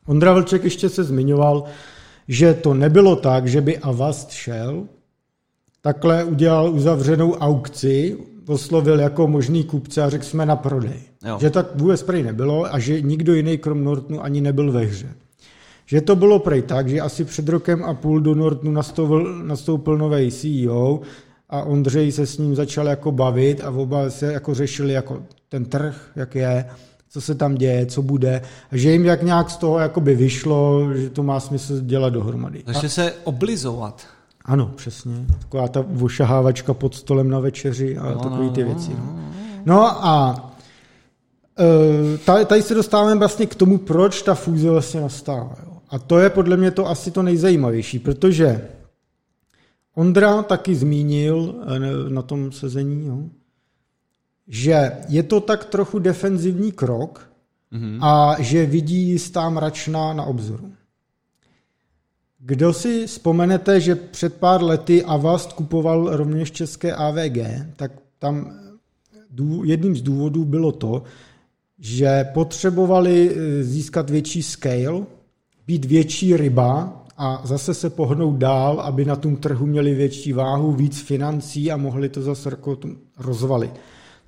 [0.07, 1.65] Ondra Vlček ještě se zmiňoval,
[2.29, 4.85] že to nebylo tak, že by Avast šel,
[5.81, 11.01] takhle udělal uzavřenou aukci, oslovil jako možný kupce a řekl jsme na prodej.
[11.27, 11.39] Jo.
[11.41, 15.15] Že tak vůbec prej nebylo a že nikdo jiný krom Nortonu ani nebyl ve hře.
[15.87, 19.99] Že to bylo prej tak, že asi před rokem a půl do Nortonu nastoupil, nastoupil
[19.99, 21.01] nový CEO,
[21.53, 25.65] a Ondřej se s ním začal jako bavit a oba se jako řešili jako ten
[25.65, 26.65] trh, jak je,
[27.09, 30.89] co se tam děje, co bude, a že jim jak nějak z toho jakoby vyšlo,
[30.95, 32.63] že to má smysl dělat dohromady.
[32.63, 34.07] Takže se oblizovat.
[34.45, 35.13] Ano, přesně.
[35.39, 38.91] Taková ta vošahávačka pod stolem na večeři a no, takové ty no, věci.
[38.91, 39.05] No.
[39.07, 39.23] no,
[39.65, 40.37] no a
[42.41, 45.57] e, tady se dostáváme vlastně k tomu, proč ta fúze vlastně nastává.
[45.91, 48.69] A to je podle mě to asi to nejzajímavější, protože
[49.95, 53.29] Ondra taky zmínil eh, na tom sezení, jo,
[54.49, 57.31] že je to tak trochu defenzivní krok
[57.73, 57.99] mm-hmm.
[58.01, 60.73] a že vidí jistá mračna na obzoru.
[62.39, 67.39] Kdo si vzpomenete, že před pár lety Avast kupoval rovněž české AVG,
[67.77, 68.59] tak tam
[69.65, 71.03] jedním z důvodů bylo to,
[71.79, 75.07] že potřebovali eh, získat větší scale,
[75.67, 80.73] být větší ryba a zase se pohnout dál, aby na tom trhu měli větší váhu,
[80.73, 82.51] víc financí a mohli to zase
[83.19, 83.73] rozvalit.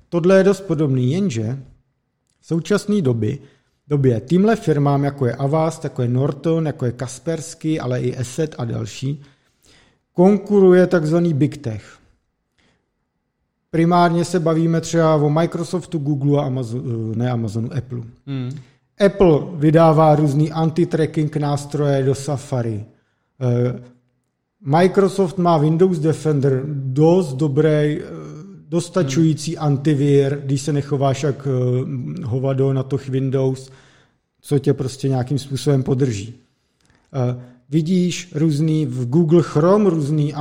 [0.09, 1.59] Tohle je dost podobný, jenže
[2.41, 3.37] v současné době
[3.87, 8.55] době tímhle firmám, jako je Avast, jako je Norton, jako je Kaspersky, ale i Asset
[8.57, 9.21] a další,
[10.13, 11.97] konkuruje takzvaný Big Tech.
[13.71, 18.01] Primárně se bavíme třeba o Microsoftu, Google a Amazon, ne Amazonu, Apple.
[18.27, 18.51] Hmm.
[18.99, 22.85] Apple vydává různý anti-tracking nástroje do Safari.
[23.41, 23.79] Eh,
[24.65, 28.03] Microsoft má Windows Defender, dost dobrý, eh,
[28.69, 29.65] dostačující hmm.
[29.65, 33.69] antivir, když se nechováš jak eh, hovado na to Windows,
[34.41, 36.35] co tě prostě nějakým způsobem podrží.
[37.69, 40.33] Vidíš různý v Google Chrome různý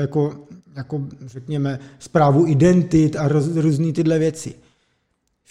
[0.00, 0.34] jako,
[0.76, 4.54] jako řekněme zprávu identit a roz, různý tyhle věci.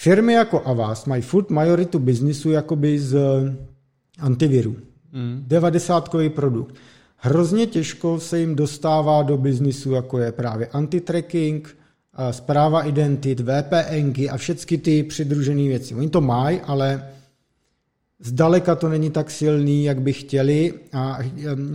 [0.02, 3.18] Firmy jako Avast mají food majoritu biznisu jakoby z
[4.20, 4.76] antiviru.
[5.12, 5.43] Mm.
[5.47, 6.76] 90 produkt.
[7.18, 11.78] Hrozně těžko se jim dostává do biznisu, jako je právě antitracking,
[12.32, 15.95] zpráva identit, VPNky a všechny ty přidružené věci.
[15.95, 17.08] Oni to mají, ale
[18.22, 21.19] zdaleka to není tak silný, jak by chtěli a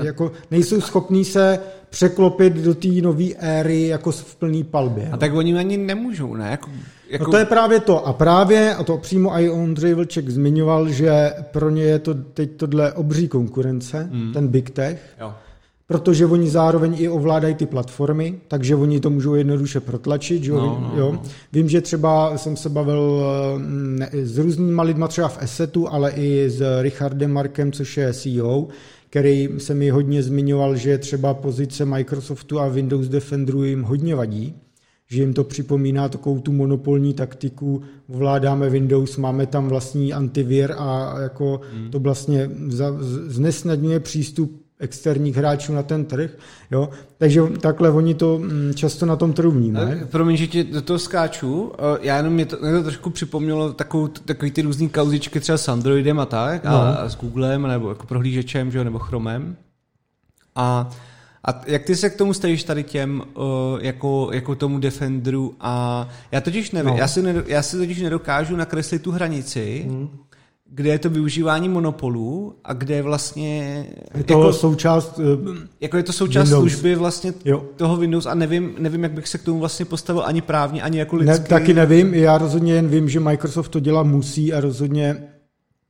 [0.02, 1.58] jako nejsou schopní se
[1.90, 5.08] překlopit do té nové éry jako v plný palbě.
[5.12, 6.50] A tak oni ani nemůžou, ne?
[6.50, 6.70] Jako,
[7.10, 7.24] jako...
[7.24, 8.06] No to je právě to.
[8.06, 12.50] A právě, a to přímo i Ondřej Vlček zmiňoval, že pro ně je to teď
[12.56, 14.32] tohle obří konkurence, mm.
[14.32, 15.00] ten Big Tech.
[15.20, 15.34] Jo
[15.86, 20.44] protože oni zároveň i ovládají ty platformy, takže oni to můžou jednoduše protlačit.
[20.44, 20.52] Že?
[20.52, 21.12] No, no, jo?
[21.12, 21.22] No.
[21.52, 23.22] Vím, že třeba jsem se bavil
[23.58, 28.68] ne, s různýma lidma třeba v Assetu, ale i s Richardem Markem, což je CEO,
[29.10, 34.54] který se mi hodně zmiňoval, že třeba pozice Microsoftu a Windows Defenderu jim hodně vadí,
[35.10, 41.20] že jim to připomíná takovou tu monopolní taktiku, ovládáme Windows, máme tam vlastní antivir a
[41.20, 41.90] jako hmm.
[41.90, 42.50] to vlastně
[43.26, 46.30] znesnadňuje přístup externích hráčů na ten trh.
[46.70, 46.88] Jo?
[47.18, 50.00] Takže takhle oni to mm, často na tom trhu vnímají.
[50.10, 51.72] Promiň, že ti do toho skáču.
[51.78, 55.58] Eh, já jenom mě to, mě to trošku připomnělo takovou, takový ty různý kauzičky třeba
[55.58, 56.70] s Androidem a tak, no.
[56.70, 59.56] a, a s Googlem, nebo jako prohlížečem, že, nebo Chromem.
[60.54, 60.90] A
[61.48, 63.44] a jak ty se k tomu stavíš tady těm, uh,
[63.80, 66.98] jako, jako tomu Defenderu a já totiž nevím, no.
[66.98, 70.08] já, si nedo, já si totiž nedokážu nakreslit tu hranici, hmm
[70.70, 73.86] kde je to využívání monopolů a kde je vlastně...
[74.14, 76.72] Je to jako, součást uh, Jako je to součást Windows.
[76.72, 77.64] služby vlastně jo.
[77.76, 80.98] toho Windows a nevím, nevím, jak bych se k tomu vlastně postavil ani právně, ani
[80.98, 81.42] jako lidský.
[81.42, 85.22] Ne, taky nevím, já rozhodně jen vím, že Microsoft to dělá musí a rozhodně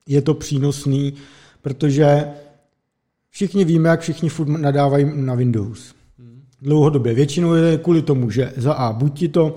[0.06, 1.14] je to přínosný,
[1.62, 2.24] protože
[3.30, 5.94] všichni víme, jak všichni furt nadávají na Windows.
[6.62, 7.14] Dlouhodobě.
[7.14, 9.56] Většinou je kvůli tomu, že za A, buď ti to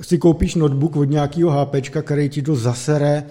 [0.00, 3.24] si koupíš notebook od nějakého HP, který ti to zasere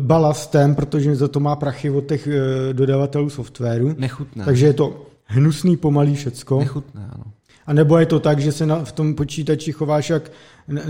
[0.00, 3.94] balastem, protože za to má prachy od těch eh, dodavatelů softwaru.
[3.98, 4.44] Nechutné.
[4.44, 6.58] Takže je to hnusný, pomalý všecko.
[6.58, 7.24] Nechutné, ano.
[7.66, 10.30] A nebo je to tak, že se na, v tom počítači chováš jak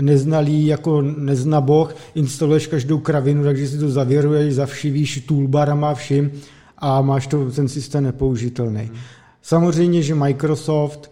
[0.01, 6.31] neznalý, jako nezna boh, instaluješ každou kravinu, takže si to zavěruješ, zavšivíš toolbarama vším
[6.77, 8.81] a máš to, ten systém nepoužitelný.
[8.81, 8.97] Hmm.
[9.41, 11.11] Samozřejmě, že Microsoft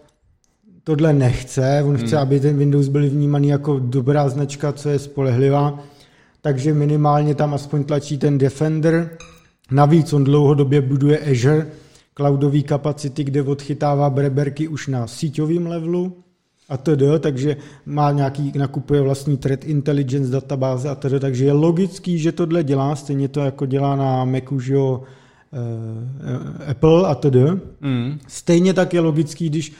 [0.84, 2.22] tohle nechce, on chce, hmm.
[2.22, 5.78] aby ten Windows byl vnímaný jako dobrá značka, co je spolehlivá,
[6.42, 9.18] takže minimálně tam aspoň tlačí ten Defender.
[9.70, 11.66] Navíc on dlouhodobě buduje Azure,
[12.14, 16.16] cloudové kapacity, kde odchytává breberky už na síťovém levelu
[16.68, 22.18] a td., takže má nějaký, nakupuje vlastní threat intelligence databáze a td., takže je logický,
[22.18, 25.02] že tohle dělá, stejně to jako dělá na Macu, že jo,
[25.52, 27.36] uh, Apple a td.
[27.80, 28.18] Mm.
[28.28, 29.72] Stejně tak je logický, když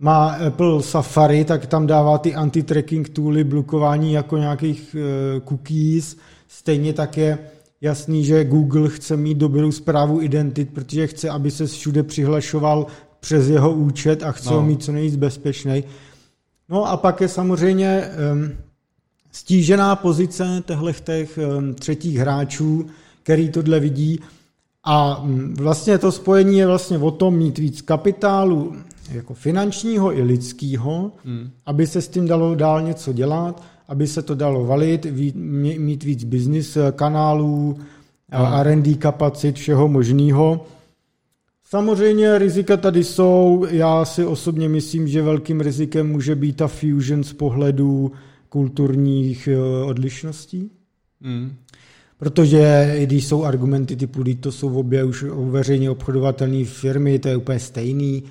[0.00, 6.16] má Apple Safari, tak tam dává ty anti-tracking tooly, blokování jako nějakých uh, cookies.
[6.48, 7.38] Stejně tak je
[7.80, 12.86] jasný, že Google chce mít dobrou zprávu identit, protože chce, aby se všude přihlašoval
[13.20, 14.56] přes jeho účet a chce no.
[14.56, 15.84] ho mít co nejvíc bezpečný.
[16.68, 18.50] No a pak je samozřejmě um,
[19.32, 20.62] stížená pozice
[21.04, 22.86] těch um, třetích hráčů,
[23.22, 24.20] který tohle vidí.
[24.84, 28.76] A um, vlastně to spojení je vlastně o tom mít víc kapitálu,
[29.12, 31.50] jako finančního i lidského, hmm.
[31.66, 35.06] aby se s tím dalo dál něco dělat, aby se to dalo valit,
[35.78, 37.78] mít víc business eh, kanálů,
[38.30, 38.54] hmm.
[38.54, 40.66] R&D kapacit, všeho možného.
[41.64, 43.66] Samozřejmě rizika tady jsou.
[43.70, 48.12] Já si osobně myslím, že velkým rizikem může být ta fusion z pohledu
[48.48, 50.70] kulturních eh, odlišností.
[51.22, 51.52] Hmm.
[52.18, 57.58] Protože když jsou argumenty typu, to jsou obě už veřejně obchodovatelné firmy, to je úplně
[57.58, 58.22] stejný,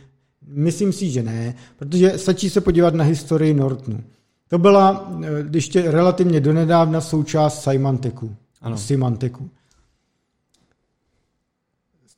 [0.48, 4.04] Myslím si, že ne, protože stačí se podívat na historii Nortonu.
[4.48, 8.36] To byla eh, ještě relativně donedávna součást Symanteku.
[8.62, 8.78] Ano.
[8.78, 9.50] Symanteku.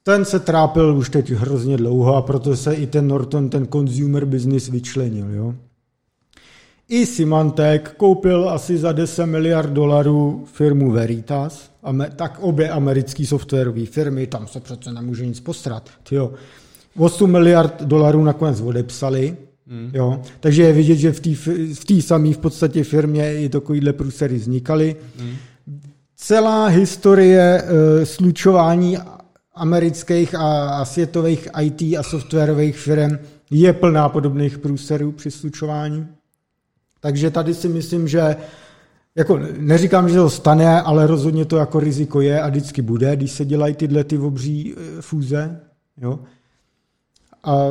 [0.03, 4.25] ten se trápil už teď hrozně dlouho a proto se i ten Norton, ten consumer
[4.25, 5.29] business vyčlenil.
[5.29, 5.55] Jo?
[6.89, 11.71] I Symantec koupil asi za 10 miliard dolarů firmu Veritas,
[12.15, 15.89] tak obě americké softwarové firmy, tam se přece nemůže nic postrat.
[16.03, 16.33] Tyjo.
[16.97, 19.37] 8 miliard dolarů nakonec odepsali,
[19.69, 19.91] Hmm.
[19.93, 20.21] Jo?
[20.39, 21.11] Takže je vidět, že
[21.73, 24.95] v té samé v podstatě firmě i takovýhle průsery vznikaly.
[25.17, 25.35] Hmm.
[26.15, 28.97] Celá historie uh, slučování
[29.53, 33.17] amerických a, a světových IT a softwarových firm
[33.51, 36.07] je plná podobných průserů při slučování.
[36.99, 38.35] Takže tady si myslím, že
[39.15, 43.31] jako neříkám, že to stane, ale rozhodně to jako riziko je a vždycky bude, když
[43.31, 45.59] se dělají tyhle ty obří e, fúze.
[46.01, 46.19] Jo?
[47.43, 47.67] A,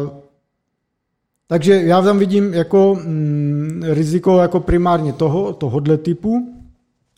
[1.47, 6.55] takže já tam vidím jako mm, riziko jako primárně toho, tohohle typu.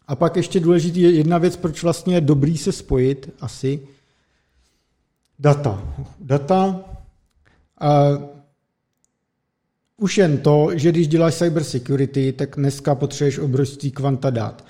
[0.07, 3.81] A pak ještě důležitý je jedna věc, proč vlastně je dobrý se spojit asi.
[5.39, 5.83] Data.
[6.21, 6.85] Data.
[7.81, 8.19] A
[9.97, 14.65] už jen to, že když děláš cyber security, tak dneska potřebuješ obrovský kvanta dat.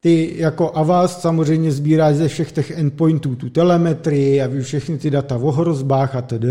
[0.00, 5.36] Ty jako Avast samozřejmě sbíráš ze všech těch endpointů tu telemetrii a všechny ty data
[5.36, 6.48] o hrozbách a tedy,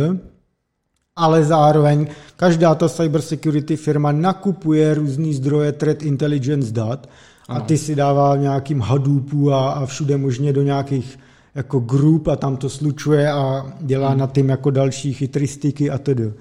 [1.15, 7.09] ale zároveň každá ta cyber security firma nakupuje různý zdroje threat intelligence dat
[7.47, 11.19] a ty si dává nějakým Hadoopu a, a všude možně do nějakých
[11.55, 14.19] jako grup a tam to slučuje a dělá hmm.
[14.19, 16.33] na tím jako další chytristiky a tedy.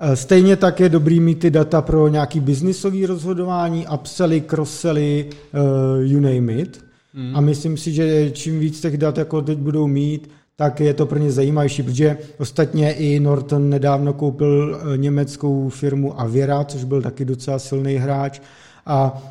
[0.00, 6.10] Eh, stejně tak je dobrý mít ty data pro nějaký biznisový rozhodování, upsely, crossely, uh,
[6.10, 6.84] you name it.
[7.14, 7.36] Mm.
[7.36, 10.30] A myslím si, že čím víc těch dat jako teď budou mít,
[10.60, 16.20] tak je to pro ně zajímavější, protože ostatně i Norton nedávno koupil eh, německou firmu
[16.20, 18.40] Aviera, což byl taky docela silný hráč
[18.86, 19.22] a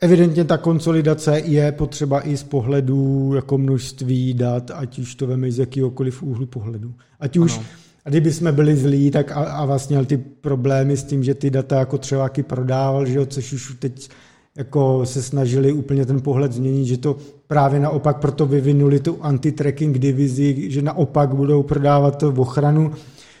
[0.00, 5.50] Evidentně ta konsolidace je potřeba i z pohledu jako množství dat, ať už to veme
[5.50, 6.94] z jakýhokoliv úhlu pohledu.
[7.20, 7.64] Ať už ano
[8.04, 11.34] a kdyby jsme byli zlí, tak a, a vlastně měl ty problémy s tím, že
[11.34, 14.08] ty data jako třeváky prodával, že jo, což už teď
[14.56, 17.16] jako se snažili úplně ten pohled změnit, že to
[17.48, 22.92] právě naopak proto vyvinuli tu anti-tracking divizi, že naopak budou prodávat to v ochranu.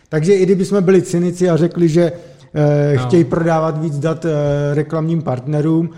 [0.08, 2.12] Takže i kdyby jsme byli cynici a řekli, že
[2.54, 3.06] eh, no.
[3.06, 4.30] chtějí prodávat víc dat eh,
[4.74, 5.90] reklamním partnerům,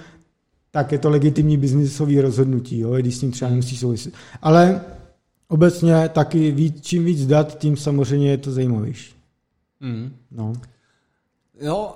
[0.70, 4.14] tak je to legitimní biznisové rozhodnutí, jo, když s ním třeba nemusí souviset.
[4.42, 4.80] Ale
[5.50, 9.14] Obecně taky víc, čím víc dat, tím samozřejmě je to zajímavější.
[9.80, 10.16] Mm.
[10.30, 10.52] No.
[11.60, 11.94] Jo,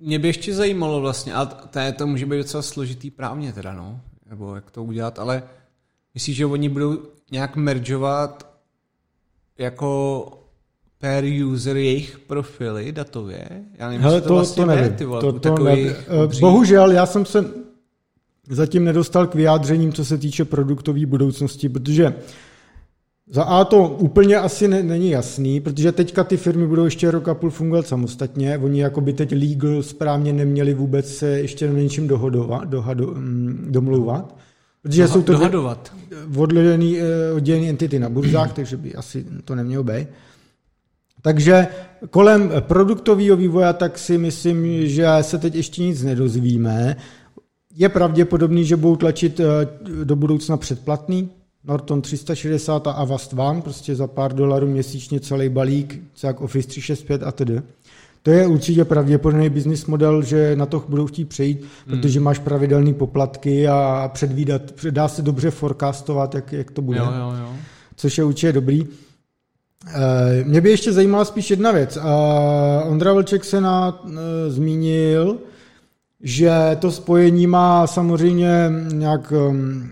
[0.00, 4.00] mě by ještě zajímalo vlastně, a to, to může být docela složitý právně teda, no,
[4.32, 5.42] nebo jak to udělat, ale
[6.14, 6.98] myslíš, že oni budou
[7.30, 8.52] nějak meržovat
[9.58, 10.24] jako
[10.98, 13.48] per user jejich profily datově?
[13.78, 14.94] Já nevím, Hele, to, to, vlastně to nevím.
[14.94, 15.92] Ty vole, to, to nevím.
[16.40, 17.44] Bohužel, já jsem se
[18.48, 22.14] zatím nedostal k vyjádřením, co se týče produktové budoucnosti, protože
[23.32, 27.28] za A to úplně asi ne, není jasný, protože teďka ty firmy budou ještě rok
[27.28, 28.58] a půl fungovat samostatně.
[28.58, 33.66] Oni jako by teď legal správně neměli vůbec se ještě na něčím dohodovat, dohado, mm,
[33.70, 34.36] domlouvat.
[34.82, 35.92] Protože Doha, jsou to dohadovat.
[36.36, 40.08] oddělený, eh, oddělený entity na burzách, takže by asi to nemělo být.
[41.22, 41.66] Takže
[42.10, 46.96] kolem produktového vývoje tak si myslím, že se teď ještě nic nedozvíme
[47.76, 49.44] je pravděpodobný, že budou tlačit eh,
[50.04, 51.30] do budoucna předplatný.
[51.64, 56.68] Norton 360 a Avast One, prostě za pár dolarů měsíčně celý balík, co jak Office
[56.68, 57.62] 365 a tedy.
[58.22, 61.68] To je určitě pravděpodobný business model, že na to budou chtít přejít, hmm.
[61.86, 66.98] protože máš pravidelné poplatky a předvídat, dá se dobře forecastovat, jak, jak to bude.
[66.98, 67.52] Jo, jo, jo.
[67.96, 68.86] Což je určitě dobrý.
[69.88, 71.98] Eh, mě by ještě zajímala spíš jedna věc.
[72.84, 75.38] Ondra Vlček se na, eh, zmínil,
[76.20, 79.90] že to spojení má samozřejmě nějak, um,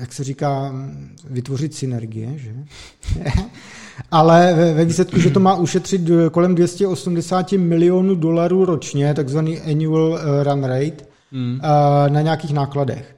[0.00, 0.74] jak se říká,
[1.24, 2.54] vytvořit synergie, že?
[4.10, 10.18] Ale ve výsledku, že to má ušetřit kolem 280 milionů dolarů ročně, takzvaný annual uh,
[10.42, 11.60] run rate, mm.
[12.08, 13.16] na nějakých nákladech.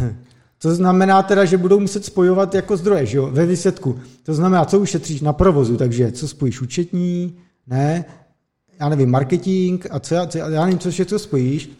[0.62, 3.98] To znamená teda, že budou muset spojovat jako zdroje, že jo, ve výsledku.
[4.22, 7.34] To znamená, co ušetříš na provozu, takže co spojíš účetní,
[7.66, 8.04] ne,
[8.80, 11.70] já nevím, marketing a co, co já nevím, co všechno spojíš.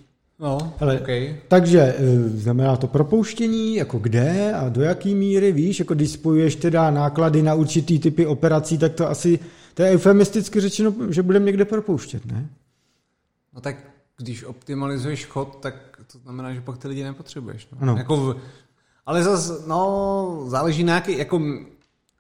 [0.41, 1.37] No, Hele, okay.
[1.49, 6.57] Takže eh, znamená to propouštění, jako kde a do jaký míry, víš, jako když spojuješ
[6.57, 9.39] teda náklady na určitý typy operací, tak to asi,
[9.75, 12.49] to je eufemisticky řečeno, že budeme někde propouštět, ne?
[13.55, 13.77] No tak
[14.17, 15.75] když optimalizuješ chod, tak
[16.13, 17.69] to znamená, že pak ty lidi nepotřebuješ.
[17.73, 17.79] No.
[17.81, 17.97] Ano.
[17.97, 18.41] Jako v,
[19.07, 21.43] ale zase, no, záleží na jaký, jako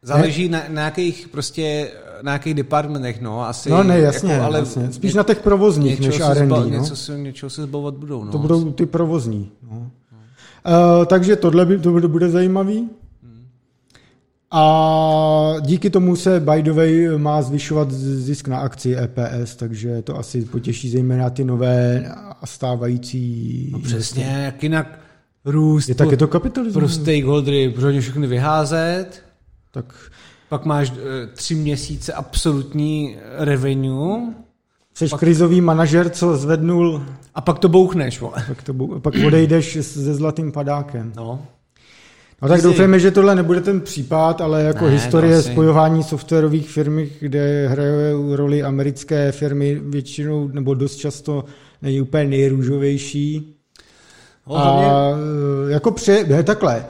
[0.03, 1.91] Záleží na, na jakých prostě,
[2.23, 3.71] na jakých departmentech, no, asi.
[3.71, 4.93] No ne, jasně, jako, ale jasně.
[4.93, 6.69] Spíš na těch provozních než R&D, zba, no.
[6.69, 8.33] Něco se, něčeho se zbavovat budou, no.
[8.33, 9.71] To budou ty provozní, no.
[9.73, 9.91] no.
[10.99, 12.89] Uh, takže tohle by, to bude zajímavý.
[14.51, 20.19] A díky tomu se by the way má zvyšovat zisk na akci EPS, takže to
[20.19, 23.69] asi potěší zejména ty nové a stávající.
[23.73, 24.99] No přesně, jak jinak
[25.45, 26.75] růst je tak je to kapitalismus.
[26.75, 29.23] pro stakeholdery, pro všechny vyházet,
[29.83, 29.95] tak
[30.49, 34.21] pak máš e, tři měsíce absolutní revenue.
[34.95, 35.21] Jsi pak...
[35.21, 37.03] krizový manažer, co zvednul...
[37.35, 38.45] A pak to bouchneš, vole.
[38.49, 39.01] Pak, to bou...
[39.01, 41.13] pak odejdeš se zlatým padákem.
[41.17, 41.47] No.
[42.43, 46.99] No tak doufejme, že tohle nebude ten případ, ale jako ne, historie spojování softwarových firm,
[47.21, 47.91] kde hrají
[48.35, 51.45] roli americké firmy většinou nebo dost často
[51.83, 53.55] není úplně nejrůžovější.
[54.47, 55.73] No, a mě...
[55.73, 56.87] jako pře, ne, takhle,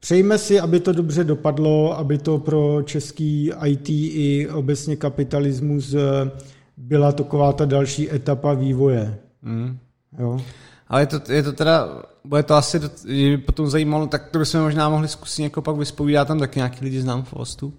[0.00, 6.30] přejme si, aby to dobře dopadlo, aby to pro český IT i obecně kapitalismus eh,
[6.76, 9.18] byla taková ta další etapa vývoje.
[9.42, 9.78] Mm.
[10.18, 10.40] Jo?
[10.88, 14.60] Ale je to, je to teda, bude to asi, kdyby potom zajímalo, tak to bychom
[14.60, 17.74] možná mohli zkusit někoho pak vyspovídat, tam taky nějaký lidi znám v Ostu.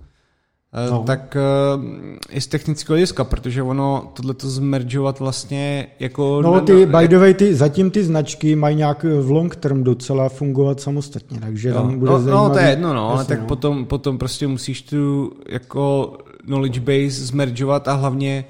[0.74, 1.04] Eh, no.
[1.04, 1.38] Tak
[1.76, 1.84] uh,
[2.30, 6.42] i z technického hlediska, protože ono tohleto zmeržovat vlastně jako...
[6.42, 10.30] No ty, by the way, ty, zatím ty značky mají nějak v long term docela
[10.30, 12.48] fungovat samostatně, takže tam bude no, zajímavý...
[12.48, 13.46] No to je jedno, no, ale tak no.
[13.46, 16.14] Potom, potom prostě musíš tu jako
[16.46, 18.46] knowledge base zmeržovat a hlavně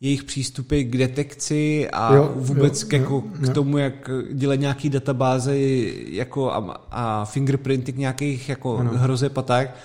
[0.00, 4.54] jejich přístupy k detekci a jo, vůbec jo, k, jako, jo, k tomu, jak dělat
[4.54, 5.58] nějaký databáze
[6.08, 8.90] jako a, a fingerprinting nějakých jako ano.
[8.94, 9.76] hrozeb a tak,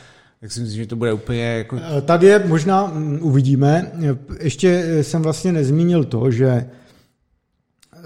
[0.46, 1.80] tak si myslím, že to bude úplně jako...
[1.98, 3.92] Eh, tady je možná, mm, uvidíme,
[4.40, 6.66] ještě jsem vlastně nezmínil to, že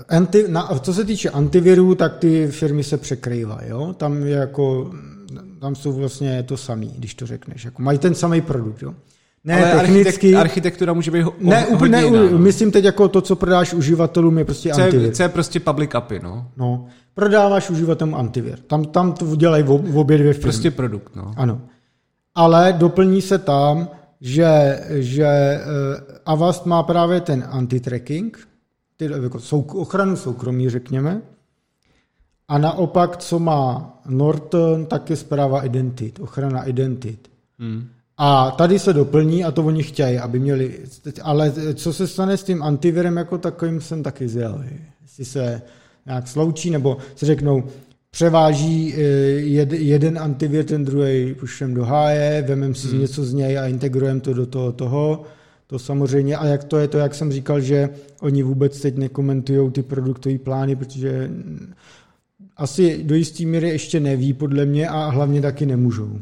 [0.09, 3.93] anti, na, co se týče antivirů, tak ty firmy se překrývají, jo?
[3.97, 4.91] Tam je jako,
[5.59, 8.93] tam jsou vlastně to samý, když to řekneš, jako mají ten samý produkt, jo?
[9.43, 10.35] Ne, Ale technicky...
[10.35, 12.37] architektura může být ho, ne, hodně ne, jiná, no.
[12.37, 15.11] myslím teď jako to, co prodáš uživatelům, je prostě co antivir.
[15.11, 16.47] Co je prostě public API, no.
[16.57, 16.85] no.
[17.13, 18.59] Prodáváš uživatelům antivir.
[18.67, 20.43] Tam, tam to dělají v obě dvě firmy.
[20.43, 21.33] Prostě produkt, no.
[21.37, 21.61] Ano.
[22.35, 23.89] Ale doplní se tam,
[24.21, 28.37] že, že uh, Avast má právě ten anti-tracking,
[28.97, 31.21] ty, jako sou, ochranu soukromí, řekněme,
[32.47, 37.31] a naopak, co má Norton, tak je zpráva identit, ochrana identit.
[37.59, 37.87] Hmm.
[38.17, 40.79] A tady se doplní a to oni chtějí, aby měli,
[41.21, 44.63] ale co se stane s tím antivirem jako takovým jsem taky zjel.
[45.01, 45.61] Jestli se
[46.05, 47.63] nějak sloučí, nebo se řeknou,
[48.11, 48.99] převáží eh,
[49.39, 52.99] jed, jeden antivir, ten druhý pušem do háje, vememe si hmm.
[52.99, 55.23] něco z něj a integrujeme to do toho, toho.
[55.67, 57.89] To samozřejmě, a jak to je to, jak jsem říkal, že
[58.21, 61.29] oni vůbec teď nekomentují ty produktové plány, protože
[62.57, 66.19] asi do jisté míry ještě neví podle mě a hlavně taky nemůžou.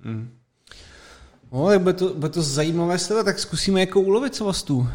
[0.00, 0.28] Hmm.
[1.52, 4.86] No, tak bude to, bude to zajímavé sledovat, tak zkusíme jako ulovit co tu.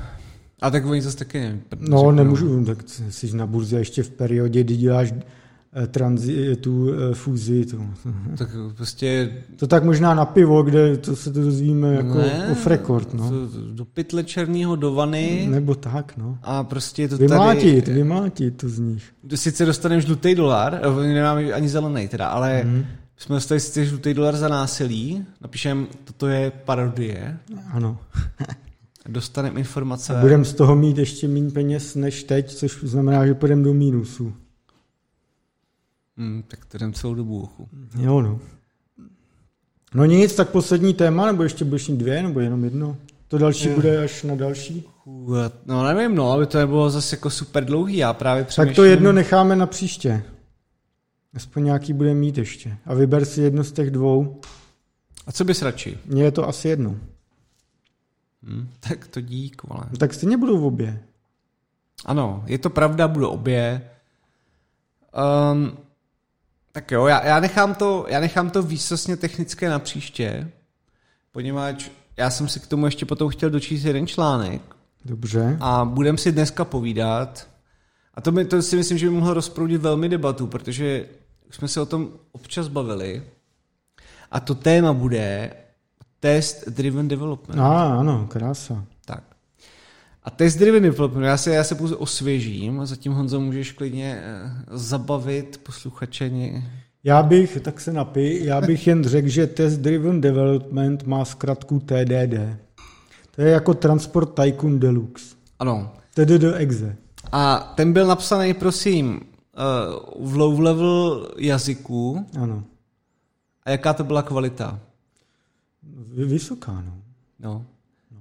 [0.62, 1.62] A tak oni zase taky nevím.
[1.80, 2.78] No, nemůžu, tak
[3.10, 5.14] jsi na burze ještě v periodě, kdy děláš
[5.88, 7.66] transi, tu eh, fúzi.
[7.66, 7.78] To.
[8.38, 9.32] Tak prostě...
[9.56, 13.14] To tak možná na pivo, kde to se to dozvíme jako ne, off record.
[13.14, 13.32] No.
[13.72, 15.48] Do pytle černého do vany.
[15.50, 16.38] Nebo tak, no.
[16.44, 17.98] A prostě to vymlátit, tady...
[17.98, 19.04] Vymlátit to z nich.
[19.36, 22.86] Sice dostaneme žlutý dolar, nemáme ani zelený teda, ale mm
[23.18, 27.38] jsme dostali sice žlutý dolar za násilí, napíšem, toto je parodie.
[27.72, 27.98] Ano.
[29.08, 30.18] Dostaneme informace.
[30.22, 34.34] Budeme z toho mít ještě méně peněz než teď, což znamená, že půjdeme do mínusu.
[36.18, 37.50] Hmm, tak to jdem celou dobu.
[38.00, 38.40] Jo, no.
[39.94, 42.98] No nic, tak poslední téma, nebo ještě budeš mít dvě, nebo jenom jedno?
[43.28, 44.84] To další bude až na další?
[45.66, 48.70] No nevím, no, aby to nebylo zase jako super dlouhý, já právě přemýšlím...
[48.70, 50.24] Tak to jedno necháme na příště.
[51.34, 52.78] Aspoň nějaký bude mít ještě.
[52.86, 54.42] A vyber si jedno z těch dvou.
[55.28, 55.98] A co bys radši?
[56.06, 56.96] Mně je to asi jedno.
[58.44, 59.84] Hmm, tak to dík, vole.
[59.92, 61.04] No, tak stejně budou v obě.
[62.06, 63.90] Ano, je to pravda, budou obě.
[65.52, 65.78] Um,
[66.78, 70.52] tak jo, já, já, nechám to, já nechám to výsostně technické na příště,
[71.32, 74.62] poněvadž já jsem si k tomu ještě potom chtěl dočíst jeden článek.
[75.06, 75.58] Dobře.
[75.60, 77.48] A budem si dneska povídat.
[78.14, 81.06] A to, mi, to si myslím, že by mohlo rozproudit velmi debatu, protože
[81.50, 83.24] už jsme se o tom občas bavili.
[84.32, 85.54] A to téma bude
[86.20, 87.62] test driven development.
[87.62, 88.86] A, ano, krása.
[90.28, 94.22] A test driven development, já se, já se pouze osvěžím a zatím Honzo můžeš klidně
[94.24, 96.32] eh, zabavit posluchače.
[97.04, 101.80] Já bych, tak se napij, já bych jen řekl, že test driven development má zkratku
[101.80, 102.60] TDD.
[103.36, 105.36] To je jako Transport Tycoon Deluxe.
[105.60, 105.94] Ano.
[106.14, 106.96] TDD exe.
[107.32, 109.22] A ten byl napsaný, prosím,
[110.20, 112.26] v low level jazyku.
[112.42, 112.64] Ano.
[113.66, 114.80] A jaká to byla kvalita?
[116.28, 116.94] Vysoká, no.
[117.40, 117.66] No.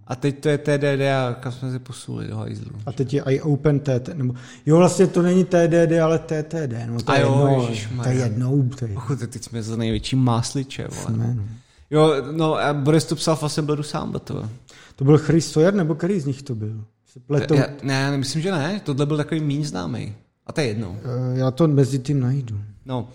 [0.07, 2.71] A teď to je TDD a kam jsme se posuli do hajzlu.
[2.87, 4.09] A teď je i OpenTT.
[4.15, 4.35] Nebo,
[4.67, 6.75] jo, vlastně to není TDD, ale TTD.
[6.87, 8.65] No, to a je jo, jedno, to je jedno.
[8.79, 8.97] To je...
[8.97, 10.89] Och, teď jsme za největší másliče.
[10.89, 11.03] Vole.
[11.03, 11.43] Jsme, no.
[11.91, 14.51] Jo, no a Boris to psal v Assembleru sám toho.
[14.97, 16.85] To byl Chris Sawyer, nebo který z nich to byl?
[17.27, 17.55] Pletou...
[17.55, 18.81] Já, ne, já myslím, že ne.
[18.85, 20.15] Tohle byl takový méně známý.
[20.47, 20.97] A to je jedno.
[21.05, 22.61] Eh, Já to mezi tím najdu.
[22.87, 23.09] No,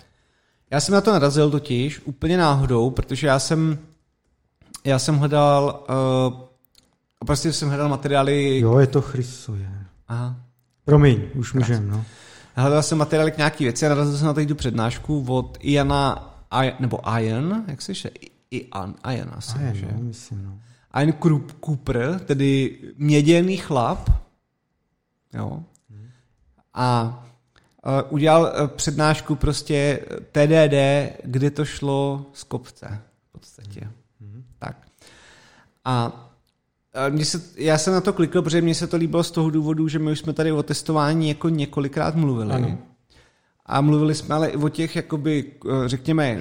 [0.71, 3.77] já jsem na to narazil totiž úplně náhodou, protože já jsem
[4.83, 6.39] já jsem hledal uh,
[7.25, 9.85] prostě jsem hledal materiály Jo, je to Chris Sawyer.
[10.07, 10.35] Aha.
[10.85, 12.05] Promiň, už můžem, no.
[12.55, 16.27] Hledal jsem materiály k nějaký věci a narazil jsem na tady tu přednášku od Iana,
[16.51, 18.09] I, nebo Ian, jak se říká?
[18.51, 19.87] Ian, Ian asi, A je, že?
[19.91, 20.59] no, myslím, no.
[21.01, 21.13] Ian
[21.65, 24.09] Cooper, tedy měděný chlap,
[25.33, 25.63] jo,
[26.73, 27.23] a
[27.85, 29.99] uh, udělal uh, přednášku prostě
[30.31, 30.75] TDD,
[31.23, 33.87] kde to šlo z kopce, v podstatě.
[34.59, 34.87] Tak.
[35.85, 36.30] A a
[37.09, 39.87] mně se, já jsem na to klikl, protože mně se to líbilo z toho důvodu,
[39.87, 42.53] že my už jsme tady o testování jako několikrát mluvili.
[42.53, 42.77] Ano.
[43.65, 46.39] A mluvili jsme ale i o těch, jakoby, eh, řekněme,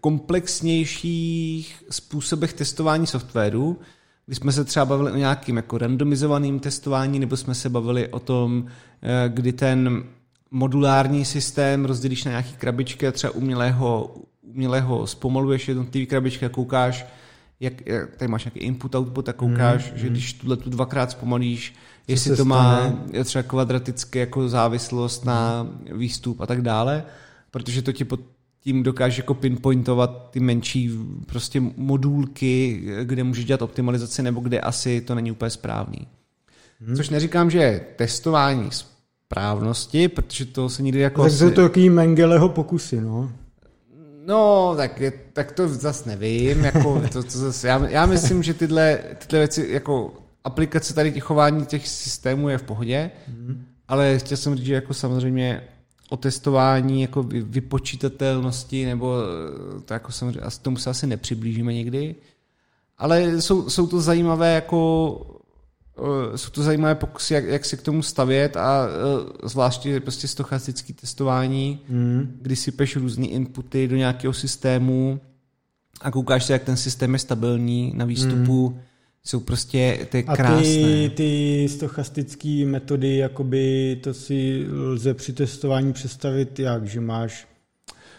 [0.00, 3.78] komplexnějších způsobech testování softwaru,
[4.26, 8.18] kdy jsme se třeba bavili o nějakým jako randomizovaným testování, nebo jsme se bavili o
[8.18, 8.66] tom,
[9.02, 10.04] eh, kdy ten
[10.50, 17.06] modulární systém rozdělíš na nějaký krabičky a třeba umělého, umělého zpomaluješ jednotlivý krabičky a koukáš,
[17.64, 21.10] jak, jak tady máš nějaký input, output a koukáš, mm, že když tuhle tu dvakrát
[21.10, 21.74] zpomalíš,
[22.08, 23.24] jestli to má stane?
[23.24, 27.04] třeba kvadratické jako závislost na výstup a tak dále,
[27.50, 28.20] protože to ti pod
[28.60, 30.90] tím dokáže jako pinpointovat ty menší
[31.26, 36.06] prostě modulky, kde můžeš dělat optimalizaci nebo kde asi to není úplně správný.
[36.80, 36.96] Hmm.
[36.96, 38.70] Což neříkám, že je testování
[39.26, 41.22] správnosti, protože to se nikdy jako...
[41.22, 43.32] Tak jsou to takový Mengeleho pokusy, no.
[44.26, 46.64] No, tak, je, tak to zase nevím.
[46.64, 50.12] Jako, to, to zase, já, já myslím, že tyhle, tyhle věci, jako
[50.44, 53.64] aplikace tady těch chování těch systémů je v pohodě, mm.
[53.88, 55.62] ale chtěl jsem říct, že jako samozřejmě
[56.08, 59.14] o testování jako vy- vypočítatelnosti, nebo
[59.76, 62.14] eh, to jako samozřejmě, asi tomu se asi nepřiblížíme někdy,
[62.98, 65.33] ale jsou, jsou to zajímavé jako
[66.36, 70.92] jsou to zajímavé pokusy, jak, jak se k tomu stavět a eh, zvláště prostě stochastické
[70.92, 72.38] testování, Mm.
[72.42, 75.20] kdy si peš různý inputy do nějakého systému
[76.00, 78.70] a koukáš se, jak ten systém je stabilní na výstupu.
[78.70, 78.80] Mm.
[79.26, 80.62] Jsou prostě, to je A krásné.
[80.62, 87.46] ty, ty stochastické metody, jakoby to si lze při testování představit jak, že máš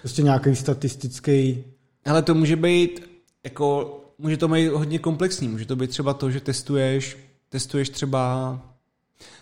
[0.02, 1.64] prostě nějaký statistický
[2.06, 3.02] Ale to může být,
[3.44, 5.48] jako, může to být hodně komplexní.
[5.48, 7.18] Může to být třeba to, že testuješ,
[7.50, 8.60] testuješ třeba,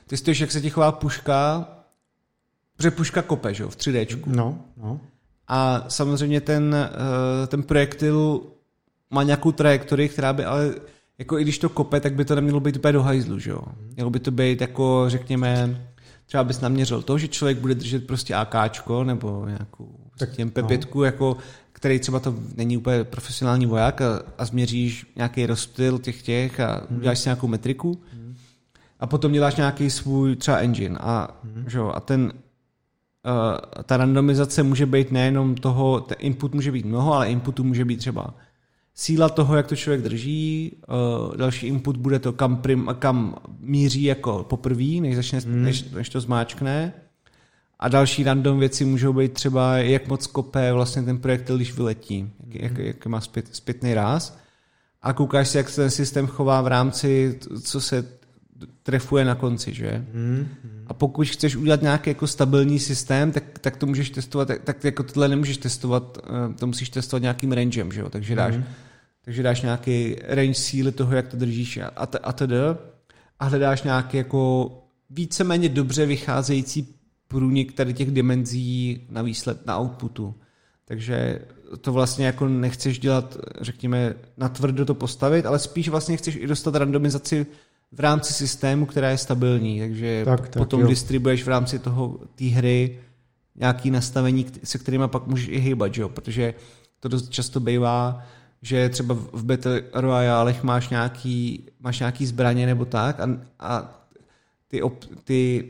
[0.08, 1.68] testuješ, jak se ti chová puška,
[2.78, 4.20] protože puška kope, že jo, v 3D.
[4.26, 5.00] No, no.
[5.48, 8.42] A samozřejmě ten, eh, ten projektil
[9.10, 10.76] má nějakou trajektorii, která by ale,
[11.18, 13.62] jako i když to kope, tak by to nemělo být úplně do hajzlu, že jo.
[13.96, 15.82] Mělo by to být jako, řekněme,
[16.26, 21.04] třeba bys naměřil to, že člověk bude držet prostě AKčko nebo nějakou Tak, tak, MP5,
[21.04, 21.38] jako,
[21.74, 26.82] který třeba to není úplně profesionální voják a, a změříš nějaký rozptyl těch těch a
[26.90, 28.02] uděláš si nějakou metriku
[29.00, 34.64] a potom děláš nějaký svůj třeba engine a, že jo, a ten uh, ta randomizace
[34.64, 38.34] může být nejenom toho, ten input může být mnoho, ale inputu může být třeba
[38.96, 40.72] síla toho, jak to člověk drží,
[41.28, 45.64] uh, další input bude to, kam, prim, kam míří jako poprvé, než, začne, hmm.
[45.64, 46.94] než, než to zmáčkne.
[47.84, 52.30] A další random věci můžou být třeba, jak moc kope vlastně ten projektil, když vyletí,
[52.48, 54.38] jak, jak, jak má zpět, zpětný ráz.
[55.02, 58.06] A koukáš se, jak se ten systém chová v rámci, co se
[58.84, 60.06] trefuje na konci, že?
[60.14, 60.48] Mm.
[60.88, 64.84] A pokud chceš udělat nějaký jako stabilní systém, tak, tak to můžeš testovat, tak, tak
[64.84, 68.10] jako tohle nemůžeš testovat, eh, to musíš testovat nějakým rangem, že jo?
[68.10, 68.64] Takže dáš, mm.
[69.26, 72.54] takže dáš nějaký range síly toho, jak to držíš a, a, a td.
[73.40, 74.72] A hledáš nějaký jako
[75.10, 77.03] víceméně dobře vycházející
[77.34, 80.36] průnik tady těch dimenzí na výsled, na outputu.
[80.86, 81.40] Takže
[81.82, 86.48] to vlastně jako nechceš dělat, řekněme, na tvrdo to postavit, ale spíš vlastně chceš i
[86.48, 87.46] dostat randomizaci
[87.92, 90.88] v rámci systému, která je stabilní, takže Tak, tak, potom jo.
[90.88, 93.00] distribuješ v rámci toho té hry
[93.56, 96.10] nějaký nastavení, se kterými pak můžeš i hýbat, jo?
[96.10, 96.54] protože
[97.00, 98.22] to dost často bývá,
[98.62, 104.00] že třeba v Battle Royalech máš nějaký, máš nějaký zbraně nebo tak a, a
[104.68, 105.70] ty, op, ty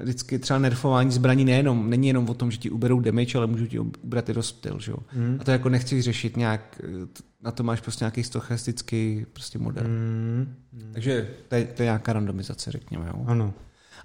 [0.00, 3.66] vždycky třeba nerfování zbraní nejenom, není jenom o tom, že ti uberou damage, ale můžou
[3.66, 4.96] ti ubrat i rozptyl, že jo?
[5.14, 5.38] Mm.
[5.40, 7.06] A to jako nechceš řešit nějak, eh,
[7.42, 9.84] na to máš prostě nějaký stochastický prostě model.
[9.84, 10.54] Mm.
[10.92, 13.06] Takže to je, to je nějaká randomizace, řekněme.
[13.06, 13.24] Jo.
[13.26, 13.54] Ano.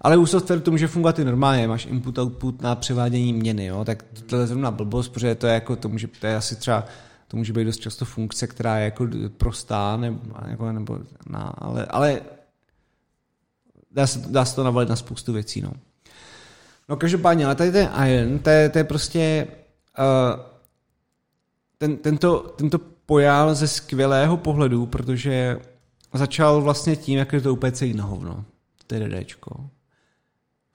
[0.02, 3.86] Ale u softwaru to může fungovat i normálně, máš input, output na převádění měny, jo?
[3.86, 6.86] tak to je zrovna blbost, protože to je, jako, to, může, to je asi třeba,
[7.28, 9.08] to může být dost často funkce, která je jako
[9.38, 12.22] prostá, nebo, jako, nebo na, ale, ale
[13.98, 15.62] dá, se, dá se to navalit na spoustu věcí.
[15.62, 15.72] No,
[16.90, 19.48] no každopádně, ale tady ten Iron, to je, to je prostě
[20.00, 20.42] uh,
[21.78, 25.60] ten, tento, tento pojal ze skvělého pohledu, protože
[26.14, 28.46] začal vlastně tím, jak je to úplně celý na hovno,
[28.88, 29.70] TDDčko.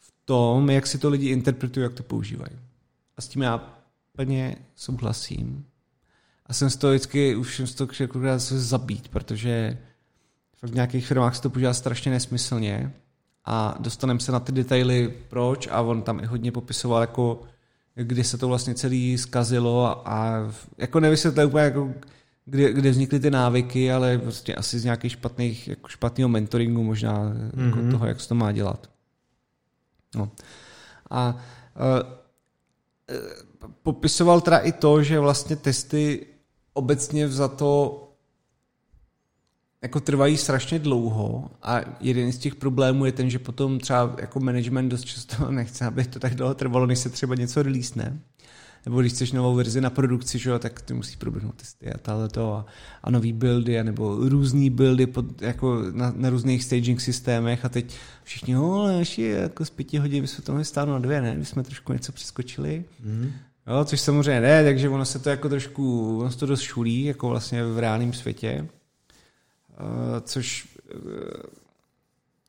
[0.01, 2.59] V tom, jak si to lidi interpretují, jak to používají.
[3.17, 3.79] A s tím já
[4.17, 5.67] plně souhlasím.
[6.47, 7.91] A jsem z toho vždycky, už jsem z toho
[8.39, 9.79] zabít, protože
[10.63, 12.93] v nějakých firmách se to používá strašně nesmyslně
[13.45, 17.43] a dostaneme se na ty detaily, proč a on tam i hodně popisoval, jako
[17.95, 21.95] kdy se to vlastně celý zkazilo a, a jako nevysvětlil úplně, jako,
[22.45, 27.25] kde, kde vznikly ty návyky, ale prostě asi z nějakých špatných, jako špatného mentoringu možná,
[27.25, 27.67] mm-hmm.
[27.67, 27.91] jako mhm.
[27.91, 28.91] toho, jak se to má dělat.
[30.17, 30.31] No.
[31.11, 31.37] A
[31.81, 32.13] uh,
[33.83, 36.27] popisoval teda i to, že vlastně testy
[36.73, 37.99] obecně za to
[39.83, 44.41] jako trvají strašně dlouho a jeden z těch problémů je ten, že potom třeba jako
[44.41, 48.01] management dost často nechce, aby to tak dlouho trvalo, než se třeba něco release,
[48.87, 51.99] nebo když chceš novou verzi na produkci, že jo, tak ty musí proběhnout testy a
[51.99, 52.67] tahle to a,
[53.03, 57.69] a nový buildy, a nebo různý buildy pod, jako na, na, různých staging systémech a
[57.69, 57.95] teď
[58.25, 61.35] všichni, no, ale ještě jako z pěti hodin jsme to mohli stáhnout na dvě, ne?
[61.35, 62.85] My jsme trošku něco přeskočili.
[63.05, 63.33] Mm.
[63.67, 67.05] Jo, což samozřejmě ne, takže ono se to jako trošku, ono se to dost šulí,
[67.05, 68.69] jako vlastně v reálném světě.
[69.81, 71.01] Uh, což uh,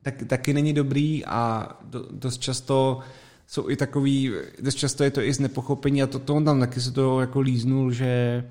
[0.04, 3.00] tak, taky není dobrý a do, dost často
[3.48, 4.32] jsou i takový,
[4.62, 7.22] dost často je to i z nepochopení a to, to on tam taky se to
[7.22, 8.44] jako líznul, že,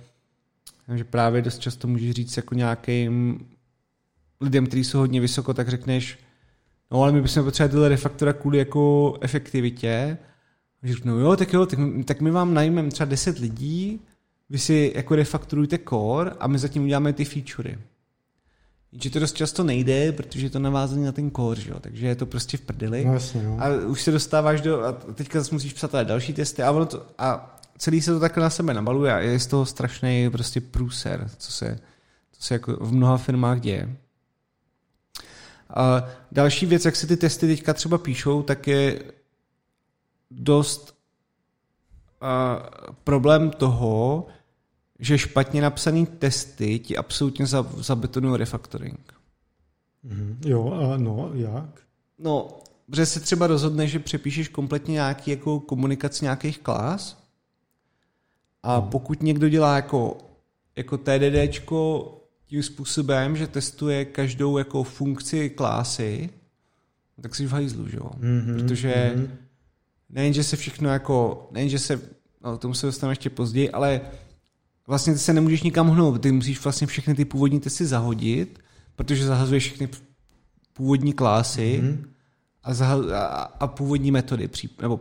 [0.94, 3.46] že právě dost často můžeš říct jako nějakým
[4.40, 6.18] lidem, kteří jsou hodně vysoko, tak řekneš,
[6.90, 10.18] no ale my bychom potřebovali tyhle refaktora kvůli jako efektivitě.
[10.82, 14.00] A řeknu, jo, tak jo, tak, tak my vám najmeme třeba 10 lidí,
[14.50, 17.78] vy si jako refakturujte core a my zatím uděláme ty featurey.
[19.00, 21.80] Že to dost často nejde, protože je to navázané na ten core, že jo?
[21.80, 23.04] takže je to prostě v prdeli.
[23.04, 23.56] No, jasně, no.
[23.60, 27.06] A už se dostáváš do, a teďka zase musíš psat další testy a, ono to,
[27.18, 31.30] a celý se to takhle na sebe nabaluje a je z toho strašný prostě průser,
[31.38, 31.78] co se,
[32.32, 33.96] co se jako v mnoha firmách děje.
[35.74, 39.02] A další věc, jak se ty testy teďka třeba píšou, tak je
[40.30, 40.94] dost
[42.20, 42.58] a,
[43.04, 44.26] problém toho,
[45.02, 47.46] že špatně napsaný testy ti absolutně
[47.76, 49.14] zabetonují refactoring.
[50.06, 50.36] Mm-hmm.
[50.44, 51.80] Jo, a no, jak?
[52.18, 52.48] No,
[52.86, 57.24] protože se třeba rozhodne, že přepíšeš kompletně nějaký jako komunikaci nějakých klas
[58.62, 58.82] a no.
[58.82, 60.18] pokud někdo dělá jako,
[60.76, 62.08] jako TDDčko
[62.46, 66.30] tím způsobem, že testuje každou jako funkci klásy,
[67.20, 68.10] tak si v hajzlu, že jo?
[68.20, 69.28] Mm-hmm, Protože mm-hmm.
[70.10, 72.00] nejenže se všechno jako, nejenže se,
[72.44, 74.00] no tomu se dostaneme ještě později, ale
[74.86, 78.58] vlastně ty se nemůžeš nikam hnout, ty musíš vlastně všechny ty původní testy zahodit,
[78.96, 79.88] protože zahazuješ všechny
[80.72, 82.08] původní klásy mm-hmm.
[83.12, 84.48] a, a, a původní metody,
[84.82, 85.00] nebo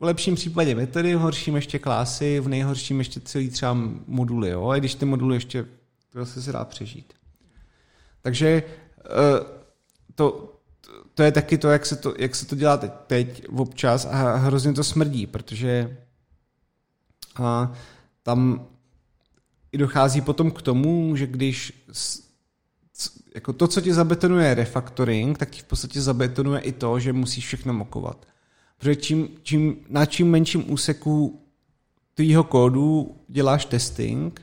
[0.00, 4.68] v lepším případě metody, v horším ještě klásy, v nejhorším ještě celý třeba moduly, jo?
[4.68, 5.66] a když ty moduly ještě,
[6.12, 7.12] to se dá přežít.
[8.22, 8.62] Takže
[8.98, 9.62] eh,
[10.14, 10.52] to,
[11.14, 14.36] to je taky to, jak se to, jak se to dělá teď, teď občas a
[14.36, 15.96] hrozně to smrdí, protože
[17.36, 17.72] a,
[18.22, 18.66] tam
[19.72, 21.84] i dochází potom k tomu, že když
[23.34, 27.46] jako to, co ti zabetonuje refactoring, tak ti v podstatě zabetonuje i to, že musíš
[27.46, 28.26] všechno mokovat.
[28.78, 31.40] Protože čím, čím, na čím menším úseku
[32.14, 34.42] tvýho kódu děláš testing,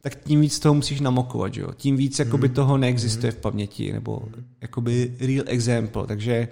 [0.00, 1.72] tak tím víc toho musíš namokovat, jo?
[1.76, 2.54] Tím víc jakoby mm.
[2.54, 3.38] toho neexistuje mm.
[3.38, 4.22] v paměti, nebo
[4.60, 6.06] jakoby real example.
[6.06, 6.48] Takže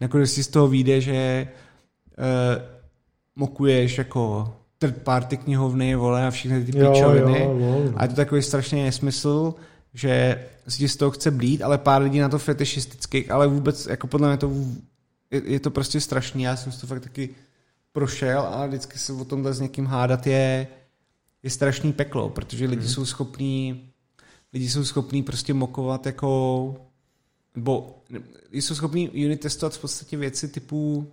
[0.00, 1.48] nakonec si z toho vyjde, že
[2.18, 2.62] uh,
[3.36, 4.52] mokuješ jako
[4.82, 7.40] third party knihovny, vole, a všechny ty pičoviny.
[7.40, 7.92] Jo, jo, jo.
[7.96, 9.54] A je to takový strašný nesmysl,
[9.94, 14.06] že si z toho chce blít, ale pár lidí na to fetišistických, ale vůbec, jako
[14.06, 14.52] podle mě to,
[15.30, 17.30] je, je to prostě strašný, já jsem to fakt taky
[17.92, 20.66] prošel a vždycky se o tomhle s někým hádat je,
[21.42, 22.88] je strašný peklo, protože lidi mm.
[22.88, 23.88] jsou schopní
[24.52, 26.76] lidi jsou schopní prostě mokovat jako
[27.54, 28.02] nebo
[28.50, 31.12] jsou schopní unit testovat v podstatě věci typu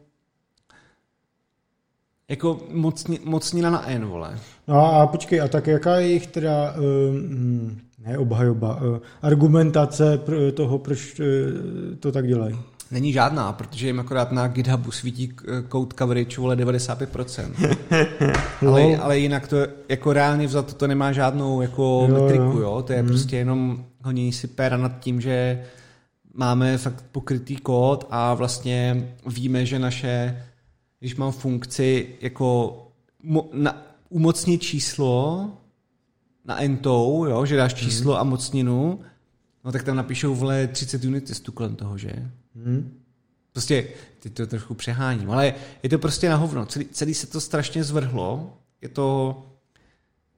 [2.30, 4.40] jako mocni, mocnina na N, vole.
[4.68, 6.76] No a počkej, a tak jaká je jich teda,
[7.10, 11.26] um, ne obhajoba, uh, argumentace pro toho, proč uh,
[12.00, 12.60] to tak dělají?
[12.92, 15.34] Není žádná, protože jim akorát na GitHubu svítí
[15.72, 17.52] code coverage vole 95%.
[18.62, 18.72] no.
[18.72, 19.58] ale, ale jinak to
[19.90, 22.60] jako reálně vzato to nemá žádnou jako jo, metriku, jo.
[22.60, 22.84] jo?
[22.88, 23.08] To je hmm.
[23.08, 25.64] prostě jenom honění si péra nad tím, že
[26.34, 30.44] máme fakt pokrytý kód a vlastně víme, že naše
[31.00, 32.78] když mám funkci jako
[33.24, 35.52] mo, na, umocnit číslo
[36.46, 38.22] na entou, jo, že dáš číslo hmm.
[38.22, 39.00] a mocninu,
[39.66, 42.12] no tak tam napíšou vle 30 unit testů kolem toho, že?
[42.56, 43.00] Hmm.
[43.52, 43.88] Prostě,
[44.20, 45.54] teď to trochu přeháním, ale
[45.84, 46.66] je to prostě na hovno.
[46.66, 48.58] Celý, celý se to strašně zvrhlo.
[48.82, 49.38] Je to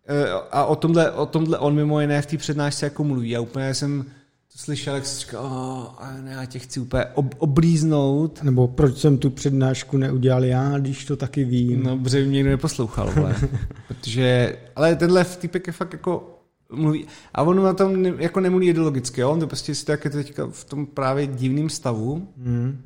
[0.07, 3.35] eh, a o tomhle, o tomhle on mimo jiné v té přednášce jako mluví.
[3.35, 4.05] A úplně jsem
[4.51, 8.43] to slyšel, jak jsi říkal, oh, já tě chci úplně ob, oblíznout.
[8.43, 11.83] Nebo proč jsem tu přednášku neudělal já, když to taky vím.
[11.83, 13.35] No, protože mě někdo neposlouchal, ale,
[13.87, 16.41] protože, ale tenhle týpek je fakt jako
[16.71, 19.31] mluví, a on na tom ne, jako nemluví ideologicky, jo?
[19.31, 22.81] on to prostě si tak je teďka v tom právě divným stavu mm.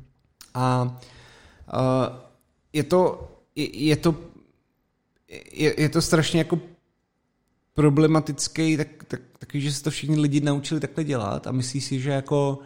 [0.54, 0.98] a
[1.74, 2.16] uh,
[2.72, 4.14] je to, je, je to
[5.52, 6.60] je, je to strašně jako
[7.76, 12.00] problematický, tak, tak, taky, že se to všichni lidi naučili takhle dělat a myslí si,
[12.00, 12.58] že jako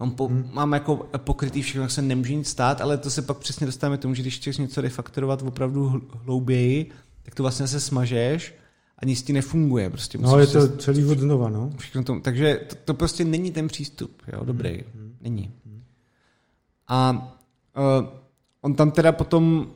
[0.00, 0.50] mám, po, hmm.
[0.52, 3.96] mám jako pokrytý všechno, jak se nemůže nic stát, ale to se pak přesně dostáváme
[3.96, 6.90] k tomu, že když chceš něco refaktorovat opravdu hlouběji,
[7.22, 8.54] tak to vlastně se smažeš
[8.98, 9.90] a nic ti nefunguje.
[9.90, 11.70] Prostě no, je to se, celý od znova, no.
[12.04, 15.16] to, takže to, to prostě není ten přístup, jo, dobrý, hmm.
[15.20, 15.52] není.
[16.88, 17.10] A
[17.76, 18.06] uh,
[18.60, 19.66] on tam teda potom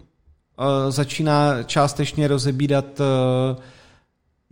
[0.58, 3.62] uh, začíná částečně rozebídat uh,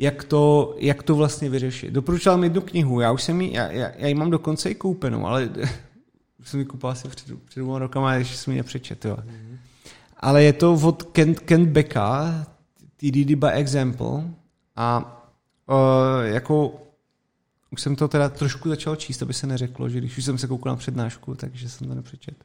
[0.01, 1.93] jak to, jak to vlastně vyřešit.
[1.93, 4.74] Doporučil mi jednu knihu, já už jsem ji, já, já, já ji mám dokonce i
[4.74, 5.51] koupenou, ale
[6.39, 9.16] už jsem ji koupil asi před, před dvěma rokama, ještě jsem ji nepřečet, jo.
[9.16, 9.56] Mm-hmm.
[10.16, 12.47] Ale je to od Kent, Kent Becka,
[12.97, 14.24] TDD by Example,
[14.77, 15.16] a
[15.66, 15.77] uh,
[16.22, 16.82] jako
[17.70, 20.47] už jsem to teda trošku začal číst, aby se neřeklo, že když už jsem se
[20.47, 22.44] koukal na přednášku, takže jsem to nepřečet.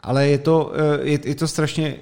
[0.00, 0.72] Ale je to,
[1.02, 1.96] je, je to strašně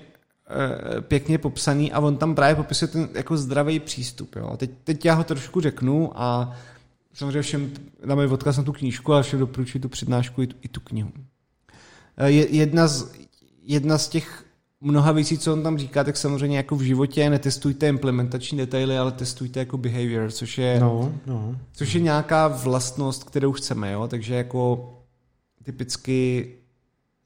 [1.01, 4.37] pěkně popsaný a on tam právě popisuje ten jako zdravý přístup.
[4.37, 4.57] Jo.
[4.57, 6.57] Teď, teď já ho trošku řeknu a
[7.15, 7.71] samozřejmě všem
[8.05, 11.11] dáme odkaz na tu knížku a všem doporučuji tu přednášku i tu, i tu knihu.
[12.16, 13.12] Eh, je, jedna, z,
[13.62, 14.45] jedna z těch
[14.81, 19.12] mnoha věcí, co on tam říká, tak samozřejmě jako v životě netestujte implementační detaily, ale
[19.12, 21.57] testujte jako behavior, což je, no, no.
[21.73, 24.09] Což je nějaká vlastnost, kterou chceme, jo?
[24.09, 24.91] takže jako
[25.62, 26.49] typicky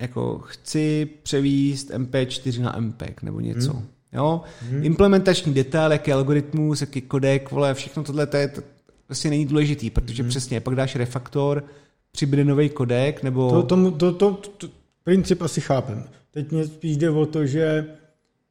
[0.01, 3.73] jako chci převíst MP4 na MPEG nebo něco.
[3.73, 3.87] Hmm.
[4.13, 4.41] Jo?
[4.71, 4.85] Hmm.
[4.85, 8.63] Implementační detail, jaký algoritmus, jaký kodek, vole, všechno tohle to je to
[9.09, 10.31] vlastně není důležitý, protože hmm.
[10.31, 11.65] přesně, pak dáš refaktor,
[12.13, 13.51] přibude nový kodek, nebo...
[13.51, 14.69] To, to, to, to, to,
[15.05, 16.05] princip asi chápem.
[16.31, 17.87] Teď mě spíš jde o to, že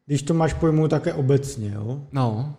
[0.06, 2.02] když to máš pojmu také obecně, jo?
[2.12, 2.56] No.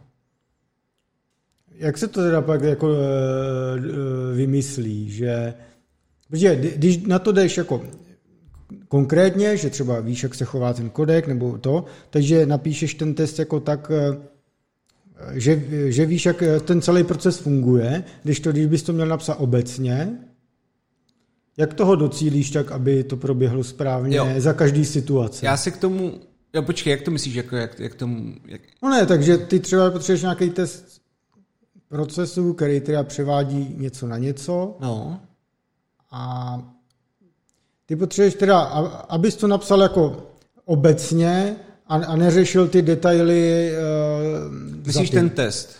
[1.74, 5.54] Jak se to teda pak jako e, vymyslí, že...
[6.28, 7.82] Protože když na to jdeš jako
[8.88, 13.38] konkrétně, že třeba víš, jak se chová ten kodek nebo to, takže napíšeš ten test
[13.38, 14.18] jako tak, eh,
[15.32, 15.62] že,
[15.92, 20.18] že víš, jak ten celý proces funguje, když to, když bys to měl napsat obecně,
[21.56, 24.26] jak toho docílíš tak, aby to proběhlo správně jo.
[24.38, 25.46] za každý situace?
[25.46, 26.20] Já si k tomu,
[26.54, 28.34] jo počkej, jak to myslíš, jako, jak, jak tomu...
[28.46, 28.60] Jak...
[28.82, 31.00] No ne, takže ty třeba potřebuješ nějaký test
[31.88, 34.76] procesu, který teda převádí něco na něco.
[34.80, 35.20] No.
[36.10, 36.58] A
[37.88, 38.60] ty potřebuješ teda,
[39.08, 40.16] abys to napsal jako
[40.64, 41.56] obecně
[41.86, 43.72] a, a neřešil ty detaily.
[44.46, 45.76] Uh, Myslíš ten test?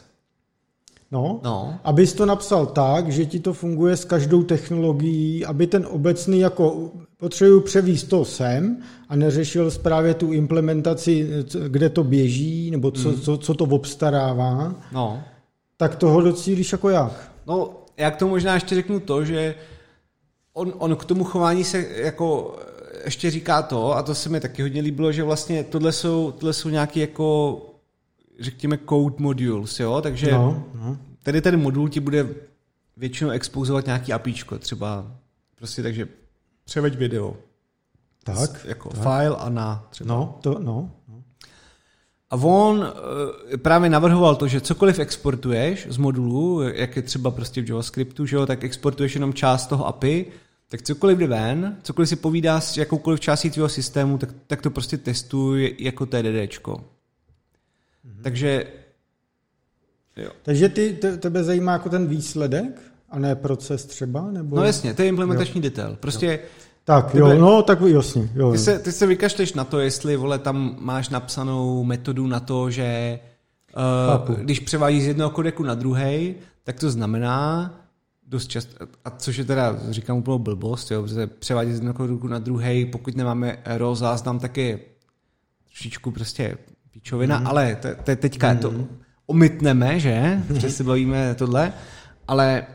[1.13, 5.87] No, no, abys to napsal tak, že ti to funguje s každou technologií, aby ten
[5.91, 8.77] obecný jako potřebuji převíst to sem
[9.09, 11.31] a neřešil právě tu implementaci,
[11.69, 13.21] kde to běží, nebo co, mm.
[13.21, 15.23] co, co to obstarává, no.
[15.77, 17.33] tak toho docílíš jako jak?
[17.47, 19.55] No, jak to možná ještě řeknu to, že
[20.59, 22.59] on, on k tomu chování se jako
[23.05, 26.53] ještě říká to, a to se mi taky hodně líbilo, že vlastně tohle jsou, tohle
[26.53, 27.61] jsou nějaký jako
[28.41, 30.97] řekněme code modules, jo, takže no, no.
[31.23, 32.29] tady ten modul ti bude
[32.97, 35.07] většinou expozovat nějaký APIčko, třeba
[35.55, 36.09] prostě takže
[36.65, 37.37] převeď video.
[38.25, 38.65] Tak.
[38.65, 38.99] Jako tak.
[38.99, 40.15] file a na třeba.
[40.15, 40.91] No, to, no.
[42.31, 47.63] A on uh, právě navrhoval to, že cokoliv exportuješ z modulu, jak je třeba prostě
[47.63, 50.27] v JavaScriptu, že jo, tak exportuješ jenom část toho API,
[50.69, 54.71] tak cokoliv jde ven, cokoliv si povídá s jakoukoliv částí tvého systému, tak, tak to
[54.71, 56.73] prostě testuj jako TDDčko.
[56.73, 58.23] Mm-hmm.
[58.23, 58.67] Takže
[60.17, 60.31] jo.
[60.43, 62.81] Takže ty, te, tebe zajímá jako ten výsledek
[63.11, 64.31] a ne proces třeba?
[64.31, 64.57] Nebo...
[64.57, 65.63] No jasně, to je implementační jo.
[65.63, 65.97] detail.
[66.01, 66.39] Prostě jo.
[66.85, 68.29] Tak, jo, no, tak jasně.
[68.35, 72.41] Jo, ty, se, ty se vykašleš na to, jestli, vole, tam máš napsanou metodu na
[72.41, 73.19] to, že
[74.29, 76.35] uh, když převádíš z jednoho kodeku na druhý,
[76.65, 77.71] tak to znamená,
[78.29, 82.29] dost často, a což je teda, říkám úplnou blbost, jo, protože převádět z jednoho ruku
[82.29, 84.79] na druhý, pokud nemáme RAW záznam, tak je
[85.65, 86.59] trošičku prostě
[86.93, 87.47] píčovina, mm.
[87.47, 88.59] ale te, te, teďka mm.
[88.59, 88.87] to mhm.
[89.27, 91.73] omytneme, že, protože si bavíme tohle,
[92.29, 92.67] ale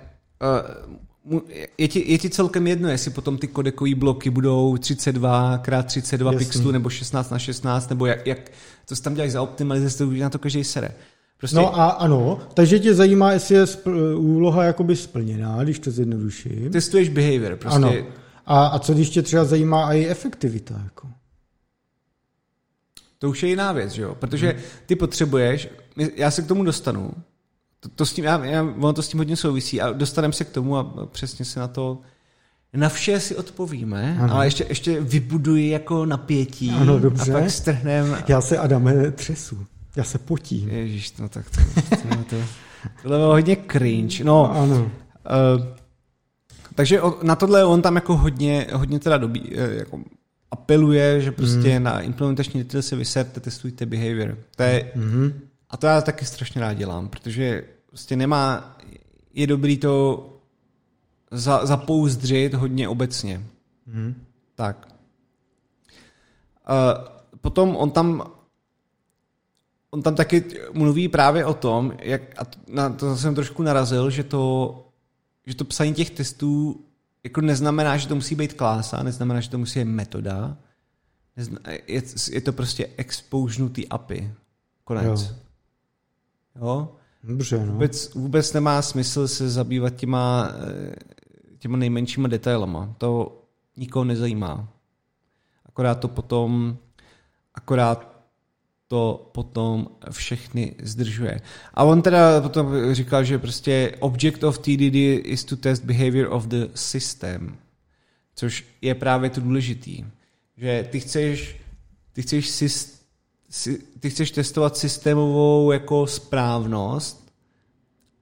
[0.41, 1.39] uh,
[1.77, 6.31] je ti, je ti celkem jedno, jestli potom ty kodekové bloky budou 32 x 32
[6.31, 6.45] Jasný.
[6.45, 8.51] pixelů nebo 16 na 16 nebo jak, jak
[8.85, 10.91] to tam děláš za optimalizaci, na to každý sere.
[11.43, 11.55] Prostě...
[11.55, 16.71] No a ano, takže tě zajímá, jestli je spl- úloha jakoby splněná, když to zjednoduším.
[16.71, 17.75] Testuješ behavior, prostě.
[17.75, 17.93] Ano.
[18.45, 20.81] A, a co když tě třeba zajímá i efektivita?
[20.83, 21.07] Jako?
[23.19, 24.15] To už je jiná věc, že jo?
[24.15, 24.61] Protože hmm.
[24.85, 25.69] ty potřebuješ,
[26.15, 27.11] já se k tomu dostanu.
[27.79, 30.45] To, to s tím, já, já, ono to s tím hodně souvisí a dostaneme se
[30.45, 32.01] k tomu a přesně se na to
[32.73, 34.35] na vše si odpovíme, ano.
[34.35, 37.33] ale ještě, ještě vybuduji jako napětí ano, dobře.
[37.33, 38.17] a pak strhnem.
[38.27, 39.65] Já se, Adame, třesu.
[39.95, 40.69] Já se potím.
[40.69, 42.35] Ježíš, no tak to, to, to, to,
[43.01, 44.23] to bylo hodně cringe.
[44.23, 44.75] No, ano.
[44.81, 45.65] Uh,
[46.75, 49.99] takže na tohle on tam jako hodně, hodně teda dobí, eh, jako
[50.51, 51.83] apeluje, že prostě mm.
[51.83, 54.37] na implementační detail se vyserte, testujte behavior.
[54.55, 55.33] To je, mm.
[55.69, 58.77] A to já taky strašně rád dělám, protože prostě nemá,
[59.33, 60.29] je dobrý to
[61.31, 63.41] za, zapouzdřit hodně obecně.
[63.87, 64.15] Mm.
[64.55, 64.87] Tak.
[66.69, 67.07] Uh,
[67.41, 68.23] potom on tam
[69.93, 70.43] on tam taky
[70.73, 74.75] mluví právě o tom, jak, a na to jsem trošku narazil, že to,
[75.45, 76.81] že to psaní těch testů
[77.23, 80.57] jako neznamená, že to musí být klása, neznamená, že to musí být metoda.
[81.37, 82.01] Nezna, je,
[82.31, 84.33] je to prostě exposenutý API.
[84.83, 85.05] Konec.
[85.05, 85.35] Jo.
[86.61, 86.95] jo?
[87.23, 87.73] Dobře, no.
[87.73, 90.95] Vůbec, vůbec nemá smysl se zabývat těma, eh,
[91.57, 92.95] těma nejmenšíma detailama.
[92.97, 93.41] To
[93.77, 94.67] nikoho nezajímá.
[95.65, 96.77] Akorát to potom,
[97.53, 98.12] akorát
[98.93, 101.41] to potom všechny zdržuje.
[101.73, 104.95] A on teda potom říkal, že prostě object of TDD
[105.25, 107.57] is to test behavior of the system,
[108.35, 110.05] což je právě to důležitý.
[110.57, 111.57] Že ty chceš,
[112.13, 113.01] ty chceš, syst,
[113.99, 117.31] ty chceš testovat systémovou jako správnost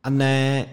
[0.03, 0.65] a ne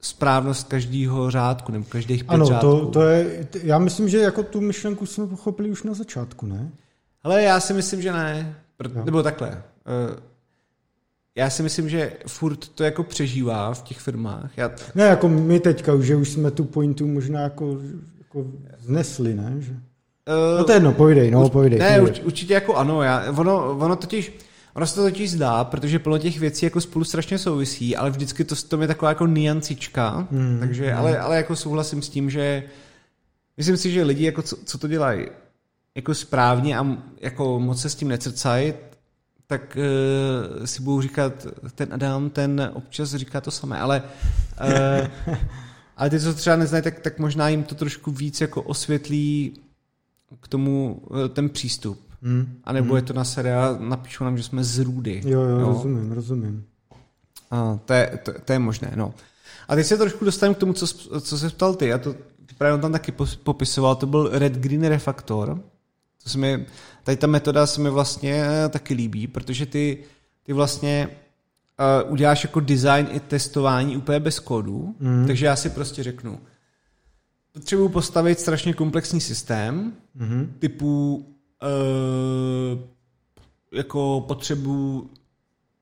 [0.00, 2.66] správnost každého řádku nebo každých pět ano, řádků.
[2.66, 6.70] to, to je, já myslím, že jako tu myšlenku jsme pochopili už na začátku, ne?
[7.22, 8.63] Ale já si myslím, že ne.
[8.76, 9.48] Pro, nebo takhle.
[9.48, 10.16] Uh,
[11.36, 14.58] já si myslím, že furt to jako přežívá v těch firmách.
[14.58, 14.70] Já...
[14.94, 17.78] Ne, jako my teďka, že už jsme tu pointu možná jako,
[18.18, 18.44] jako
[18.78, 19.54] znesli, ne?
[19.58, 19.72] Že...
[19.72, 21.78] Uh, no to je jedno, pojdej, no, pojdej.
[21.78, 22.24] Ne, pojdej.
[22.24, 23.02] určitě jako ano.
[23.02, 24.38] Já, ono, ono totiž,
[24.74, 28.44] ono se to totiž zdá, protože plno těch věcí jako spolu strašně souvisí, ale vždycky
[28.44, 30.98] to, to je taková jako niancička, hmm, takže, hmm.
[30.98, 32.62] Ale, ale jako souhlasím s tím, že
[33.56, 35.26] myslím si, že lidi, jako co, co to dělají,
[35.94, 38.74] jako správně a jako moc se s tím necrcají,
[39.46, 39.78] tak
[40.58, 44.02] uh, si budou říkat, ten Adam, ten občas říká to samé, ale
[44.60, 45.34] uh,
[45.96, 49.52] ale ty, co třeba neznají, tak, tak možná jim to trošku víc jako osvětlí
[50.40, 52.00] k tomu uh, ten přístup.
[52.22, 52.60] Hmm.
[52.64, 52.96] A nebo hmm.
[52.96, 55.22] je to na seriál, napíšu nám, že jsme z růdy.
[55.24, 55.66] Jo, jo, no.
[55.66, 56.64] rozumím, rozumím.
[57.50, 59.14] A to, je, to, to je možné, no.
[59.68, 60.86] A teď se trošku dostaneme k tomu, co,
[61.20, 61.92] co se ptal ty.
[61.92, 62.14] A to
[62.58, 63.12] právě on tam taky
[63.44, 65.60] popisoval, to byl Red Green Refactor,
[66.24, 66.66] to se mi,
[67.02, 70.04] tady ta metoda se mi vlastně eh, taky líbí, protože ty,
[70.42, 71.08] ty vlastně
[72.04, 75.26] uh, uděláš jako design i testování úplně bez kódu, mm.
[75.26, 76.40] takže já si prostě řeknu,
[77.52, 80.56] potřebuji postavit strašně komplexní systém, mm.
[80.58, 81.16] typu
[81.62, 82.80] uh,
[83.72, 85.10] jako potřebu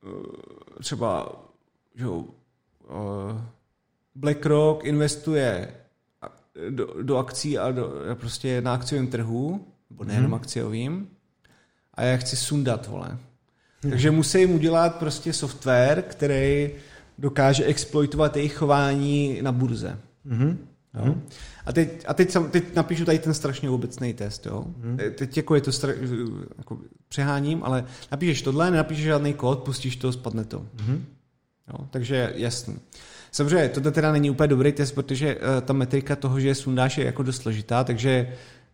[0.04, 0.22] uh,
[0.80, 1.32] třeba
[1.94, 2.24] že, uh,
[4.14, 5.74] BlackRock investuje
[6.70, 10.34] do, do akcí a do, prostě na akciovém trhu nebo nejenom hmm.
[10.34, 11.08] akciovým,
[11.94, 13.08] a já chci sundat, vole.
[13.82, 13.90] Hmm.
[13.90, 16.70] Takže musím udělat prostě software, který
[17.18, 19.98] dokáže exploitovat jejich chování na burze.
[20.26, 20.56] Mm-hmm.
[20.94, 21.14] Jo?
[21.66, 24.46] A, teď, a teď, teď napíšu tady ten strašně obecný test.
[24.46, 24.64] Jo?
[24.76, 24.98] Mm.
[25.14, 25.92] Teď jako je to stra,
[26.58, 26.78] jako
[27.08, 30.66] přeháním, ale napíšeš tohle, nenapíšeš žádný kód, pustíš to, spadne to.
[30.86, 31.04] Mm.
[31.68, 31.86] Jo?
[31.90, 32.76] Takže jasný.
[33.32, 37.04] Samozřejmě, tohle teda není úplně dobrý test, protože uh, ta metrika toho, že sundáš, je
[37.04, 38.32] jako dost složitá, takže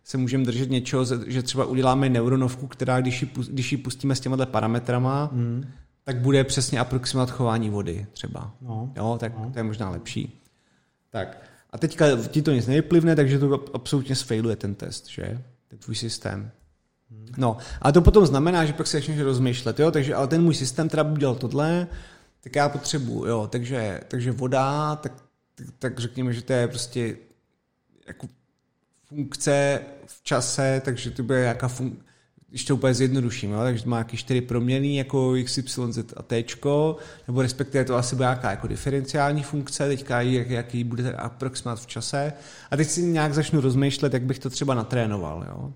[0.09, 4.19] se můžeme držet něčeho, že třeba uděláme neuronovku, která když ji, když ji pustíme s
[4.19, 5.65] těma parametrama, hmm.
[6.03, 8.51] tak bude přesně aproximovat chování vody třeba.
[8.61, 8.93] No.
[8.95, 9.49] Jo, tak no.
[9.53, 10.41] to je možná lepší.
[11.09, 11.41] Tak.
[11.69, 15.43] A teďka ti to nic nevyplivne, takže to absolutně sfailuje ten test, že?
[15.67, 16.51] Ten tvůj systém.
[17.11, 17.27] Hmm.
[17.37, 20.55] No, ale to potom znamená, že pak se začneš rozmýšlet, jo, takže ale ten můj
[20.55, 21.87] systém teda by udělal tohle,
[22.43, 25.13] tak já potřebuji, jo, takže, takže voda, tak,
[25.55, 27.17] tak, tak řekněme, že to je prostě
[28.07, 28.27] jako
[29.09, 32.09] funkce v čase, takže to bude nějaká funkce,
[32.49, 33.59] když to úplně zjednoduším, jo?
[33.63, 36.43] takže to má nějaký čtyři proměny jako x, y, z a t,
[37.27, 41.87] nebo respektive to asi bude nějaká jako diferenciální funkce, teďka jak, jaký bude aproximát v
[41.87, 42.33] čase.
[42.71, 45.45] A teď si nějak začnu rozmýšlet, jak bych to třeba natrénoval.
[45.49, 45.73] Jo?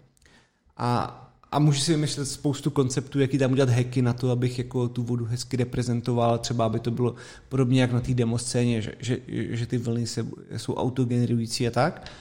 [0.77, 1.19] A,
[1.51, 5.03] a můžu si vymyslet spoustu konceptů, jaký tam udělat hacky na to, abych jako tu
[5.03, 7.15] vodu hezky reprezentoval, třeba aby to bylo
[7.49, 9.17] podobně jak na té demoscéně, že, že,
[9.49, 10.25] že ty vlny se,
[10.57, 12.11] jsou autogenerující a tak.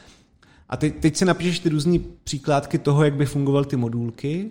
[0.72, 4.50] A teď, teď si napíšeš ty různé příkládky toho, jak by fungovaly ty modulky.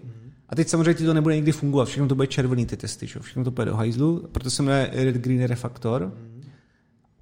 [0.50, 1.86] A teď samozřejmě ti to nebude nikdy fungovat.
[1.86, 3.20] Všechno to bude červený ty testy, čo?
[3.20, 6.14] všechno to bude do hajzlu, proto se jmenuje Red Green Refactor.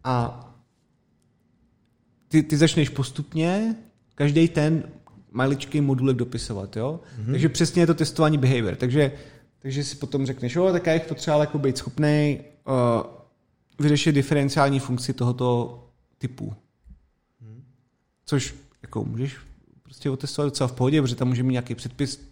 [0.03, 0.45] A
[2.27, 3.76] ty, ty začneš postupně
[4.15, 4.84] každý ten
[5.31, 6.77] maličký modulek dopisovat.
[6.77, 6.99] Jo?
[7.19, 7.31] Mm-hmm.
[7.31, 8.76] Takže přesně je to testování behavior.
[8.76, 9.11] Takže
[9.59, 13.03] takže si potom řekneš, jo, tak já bych potřeboval jako být schopný uh,
[13.80, 15.80] vyřešit diferenciální funkci tohoto
[16.17, 16.53] typu.
[18.26, 19.38] Což jako můžeš
[19.84, 22.30] prostě otestovat docela v pohodě, protože tam může mít nějaký předpis,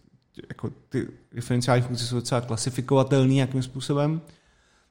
[0.49, 4.22] jako ty diferenciální funkce jsou docela klasifikovatelný nějakým způsobem,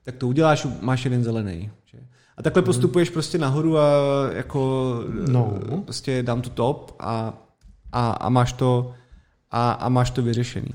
[0.03, 1.71] tak to uděláš, máš jeden zelený.
[1.85, 1.99] Že?
[2.37, 2.67] A takhle hmm.
[2.67, 3.89] postupuješ prostě nahoru a
[4.33, 4.95] jako
[5.29, 5.59] No.
[5.85, 7.33] prostě dám to top a,
[7.93, 8.95] a, a máš to
[9.51, 10.71] a, a máš to vyřešený.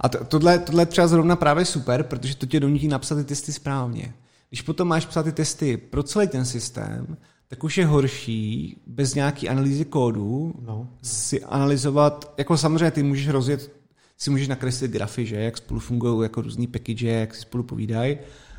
[0.00, 3.24] A to, tohle, tohle je třeba zrovna právě super, protože to tě donutí napsat ty
[3.24, 4.14] testy správně.
[4.48, 7.16] Když potom máš psát ty testy pro celý ten systém,
[7.50, 10.88] tak už je horší bez nějaký analýzy kódu No.
[11.02, 13.72] si analyzovat, jako samozřejmě ty můžeš rozjet,
[14.18, 18.18] si můžeš nakreslit grafy, že, jak spolu fungují jako různý package, jak si spolu povídají,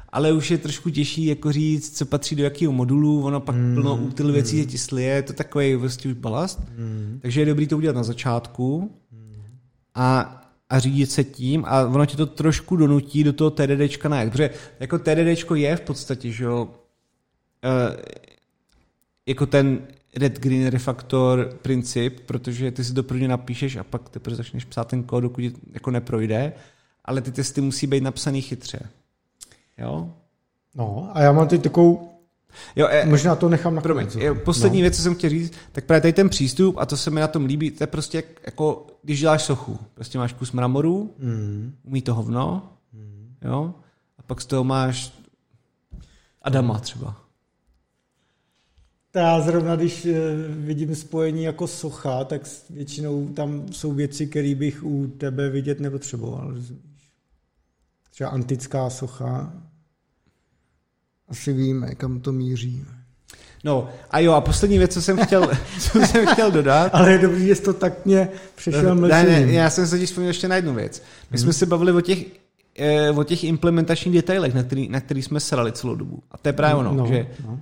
[0.09, 3.75] ale už je trošku těžší jako říct, co patří do jakého modulu, ono pak mm,
[3.75, 6.59] plno útil věcí se ti slije, je to takový prostě už balast.
[6.77, 7.19] Mm.
[7.21, 8.91] Takže je dobrý to udělat na začátku
[9.95, 14.31] a, a řídit se tím a ono ti to trošku donutí do toho TDDčka najet,
[14.31, 14.49] protože
[14.79, 16.69] jako TDDčko je v podstatě, že jo,
[17.63, 17.97] eh,
[19.25, 19.79] jako ten
[20.15, 24.87] red green refaktor princip, protože ty si to prvně napíšeš a pak teprve začneš psát
[24.87, 25.43] ten kód, dokud
[25.73, 26.53] jako neprojde,
[27.05, 28.79] ale ty testy musí být napsaný chytře.
[29.77, 30.13] Jo?
[30.75, 32.07] No, a já mám teď takovou,
[32.75, 34.23] Jo, e, možná to nechám na Promiň, konec.
[34.25, 34.81] jo, poslední no.
[34.83, 37.27] věc, co jsem chtěl říct, tak právě tady ten přístup, a to se mi na
[37.27, 39.79] tom líbí, to je prostě jak, jako, když děláš sochu.
[39.93, 41.73] Prostě máš kus mramoru, Mm.
[41.83, 42.69] umí to hovno,
[43.41, 43.73] jo,
[44.17, 45.13] a pak z toho máš
[46.41, 47.20] Adama třeba.
[49.15, 50.13] Já zrovna, když eh,
[50.47, 56.55] vidím spojení jako socha, tak většinou tam jsou věci, které bych u tebe vidět nepotřeboval.
[58.11, 59.53] Třeba antická socha.
[61.27, 62.85] Asi víme, kam to míří.
[63.63, 67.17] No a jo, a poslední věc, co jsem chtěl, co jsem chtěl dodat, Ale je
[67.17, 69.47] dobrý, že jsi to tak mě přešel ne, mlčením.
[69.47, 71.03] ne, já jsem se totiž vzpomněl ještě na jednu věc.
[71.31, 72.25] My jsme se bavili o těch,
[72.79, 76.23] eh, o těch implementačních detailech, na který, na který jsme srali celou dobu.
[76.31, 77.59] A to je právě ono, no, že no.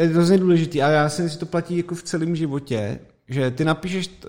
[0.00, 2.98] To je hrozně důležitý a já si myslím, že to platí jako v celém životě,
[3.28, 4.28] že ty napíšeš t-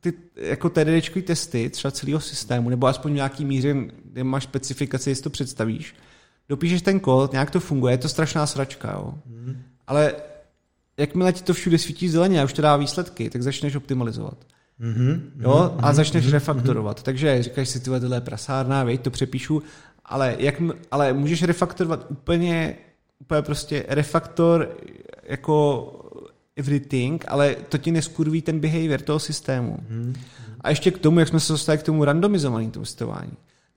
[0.00, 3.74] ty jako TDDčkový testy třeba celého systému, nebo aspoň v nějaký míře,
[4.04, 5.94] kde máš specifikaci, jestli to představíš,
[6.48, 9.14] dopíšeš ten kód, nějak to funguje, je to strašná sračka, jo.
[9.26, 9.62] Mhm.
[9.86, 10.14] Ale
[10.96, 14.38] jakmile ti to všude svítí zeleně a už to dá výsledky, tak začneš optimalizovat.
[14.78, 17.02] Mhm, Jo, mhm, a začneš mhm, refaktorovat.
[17.02, 19.62] Takže říkáš si, tyhle, tohle je prasárna, veď, to přepíšu,
[20.04, 22.76] ale, jak, ale můžeš refaktorovat úplně,
[23.20, 24.76] úplně prostě refaktor
[25.22, 25.92] jako
[26.56, 29.78] everything, ale to ti neskurví ten behavior toho systému.
[29.88, 30.14] mhm.
[30.60, 33.32] A ještě k tomu, jak jsme se dostali k tomu randomizovanému testování.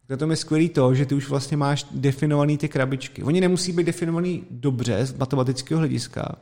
[0.10, 3.24] Na tom je skvělý to, že ty už vlastně máš definovaný ty krabičky.
[3.24, 6.36] Oni nemusí být definovaný dobře z matematického hlediska,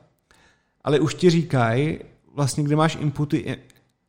[0.84, 2.00] ale už ti říkají,
[2.36, 3.58] vlastně, kde máš inputy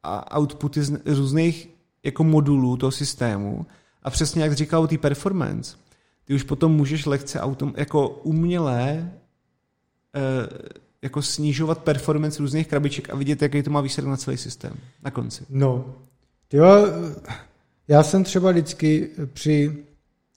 [0.02, 1.68] a outputy z různých
[2.02, 3.66] jako modulů toho systému
[4.02, 5.76] a přesně jak říkal ty performance,
[6.28, 9.12] ty už potom můžeš lehce autom, jako umělé
[10.14, 10.20] eh,
[11.02, 14.72] jako snižovat performance různých krabiček a vidět, jaký to má výsledek na celý systém
[15.04, 15.44] na konci.
[15.50, 15.94] No,
[16.52, 16.66] jo,
[17.88, 19.76] já jsem třeba vždycky při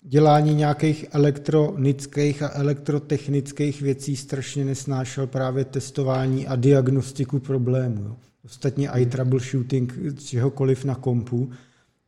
[0.02, 8.04] dělání nějakých elektronických a elektrotechnických věcí strašně nesnášel právě testování a diagnostiku problému.
[8.04, 8.16] Jo.
[8.46, 9.94] Ostatně i troubleshooting
[10.24, 11.52] čehokoliv na kompu.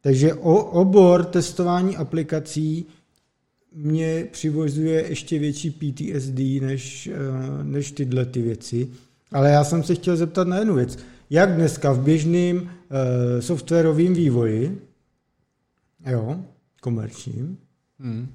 [0.01, 2.85] Takže o, obor testování aplikací
[3.75, 8.89] mě přivozuje ještě větší PTSD než, eh, než tyhle ty věci.
[9.31, 10.97] Ale já jsem se chtěl zeptat na jednu věc.
[11.29, 12.69] Jak dneska v běžném uh,
[13.39, 14.81] softwarovém vývoji,
[16.11, 16.39] jo,
[16.81, 17.57] komerčním,
[17.99, 18.27] Hmm.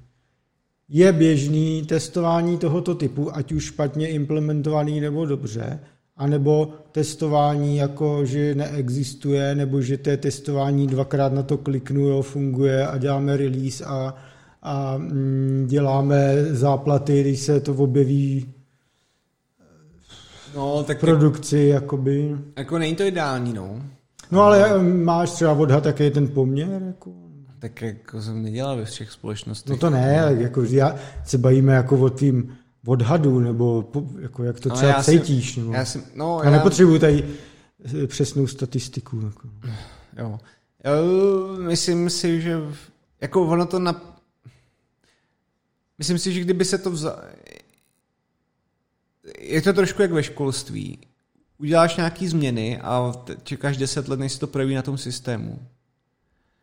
[0.89, 5.79] je běžný testování tohoto typu, ať už špatně implementovaný nebo dobře,
[6.17, 12.21] anebo testování jako, že neexistuje, nebo že to je testování dvakrát na to kliknu, jo,
[12.21, 14.15] funguje a děláme release a,
[14.61, 18.53] a mm, děláme záplaty, když se to objeví
[20.55, 22.37] No, tak v produkci, jakoby.
[22.57, 23.81] jako není to ideální, no.
[24.31, 26.81] No ale eh, máš třeba odhad, jaký je ten poměr?
[26.87, 27.11] Jako?
[27.59, 29.69] Tak jako jsem nedělal ve všech společnostech.
[29.71, 30.95] No to ne, ale jako já
[31.25, 32.53] se bavíme jako o tvým
[32.85, 35.57] odhadu, nebo po, jako jak to No, třeba já si- cítíš.
[35.57, 35.73] nebo.
[35.73, 37.25] Já jsem, no, já nepotřebuji tady
[38.03, 39.21] eh, přesnou statistiku.
[39.25, 39.47] Jako.
[40.17, 40.39] Jo.
[40.85, 40.91] jo.
[41.61, 42.57] Myslím si, že
[43.21, 44.18] jako ono to na...
[45.99, 47.21] Myslím si, že kdyby se to vzal...
[49.39, 50.99] Je to trošku jak ve školství.
[51.57, 53.13] Uděláš nějaký změny a
[53.43, 55.59] čekáš deset let, než se to projeví na tom systému.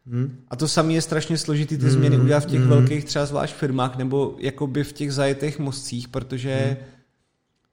[0.06, 0.44] Hm?
[0.48, 2.68] A to samé je strašně složitý ty změny Mm, udělat v těch mm.
[2.68, 6.76] velkých třeba zvlášť firmách nebo jakoby v těch zajetých mostcích, protože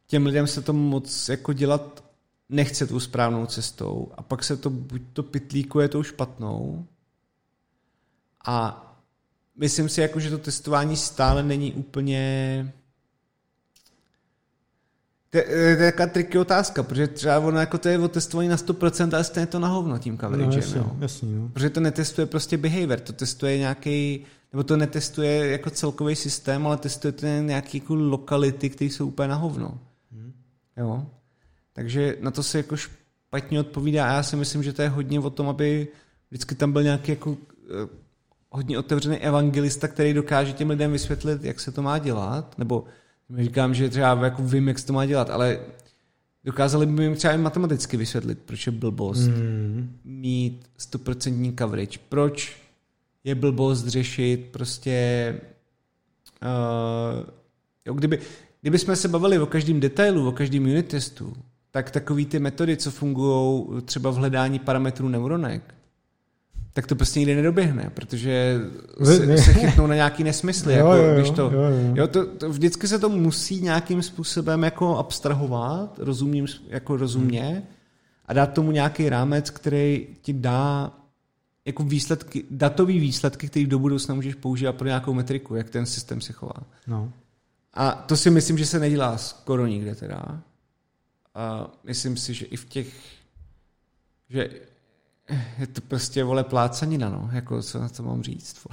[0.07, 2.03] těm lidem se to moc jako dělat
[2.49, 6.87] nechce tou správnou cestou a pak se to buď to pitlíkuje tou špatnou
[8.45, 8.92] A
[9.55, 12.73] myslím si, jako, že to testování stále není úplně...
[15.29, 18.49] To je, to je taková triky otázka, protože třeba ono jako to je o testování
[18.49, 20.45] na 100%, ale stejně to na hovno tím coverage.
[20.45, 20.95] No, jasně, jo.
[20.99, 21.49] jasně, no.
[21.53, 26.77] Protože to netestuje prostě behavior, to testuje nějaký, nebo to netestuje jako celkový systém, ale
[26.77, 29.79] testuje to nějaký jako lokality, které jsou úplně na hovno.
[30.11, 30.33] Hmm.
[30.77, 31.05] Jo.
[31.73, 35.19] Takže na to se jako špatně odpovídá a já si myslím, že to je hodně
[35.19, 35.87] o tom, aby
[36.31, 38.02] vždycky tam byl nějaký jako eh,
[38.53, 42.83] hodně otevřený evangelista, který dokáže těm lidem vysvětlit, jak se to má dělat, nebo
[43.37, 45.59] říkám, že třeba jako vím, jak se to má dělat, ale
[46.43, 49.99] dokázali by jim třeba i matematicky vysvětlit, proč je blbost Mm.
[50.03, 52.57] mít 100% coverage, proč
[53.23, 55.35] je blbost řešit prostě
[56.43, 57.29] uh,
[57.85, 58.19] jo, kdyby,
[58.61, 61.33] kdyby jsme se bavili o každém detailu, o každém unit testu,
[61.71, 65.75] tak takový ty metody, co fungují třeba v hledání parametrů neuronek,
[66.73, 68.61] tak to prostě nikdy nedoběhne, protože
[69.03, 70.73] se, se chytnou na nějaký nesmysly.
[70.73, 71.93] Jo, jako, jo, jo, když to, jo, jo.
[71.95, 77.63] Jo, to, to, vždycky se to musí nějakým způsobem jako abstrahovat, rozumím, jako rozumně,
[78.25, 80.91] a dát tomu nějaký rámec, který ti dá
[81.65, 86.21] jako výsledky, datový výsledky, který do budoucna můžeš používat pro nějakou metriku, jak ten systém
[86.21, 86.63] se chová.
[86.87, 87.13] No.
[87.73, 90.41] A to si myslím, že se nedělá skoro nikde teda.
[91.35, 92.87] A myslím si, že i v těch,
[94.29, 94.49] že
[95.59, 98.67] je to prostě, vole, plácanina, no, jako co na to mám říct.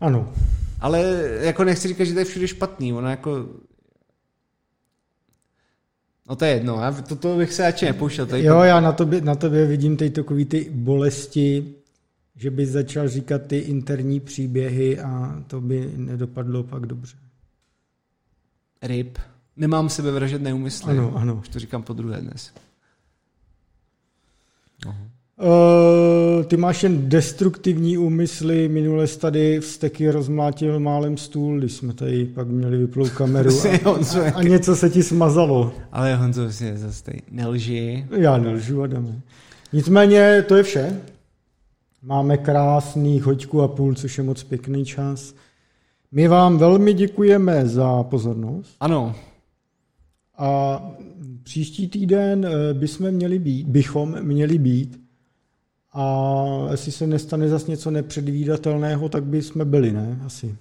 [0.00, 0.32] Ano.
[0.80, 1.00] Ale
[1.40, 3.46] jako nechci říkat, že to je všude špatný, ono jako
[6.28, 8.26] No to je jedno, já toto bych se radši nepouštěl.
[8.26, 11.74] Tady Jo, já na tobě, na tobě vidím tady takový ty bolesti,
[12.36, 17.16] že bys začal říkat ty interní příběhy a to by nedopadlo pak dobře.
[18.82, 19.18] Ryb.
[19.56, 20.90] Nemám sebevražedné úmysly.
[20.90, 21.34] Ano, ano.
[21.34, 22.52] Už to říkám po druhé dnes.
[24.86, 31.72] Uh, ty máš jen destruktivní úmysly, minule jsi tady v steky rozmlátil málem stůl, když
[31.72, 33.50] jsme tady pak měli vyplou kameru
[33.84, 35.72] a, a něco se ti smazalo.
[35.92, 38.06] Ale Honzo, si zase tady nelži.
[38.16, 39.20] Já nelžu, Adame.
[39.72, 41.00] Nicméně to je vše.
[42.02, 45.34] Máme krásný hoďku a půl, což je moc pěkný čas.
[46.12, 49.14] My vám velmi děkujeme za pozornost Ano,
[50.38, 50.82] a
[51.42, 55.02] příští týden eh, bychom měli být, bychom měli být
[55.92, 60.20] a jestli se nestane zase něco nepředvídatelného, tak by jsme byli, ne?
[60.26, 60.56] Asi.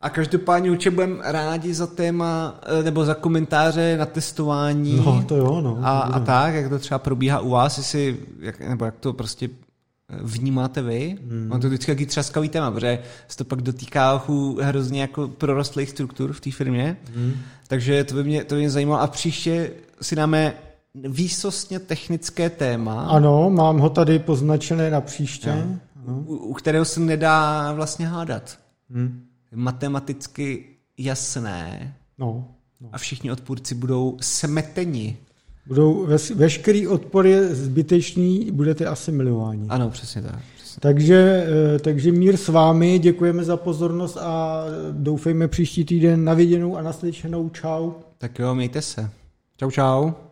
[0.00, 4.96] A každopádně určitě budeme rádi za téma, eh, nebo za komentáře na testování.
[4.96, 5.78] No, to jo, no.
[5.82, 9.48] a, a tak, jak to třeba probíhá u vás, jestli, jak, nebo jak to prostě
[10.08, 11.18] eh, vnímáte vy.
[11.28, 11.48] Hmm.
[11.48, 12.98] Mám to vždycky jaký třaskavý téma, protože
[13.28, 14.24] se to pak dotýká
[14.60, 16.96] hrozně jako prorostlých struktur v té firmě.
[17.14, 17.34] Hmm.
[17.70, 19.00] Takže to by, mě, to by mě zajímalo.
[19.02, 19.70] A příště
[20.02, 20.54] si dáme
[20.94, 25.50] výsostně technické téma, Ano, mám ho tady poznačené na příště.
[25.50, 25.78] Ano.
[26.26, 28.58] u, u kterého se nedá vlastně hádat.
[28.90, 29.22] Hm.
[29.54, 30.64] Matematicky
[30.98, 32.48] jasné No,
[32.80, 32.88] no.
[32.92, 35.16] a všichni odpůrci budou smeteni.
[35.66, 39.68] Budou ves, veškerý odpor je zbytečný, budete asimilováni.
[39.68, 40.38] Ano, přesně tak.
[40.80, 46.76] Takže, eh, takže mír s vámi, děkujeme za pozornost a doufejme příští týden na viděnou
[46.76, 47.48] a naslyšenou.
[47.48, 47.90] Čau.
[48.18, 49.10] Tak jo, mějte se.
[49.56, 50.29] Čau, čau.